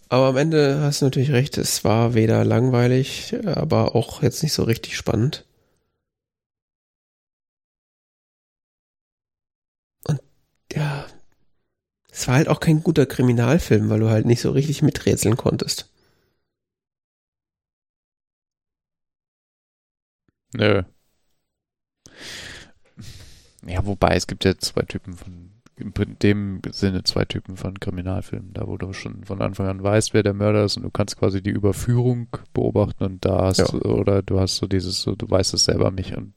[0.09, 4.53] Aber am Ende hast du natürlich recht, es war weder langweilig, aber auch jetzt nicht
[4.53, 5.45] so richtig spannend.
[10.07, 10.21] Und
[10.71, 11.05] ja,
[12.11, 15.89] es war halt auch kein guter Kriminalfilm, weil du halt nicht so richtig miträtseln konntest.
[20.53, 20.83] Nö.
[23.65, 25.91] Ja, wobei es gibt ja zwei Typen von, in
[26.21, 30.21] dem Sinne zwei Typen von Kriminalfilmen, da wo du schon von Anfang an weißt, wer
[30.23, 33.65] der Mörder ist und du kannst quasi die Überführung beobachten und da hast Ja.
[33.65, 36.33] du, oder du hast so dieses, so, du weißt es selber nicht und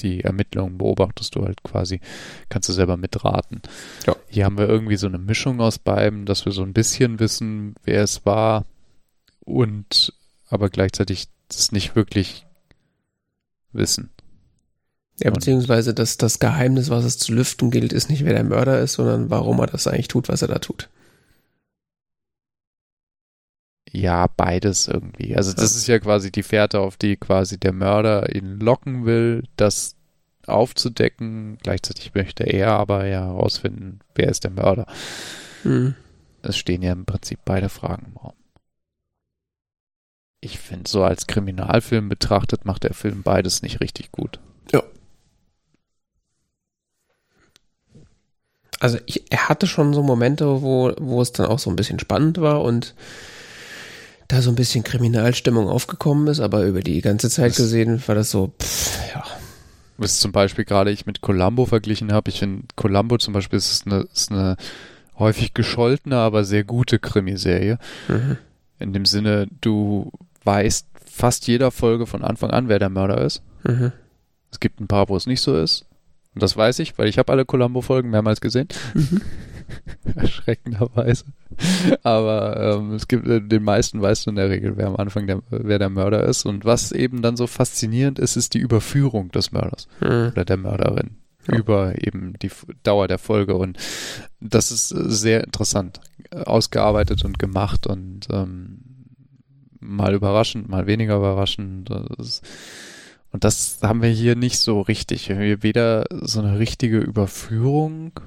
[0.00, 2.00] die Ermittlungen beobachtest du halt quasi,
[2.48, 3.60] kannst du selber mitraten.
[4.06, 4.16] Ja.
[4.28, 7.74] Hier haben wir irgendwie so eine Mischung aus beiden, dass wir so ein bisschen wissen,
[7.84, 8.64] wer es war
[9.40, 10.12] und
[10.48, 12.46] aber gleichzeitig das nicht wirklich
[13.72, 14.10] wissen.
[15.22, 18.80] Ja, beziehungsweise das, das Geheimnis, was es zu lüften gilt, ist nicht, wer der Mörder
[18.80, 20.88] ist, sondern warum er das eigentlich tut, was er da tut.
[23.92, 25.36] Ja, beides irgendwie.
[25.36, 29.44] Also das ist ja quasi die Fährte, auf die quasi der Mörder ihn locken will,
[29.56, 29.94] das
[30.46, 31.58] aufzudecken.
[31.62, 34.86] Gleichzeitig möchte er aber ja herausfinden, wer ist der Mörder.
[35.62, 35.94] Hm.
[36.42, 38.34] Es stehen ja im Prinzip beide Fragen im Raum.
[40.40, 44.40] Ich finde, so als Kriminalfilm betrachtet, macht der Film beides nicht richtig gut.
[44.72, 44.82] Ja.
[48.82, 52.00] Also ich, er hatte schon so Momente, wo, wo es dann auch so ein bisschen
[52.00, 52.94] spannend war und
[54.26, 58.16] da so ein bisschen Kriminalstimmung aufgekommen ist, aber über die ganze Zeit Das- gesehen war
[58.16, 59.22] das so, pff, ja.
[59.98, 62.30] Was zum Beispiel gerade ich mit Columbo verglichen habe.
[62.30, 64.56] Ich finde, Columbo zum Beispiel ist eine, ist eine
[65.16, 67.78] häufig gescholtene, aber sehr gute Krimiserie.
[68.08, 68.36] Mhm.
[68.80, 70.10] In dem Sinne, du
[70.42, 73.42] weißt fast jeder Folge von Anfang an, wer der Mörder ist.
[73.62, 73.92] Mhm.
[74.50, 75.84] Es gibt ein paar, wo es nicht so ist.
[76.34, 78.68] Und das weiß ich, weil ich habe alle Columbo-Folgen mehrmals gesehen.
[78.94, 79.20] Mhm.
[80.16, 81.24] Erschreckenderweise.
[82.02, 85.26] Aber ähm, es gibt äh, den meisten weißt du in der Regel, wer am Anfang
[85.26, 86.44] der, wer der Mörder ist.
[86.46, 90.30] Und was eben dann so faszinierend ist, ist die Überführung des Mörders Mhm.
[90.32, 91.10] oder der Mörderin
[91.50, 91.58] Ja.
[91.58, 92.50] über eben die
[92.82, 93.54] Dauer der Folge.
[93.54, 93.78] Und
[94.40, 96.00] das ist äh, sehr interessant
[96.34, 98.78] ausgearbeitet und gemacht und ähm,
[99.80, 101.90] mal überraschend, mal weniger überraschend.
[101.90, 102.42] Das ist,
[103.32, 105.28] und das haben wir hier nicht so richtig.
[105.28, 108.20] Wir haben hier weder so eine richtige Überführung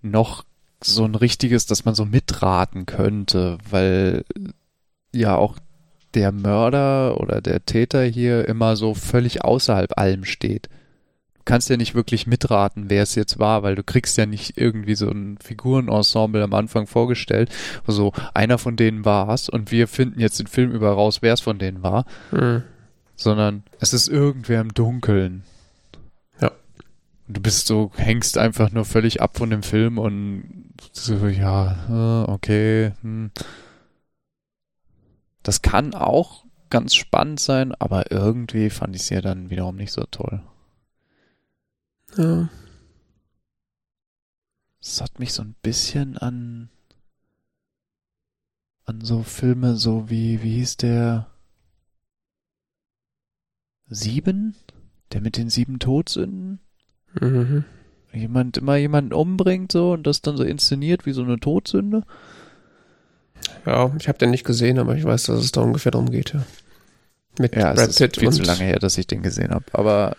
[0.00, 0.44] noch
[0.82, 4.24] so ein richtiges, dass man so mitraten könnte, weil
[5.14, 5.58] ja auch
[6.14, 10.68] der Mörder oder der Täter hier immer so völlig außerhalb allem steht.
[11.34, 14.58] Du kannst ja nicht wirklich mitraten, wer es jetzt war, weil du kriegst ja nicht
[14.58, 17.50] irgendwie so ein Figurenensemble am Anfang vorgestellt,
[17.84, 21.34] wo so einer von denen war's und wir finden jetzt den Film über raus, wer
[21.34, 22.64] es von denen war, Mhm.
[23.16, 25.44] Sondern es ist irgendwer im Dunkeln.
[26.40, 26.50] Ja.
[27.28, 32.24] Und du bist so, hängst einfach nur völlig ab von dem Film und so, ja,
[32.26, 32.92] äh, okay.
[33.02, 33.30] Hm.
[35.42, 39.92] Das kann auch ganz spannend sein, aber irgendwie fand ich es ja dann wiederum nicht
[39.92, 40.42] so toll.
[42.16, 42.48] Ja.
[44.80, 46.70] Es hat mich so ein bisschen an
[48.84, 51.31] an so Filme, so wie, wie hieß der
[53.94, 54.54] Sieben?
[55.12, 56.60] Der mit den sieben Todsünden?
[57.20, 57.64] Mhm.
[58.12, 62.02] Jemand immer jemanden umbringt so und das dann so inszeniert wie so eine Todsünde?
[63.66, 66.32] Ja, ich habe den nicht gesehen, aber ich weiß, dass es da ungefähr drum geht,
[66.34, 66.44] ja.
[67.38, 69.64] Mit Ja, es ist viel zu lange her, dass ich den gesehen habe.
[69.72, 70.16] Aber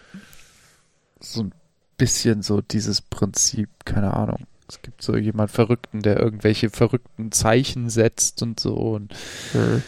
[1.20, 1.54] so ein
[1.98, 4.46] bisschen so dieses Prinzip, keine Ahnung.
[4.68, 9.14] Es gibt so jemand Verrückten, der irgendwelche verrückten Zeichen setzt und so und
[9.54, 9.84] Mhm.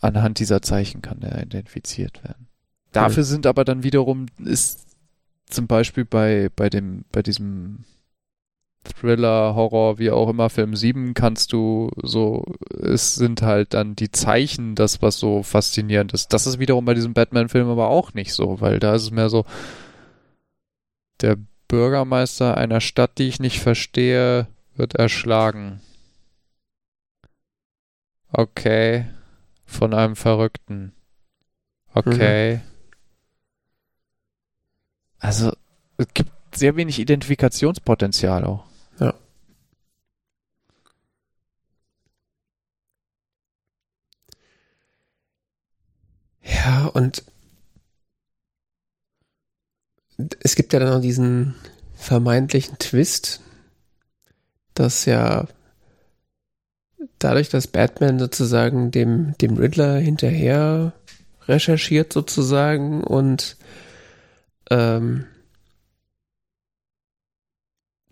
[0.00, 2.47] anhand dieser Zeichen kann er identifiziert werden.
[2.92, 4.86] Dafür sind aber dann wiederum ist
[5.46, 7.84] zum Beispiel bei bei dem bei diesem
[8.84, 12.44] Thriller, Horror, wie auch immer, Film 7 kannst du so,
[12.80, 16.32] es sind halt dann die Zeichen, das, was so faszinierend ist.
[16.32, 19.28] Das ist wiederum bei diesem Batman-Film aber auch nicht so, weil da ist es mehr
[19.28, 19.44] so,
[21.20, 21.36] der
[21.68, 25.80] Bürgermeister einer Stadt, die ich nicht verstehe, wird erschlagen.
[28.32, 29.06] Okay.
[29.66, 30.92] Von einem Verrückten.
[31.92, 32.60] Okay.
[35.20, 35.52] Also,
[35.96, 38.64] es gibt sehr wenig Identifikationspotenzial auch.
[39.00, 39.14] Ja.
[46.42, 47.22] Ja, und
[50.40, 51.54] es gibt ja dann noch diesen
[51.94, 53.40] vermeintlichen Twist,
[54.74, 55.46] dass ja
[57.18, 60.92] dadurch, dass Batman sozusagen dem, dem Riddler hinterher
[61.46, 63.56] recherchiert sozusagen und
[64.70, 65.26] ähm,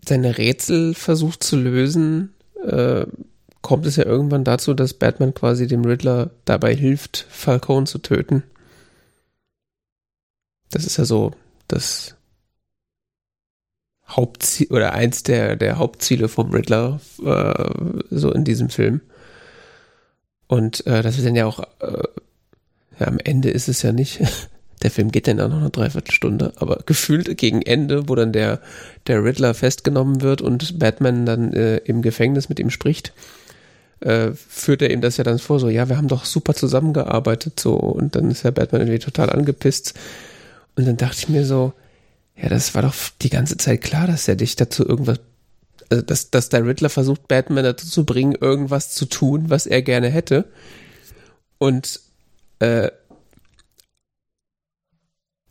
[0.07, 3.05] seine Rätsel versucht zu lösen, äh,
[3.61, 8.43] kommt es ja irgendwann dazu, dass Batman quasi dem Riddler dabei hilft, Falcone zu töten.
[10.71, 11.33] Das ist ja so
[11.67, 12.15] das
[14.07, 19.01] Hauptziel oder eins der, der Hauptziele vom Riddler äh, so in diesem Film.
[20.47, 22.03] Und äh, das wird dann ja auch äh,
[22.99, 24.21] ja, am Ende ist es ja nicht.
[24.83, 28.61] Der Film geht dann ja noch eine Dreiviertelstunde, aber gefühlt gegen Ende, wo dann der,
[29.07, 33.11] der Riddler festgenommen wird und Batman dann äh, im Gefängnis mit ihm spricht,
[34.01, 37.59] äh, führt er ihm das ja dann vor, so, ja, wir haben doch super zusammengearbeitet,
[37.59, 39.95] so, und dann ist ja Batman irgendwie total angepisst.
[40.75, 41.73] Und dann dachte ich mir so,
[42.35, 45.19] ja, das war doch die ganze Zeit klar, dass er dich dazu irgendwas,
[45.89, 49.81] also dass, dass der Riddler versucht, Batman dazu zu bringen, irgendwas zu tun, was er
[49.81, 50.45] gerne hätte.
[51.57, 51.99] Und
[52.59, 52.91] äh,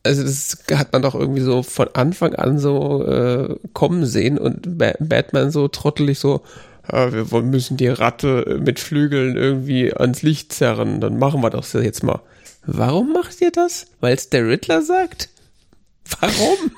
[0.07, 4.79] also das hat man doch irgendwie so von Anfang an so äh, kommen sehen und
[4.79, 6.43] ba Batman so trottelig so,
[6.91, 11.73] ja, wir müssen die Ratte mit Flügeln irgendwie ans Licht zerren, dann machen wir das
[11.73, 12.21] jetzt mal.
[12.65, 13.87] Warum macht ihr das?
[14.01, 15.29] Weil es der Riddler sagt?
[16.21, 16.71] Warum?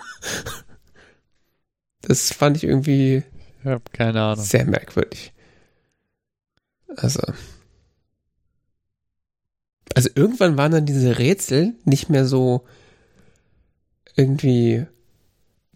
[2.02, 3.22] das fand ich irgendwie
[3.60, 4.44] Ich hab keine Ahnung.
[4.44, 5.32] sehr merkwürdig.
[6.96, 7.20] Also.
[9.94, 12.66] Also irgendwann waren dann diese Rätsel nicht mehr so
[14.18, 14.84] irgendwie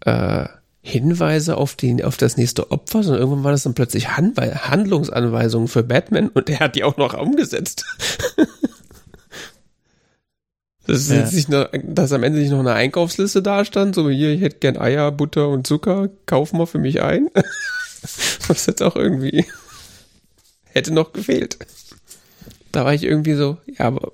[0.01, 0.45] äh,
[0.81, 5.69] Hinweise auf, die, auf das nächste Opfer, sondern irgendwann war das dann plötzlich Handwe Handlungsanweisungen
[5.69, 7.85] für Batman und der hat die auch noch umgesetzt.
[10.85, 11.19] Das ist Ja.
[11.21, 14.41] jetzt nicht nur, dass am Ende nicht noch eine Einkaufsliste da stand, so hier, ich
[14.41, 17.29] hätte gern Eier, Butter und Zucker, kauf mal für mich ein.
[18.49, 19.45] Was jetzt auch irgendwie
[20.73, 21.57] hätte noch gefehlt.
[22.73, 24.11] Da war ich irgendwie so, ja, aber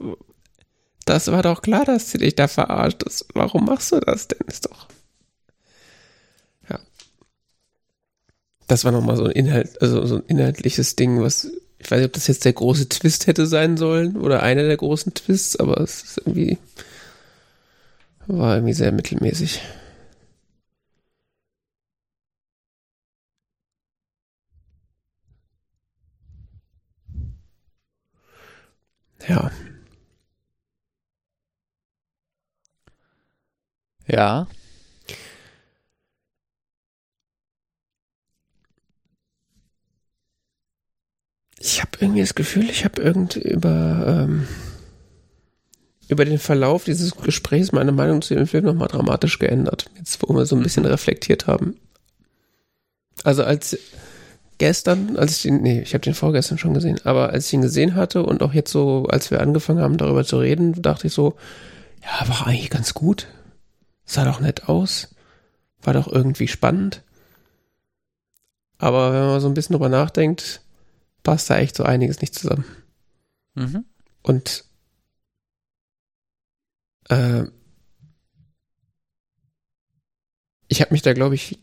[1.09, 3.03] das war doch klar, dass sie dich da verarscht.
[3.05, 4.47] Das, warum machst du das denn?
[4.47, 4.87] Ist doch.
[6.69, 6.79] Ja.
[8.67, 11.45] Das war nochmal so ein Inhalt, also so ein inhaltliches Ding, was,
[11.79, 14.77] ich weiß nicht, ob das jetzt der große Twist hätte sein sollen oder einer der
[14.77, 16.57] großen Twists, aber es ist irgendwie,
[18.27, 19.61] war irgendwie sehr mittelmäßig.
[29.27, 29.51] Ja.
[34.09, 34.47] Ja.
[41.59, 44.47] Ich habe irgendwie das Gefühl, ich habe irgend über, ähm,
[46.07, 49.85] über den Verlauf dieses Gesprächs meine Meinung zu dem Film nochmal dramatisch geändert.
[49.97, 51.75] Jetzt, wo wir so ein bisschen reflektiert haben.
[53.23, 53.77] Also als
[54.57, 57.61] gestern, als ich den, nee, ich habe den vorgestern schon gesehen, aber als ich ihn
[57.61, 61.13] gesehen hatte und auch jetzt so, als wir angefangen haben, darüber zu reden, dachte ich
[61.13, 61.35] so,
[62.03, 63.27] ja, war eigentlich ganz gut.
[64.09, 65.13] Sah doch nett aus.
[65.83, 67.03] War doch irgendwie spannend.
[68.79, 70.61] Aber wenn man so ein bisschen drüber nachdenkt,
[71.21, 72.65] passt da echt so einiges nicht zusammen.
[73.53, 73.85] Mhm.
[74.23, 74.65] Und
[77.09, 77.43] äh,
[80.69, 81.59] ich habe mich da, glaube ich,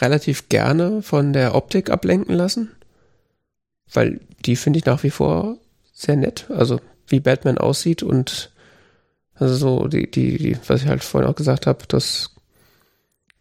[0.00, 2.74] relativ gerne von der Optik ablenken lassen,
[3.92, 5.58] weil die finde ich nach wie vor
[5.92, 6.50] sehr nett.
[6.50, 8.50] Also wie Batman aussieht und
[9.38, 12.34] also so die, die, die was ich halt vorhin auch gesagt habe, das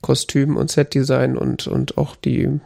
[0.02, 2.60] Kostüm und Setdesign und, und auch die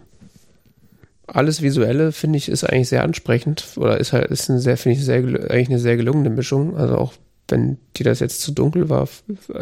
[1.28, 4.98] alles Visuelle finde ich ist eigentlich sehr ansprechend oder ist halt ist eine sehr finde
[4.98, 6.76] ich sehr eigentlich eine sehr gelungene Mischung.
[6.78, 7.14] Also auch
[7.48, 9.08] wenn die das jetzt zu dunkel war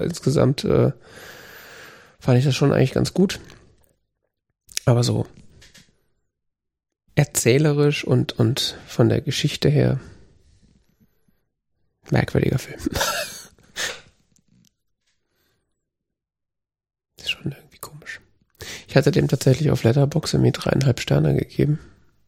[0.02, 0.92] insgesamt äh,
[2.20, 3.40] fand ich das schon eigentlich ganz gut.
[4.86, 5.28] Aber so
[7.14, 10.00] erzählerisch und und von der Geschichte her
[12.12, 12.80] merkwürdiger Film.
[17.18, 18.20] ist schon irgendwie komisch.
[18.90, 21.78] Ich hatte dem tatsächlich auf Letterboxd irgendwie dreieinhalb Sterne gegeben.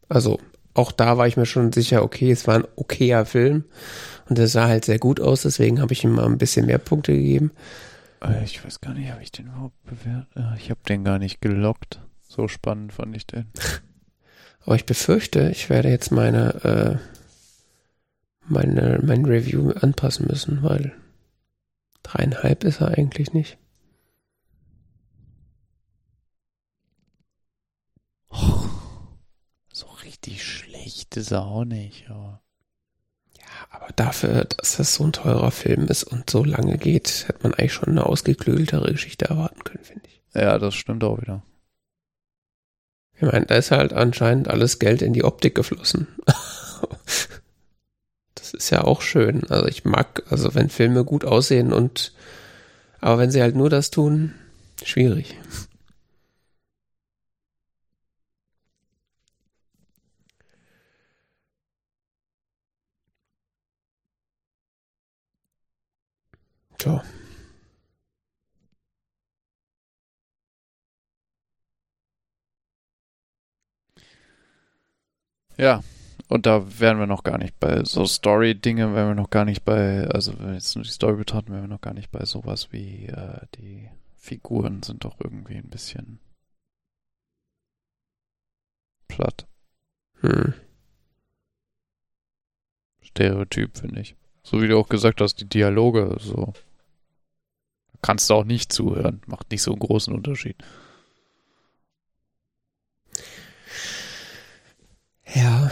[0.09, 0.39] Also
[0.75, 3.63] auch da war ich mir schon sicher, okay, es war ein okayer Film
[4.29, 6.77] und der sah halt sehr gut aus, deswegen habe ich ihm mal ein bisschen mehr
[6.77, 7.49] Punkte gegeben.
[8.21, 10.27] Äh, Ich weiß gar nicht, habe ich den überhaupt bewertet?
[10.35, 11.99] Äh, Ich habe den gar nicht gelockt.
[12.21, 13.47] So spannend fand ich den.
[14.63, 16.97] Aber ich befürchte, ich werde jetzt meine, äh,
[18.45, 20.93] meine, mein Review anpassen müssen, weil
[22.03, 23.57] dreieinhalb ist er eigentlich nicht.
[29.73, 29.85] So
[30.21, 32.41] richtig schlecht ist er auch nicht, aber.
[33.69, 37.53] Aber dafür, dass das so ein teurer Film ist und so lange geht, hätte man
[37.53, 40.21] eigentlich schon eine ausgeklügeltere Geschichte erwarten können, finde ich.
[40.33, 41.43] Ja, das stimmt auch wieder.
[43.15, 46.07] Ich meine, da ist halt anscheinend alles Geld in die Optik geflossen.
[48.35, 49.43] das ist ja auch schön.
[49.49, 52.13] Also ich mag, also wenn Filme gut aussehen und
[52.99, 54.33] aber wenn sie halt nur das tun,
[54.83, 55.37] schwierig.
[66.81, 67.03] Tja.
[75.57, 75.83] Ja,
[76.27, 79.63] und da wären wir noch gar nicht bei so Story-Dinge, wären wir noch gar nicht
[79.63, 82.25] bei, also wenn wir jetzt nur die Story betrachten, wären wir noch gar nicht bei
[82.25, 83.87] sowas wie äh, die
[84.17, 86.19] Figuren sind doch irgendwie ein bisschen
[89.07, 89.45] platt.
[90.21, 90.55] Hm.
[93.03, 94.15] Stereotyp, finde ich.
[94.41, 96.53] So wie du auch gesagt hast, die Dialoge, so.
[98.01, 99.21] Kannst du auch nicht zuhören.
[99.27, 100.55] Macht nicht so einen großen Unterschied.
[105.33, 105.71] Ja.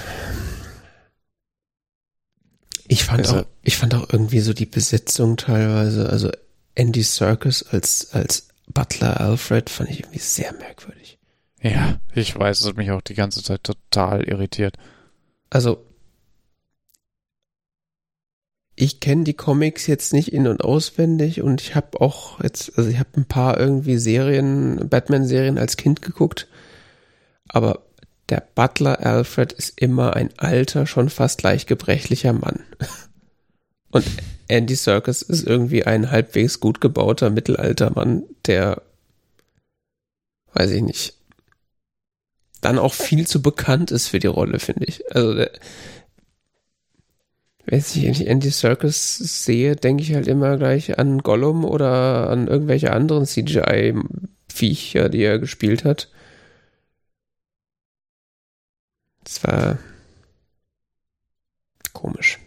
[2.88, 6.32] Ich fand Also- auch, ich fand auch irgendwie so die Besetzung teilweise, also
[6.76, 11.20] Andy Serkis als, als Butler Alfred fand ich irgendwie sehr merkwürdig.
[11.62, 14.78] Ja, ich weiß, es hat mich auch die ganze Zeit total irritiert.
[15.50, 15.84] Also,
[18.82, 22.90] ich kenne die Comics jetzt nicht in- und auswendig und ich habe auch jetzt, also
[22.90, 26.48] ich habe ein paar irgendwie Serien, Batman-Serien als Kind geguckt,
[27.50, 27.84] aber
[28.30, 32.64] der Butler Alfred ist immer ein alter, schon fast leicht gebrechlicher Mann.
[33.92, 34.06] Und
[34.48, 38.82] Andy Serkis ist irgendwie ein halbwegs gut gebauter Mittelaltermann, der,
[40.54, 41.16] weiß ich nicht,
[42.62, 45.04] dann auch viel zu bekannt ist für die Rolle, finde ich.
[45.14, 45.52] Also, der,
[47.70, 52.92] wenn ich Andy Serkis sehe, denke ich halt immer gleich an Gollum oder an irgendwelche
[52.92, 56.10] anderen CGI-Viecher, die er gespielt hat.
[59.24, 59.78] Das war
[61.94, 62.40] komisch.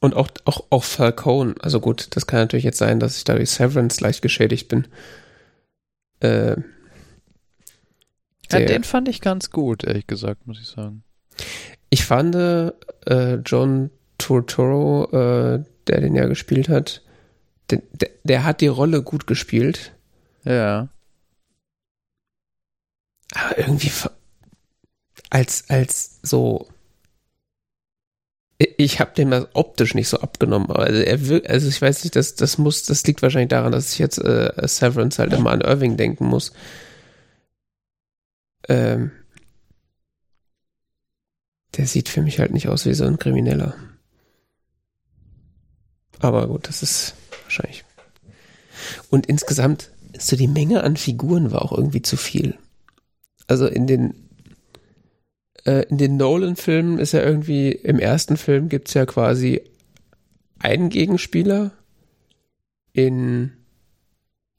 [0.00, 3.50] Und auch, auch, auch Falcone, also gut, das kann natürlich jetzt sein, dass ich dadurch
[3.50, 4.86] Severance leicht geschädigt bin.
[6.20, 6.56] Äh,
[8.54, 11.02] Ja, der- den fand ich ganz gut, ehrlich gesagt, muss ich sagen.
[11.90, 17.02] Ich fand äh, John Turturro, äh, der den ja gespielt hat,
[17.70, 19.92] der, der, der hat die Rolle gut gespielt,
[20.44, 20.88] Ja.
[23.34, 23.90] aber irgendwie
[25.30, 26.68] als als so
[28.58, 32.14] ich- habe dem das optisch nicht so abgenommen, also er wirkt, also ich weiß nicht,
[32.16, 35.60] das das muss, das liegt wahrscheinlich daran, dass ich jetzt äh, Severance halt immer an
[35.60, 36.52] Irving denken muss.
[38.68, 39.10] Ähm,
[41.76, 43.74] der sieht für mich halt nicht aus wie so ein Krimineller.
[46.20, 47.84] Aber gut, das ist wahrscheinlich.
[49.10, 52.56] Und insgesamt, so die Menge an Figuren war auch irgendwie zu viel.
[53.46, 54.14] Also in den
[55.64, 59.62] äh, in den Nolan-Filmen ist ja irgendwie, im ersten Film gibt es ja quasi
[60.58, 61.72] einen Gegenspieler.
[62.92, 63.52] In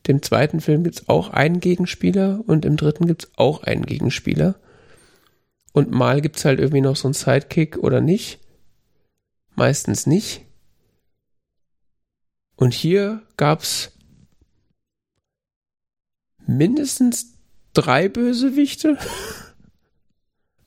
[0.08, 3.86] dem zweiten Film gibt es auch einen Gegenspieler und im dritten gibt es auch einen
[3.86, 4.56] Gegenspieler.
[5.74, 8.40] Und mal gibt es halt irgendwie noch so einen Sidekick oder nicht.
[9.56, 10.46] Meistens nicht.
[12.56, 13.92] Und hier gab es
[16.46, 17.34] mindestens
[17.74, 18.98] drei Bösewichte.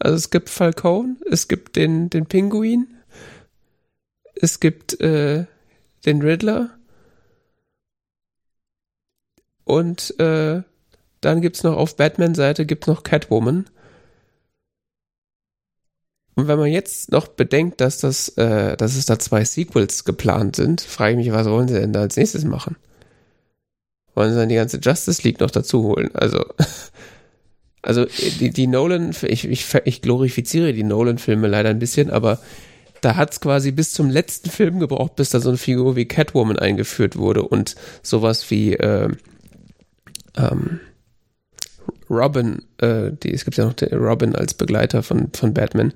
[0.00, 2.86] Also es gibt Falcone, es gibt den, den Pinguin,
[4.36, 5.46] es gibt äh,
[6.06, 6.77] den Riddler
[9.68, 10.62] und äh,
[11.20, 13.66] dann gibt's noch auf Batman-Seite gibt's noch Catwoman.
[16.34, 20.56] Und wenn man jetzt noch bedenkt, dass das, äh, dass es da zwei Sequels geplant
[20.56, 22.76] sind, frage ich mich, was wollen sie denn da als nächstes machen?
[24.14, 26.10] Wollen sie dann die ganze Justice League noch dazu holen?
[26.14, 26.46] Also,
[27.82, 28.06] also
[28.40, 32.38] die, die Nolan, ich, ich, ich glorifiziere die Nolan-Filme leider ein bisschen, aber
[33.02, 36.58] da hat's quasi bis zum letzten Film gebraucht, bis da so eine Figur wie Catwoman
[36.58, 39.10] eingeführt wurde und sowas wie äh,
[40.38, 40.80] ähm,
[42.10, 45.92] Robin, äh, die, es gibt ja noch den Robin als Begleiter von, von Batman,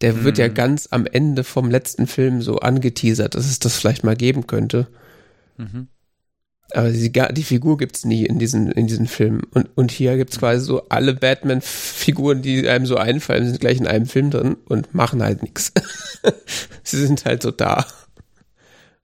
[0.00, 0.54] der wird ja Mhm.
[0.54, 4.86] ganz am Ende vom letzten Film so angeteasert, dass es das vielleicht mal geben könnte.
[5.56, 5.88] Mhm.
[6.72, 9.42] Aber die, die Figur gibt's nie in diesen, in diesen Filmen.
[9.52, 13.86] Und, und hier gibt's quasi so alle Batman-Figuren, die einem so einfallen, sind gleich in
[13.86, 15.72] einem Film drin und machen halt nichts.
[16.82, 17.86] Sie sind halt so da.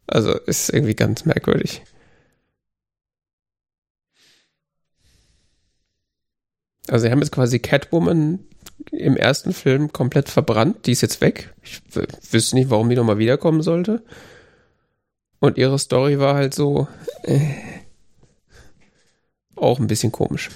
[0.08, 1.82] Also ist irgendwie ganz merkwürdig.
[6.92, 8.40] Also sie haben jetzt quasi Catwoman
[8.90, 10.84] im ersten Film komplett verbrannt.
[10.86, 11.54] Die ist jetzt weg.
[11.62, 11.80] Ich
[12.30, 14.02] wüsste nicht, warum die nochmal wiederkommen sollte.
[15.40, 16.88] Und ihre Story war halt so
[17.22, 17.54] äh,
[19.56, 20.50] auch ein bisschen komisch.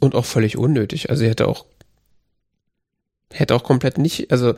[0.00, 1.10] Und auch völlig unnötig.
[1.10, 1.64] Also sie hätte auch
[3.32, 4.54] hätte auch komplett nicht, also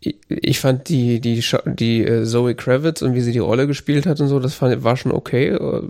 [0.00, 4.20] ich, fand die die die äh, Zoe Kravitz und wie sie die Rolle gespielt hat
[4.20, 5.48] und so, das fand, war schon okay.
[5.48, 5.88] äh,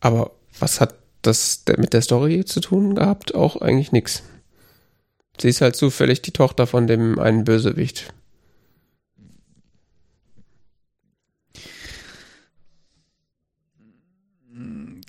[0.00, 3.34] Aber was hat das mit der Story zu tun gehabt?
[3.34, 4.22] Auch eigentlich nix.
[5.40, 8.12] Sie ist halt zufällig die Tochter von dem einen Bösewicht.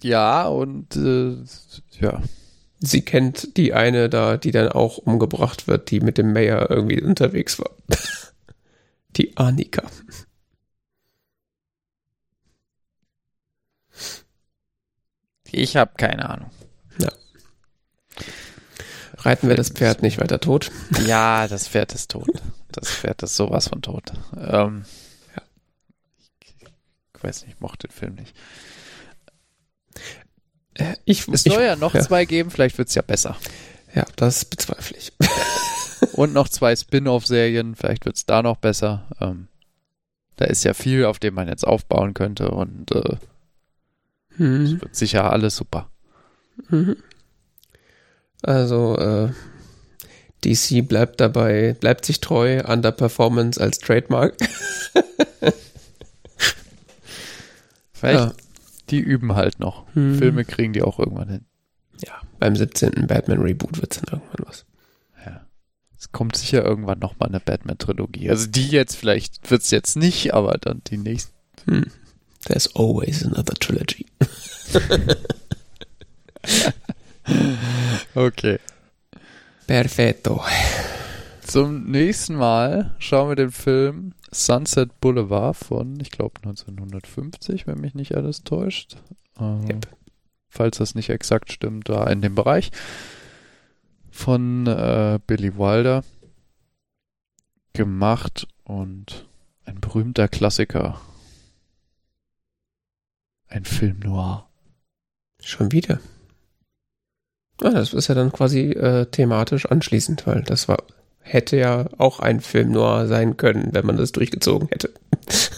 [0.01, 1.37] Ja, und äh,
[1.99, 2.21] ja.
[2.79, 7.01] Sie kennt die eine da, die dann auch umgebracht wird, die mit dem Mayor irgendwie
[7.01, 7.71] unterwegs war.
[9.15, 9.83] Die Annika.
[15.53, 16.49] Ich habe keine Ahnung.
[19.17, 20.69] Reiten wir das Pferd nicht weiter tot.
[21.05, 22.27] Ja, das Pferd ist tot.
[22.71, 24.11] Das Pferd ist sowas von tot.
[24.35, 24.83] Ähm,
[25.35, 25.41] Ja.
[27.15, 28.35] Ich weiß nicht, ich mochte den Film nicht.
[30.73, 32.01] Äh, Ich, Es ich, soll ja noch ja.
[32.01, 33.37] zwei geben, vielleicht wird's ja besser.
[33.93, 35.13] Ja, das bezweifle ich.
[36.13, 39.07] Und noch zwei Spin-off-Serien, vielleicht wird es da noch besser.
[39.21, 39.47] Ähm,
[40.35, 43.15] da ist ja viel, auf dem man jetzt aufbauen könnte und äh,
[44.37, 44.63] Hm.
[44.65, 45.89] es wird sicher alles super.
[46.69, 46.97] Mhm.
[48.41, 49.29] Also äh,
[50.43, 54.35] DC bleibt dabei, bleibt sich treu an der Performance als Trademark.
[57.93, 58.33] Vielleicht, Ja.
[58.89, 59.85] die üben halt noch.
[59.93, 60.17] Hm.
[60.17, 61.45] Filme kriegen die auch irgendwann hin.
[62.05, 63.07] Ja, beim 17.
[63.07, 64.65] Batman Reboot wird's dann irgendwann was.
[65.25, 65.45] Ja.
[65.97, 68.29] Es kommt sicher irgendwann nochmal eine Batman-Trilogie.
[68.29, 71.31] Also die jetzt, vielleicht wird's jetzt nicht, aber dann die nächste.
[71.65, 71.85] Hm.
[72.45, 74.05] There's always another trilogy.
[78.15, 78.59] Okay.
[79.67, 80.43] Perfetto.
[81.41, 87.95] Zum nächsten Mal schauen wir den Film Sunset Boulevard von, ich glaube, 1950, wenn mich
[87.95, 88.97] nicht alles täuscht.
[89.39, 89.87] Äh, Yep.
[90.49, 92.71] Falls das nicht exakt stimmt, da in dem Bereich.
[94.11, 96.03] Von äh, Billy Wilder.
[97.73, 99.27] Gemacht und
[99.65, 101.01] ein berühmter Klassiker.
[103.53, 104.49] Ein Film noir.
[105.39, 105.99] Schon wieder.
[107.61, 110.83] Ah, das ist ja dann quasi äh, thematisch anschließend, weil das war
[111.19, 114.91] hätte ja auch ein Film noir sein können, wenn man das durchgezogen hätte.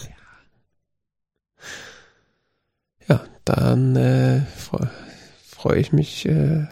[3.08, 4.90] ja, dann äh, freue
[5.46, 6.66] freu ich mich äh,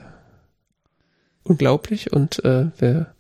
[1.42, 3.14] unglaublich und äh, wir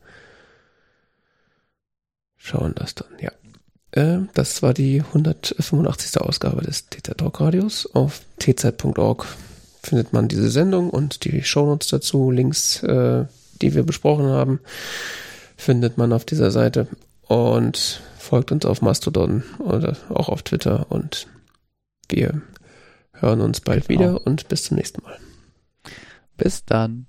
[2.36, 3.32] schauen das dann, ja.
[3.94, 6.20] Äh, das war die 185.
[6.20, 7.88] Ausgabe des TZ Talk Radios.
[7.94, 9.26] Auf tz.org
[9.82, 13.24] findet man diese Sendung und die Shownotes dazu, Links, äh,
[13.62, 14.60] die wir besprochen haben,
[15.56, 16.88] findet man auf dieser Seite
[17.22, 21.28] und folgt uns auf Mastodon oder auch auf Twitter und
[22.08, 22.42] wir
[23.12, 24.20] hören uns bald wieder Genau.
[24.24, 25.18] und bis zum nächsten Mal.
[26.36, 27.06] Bis dann.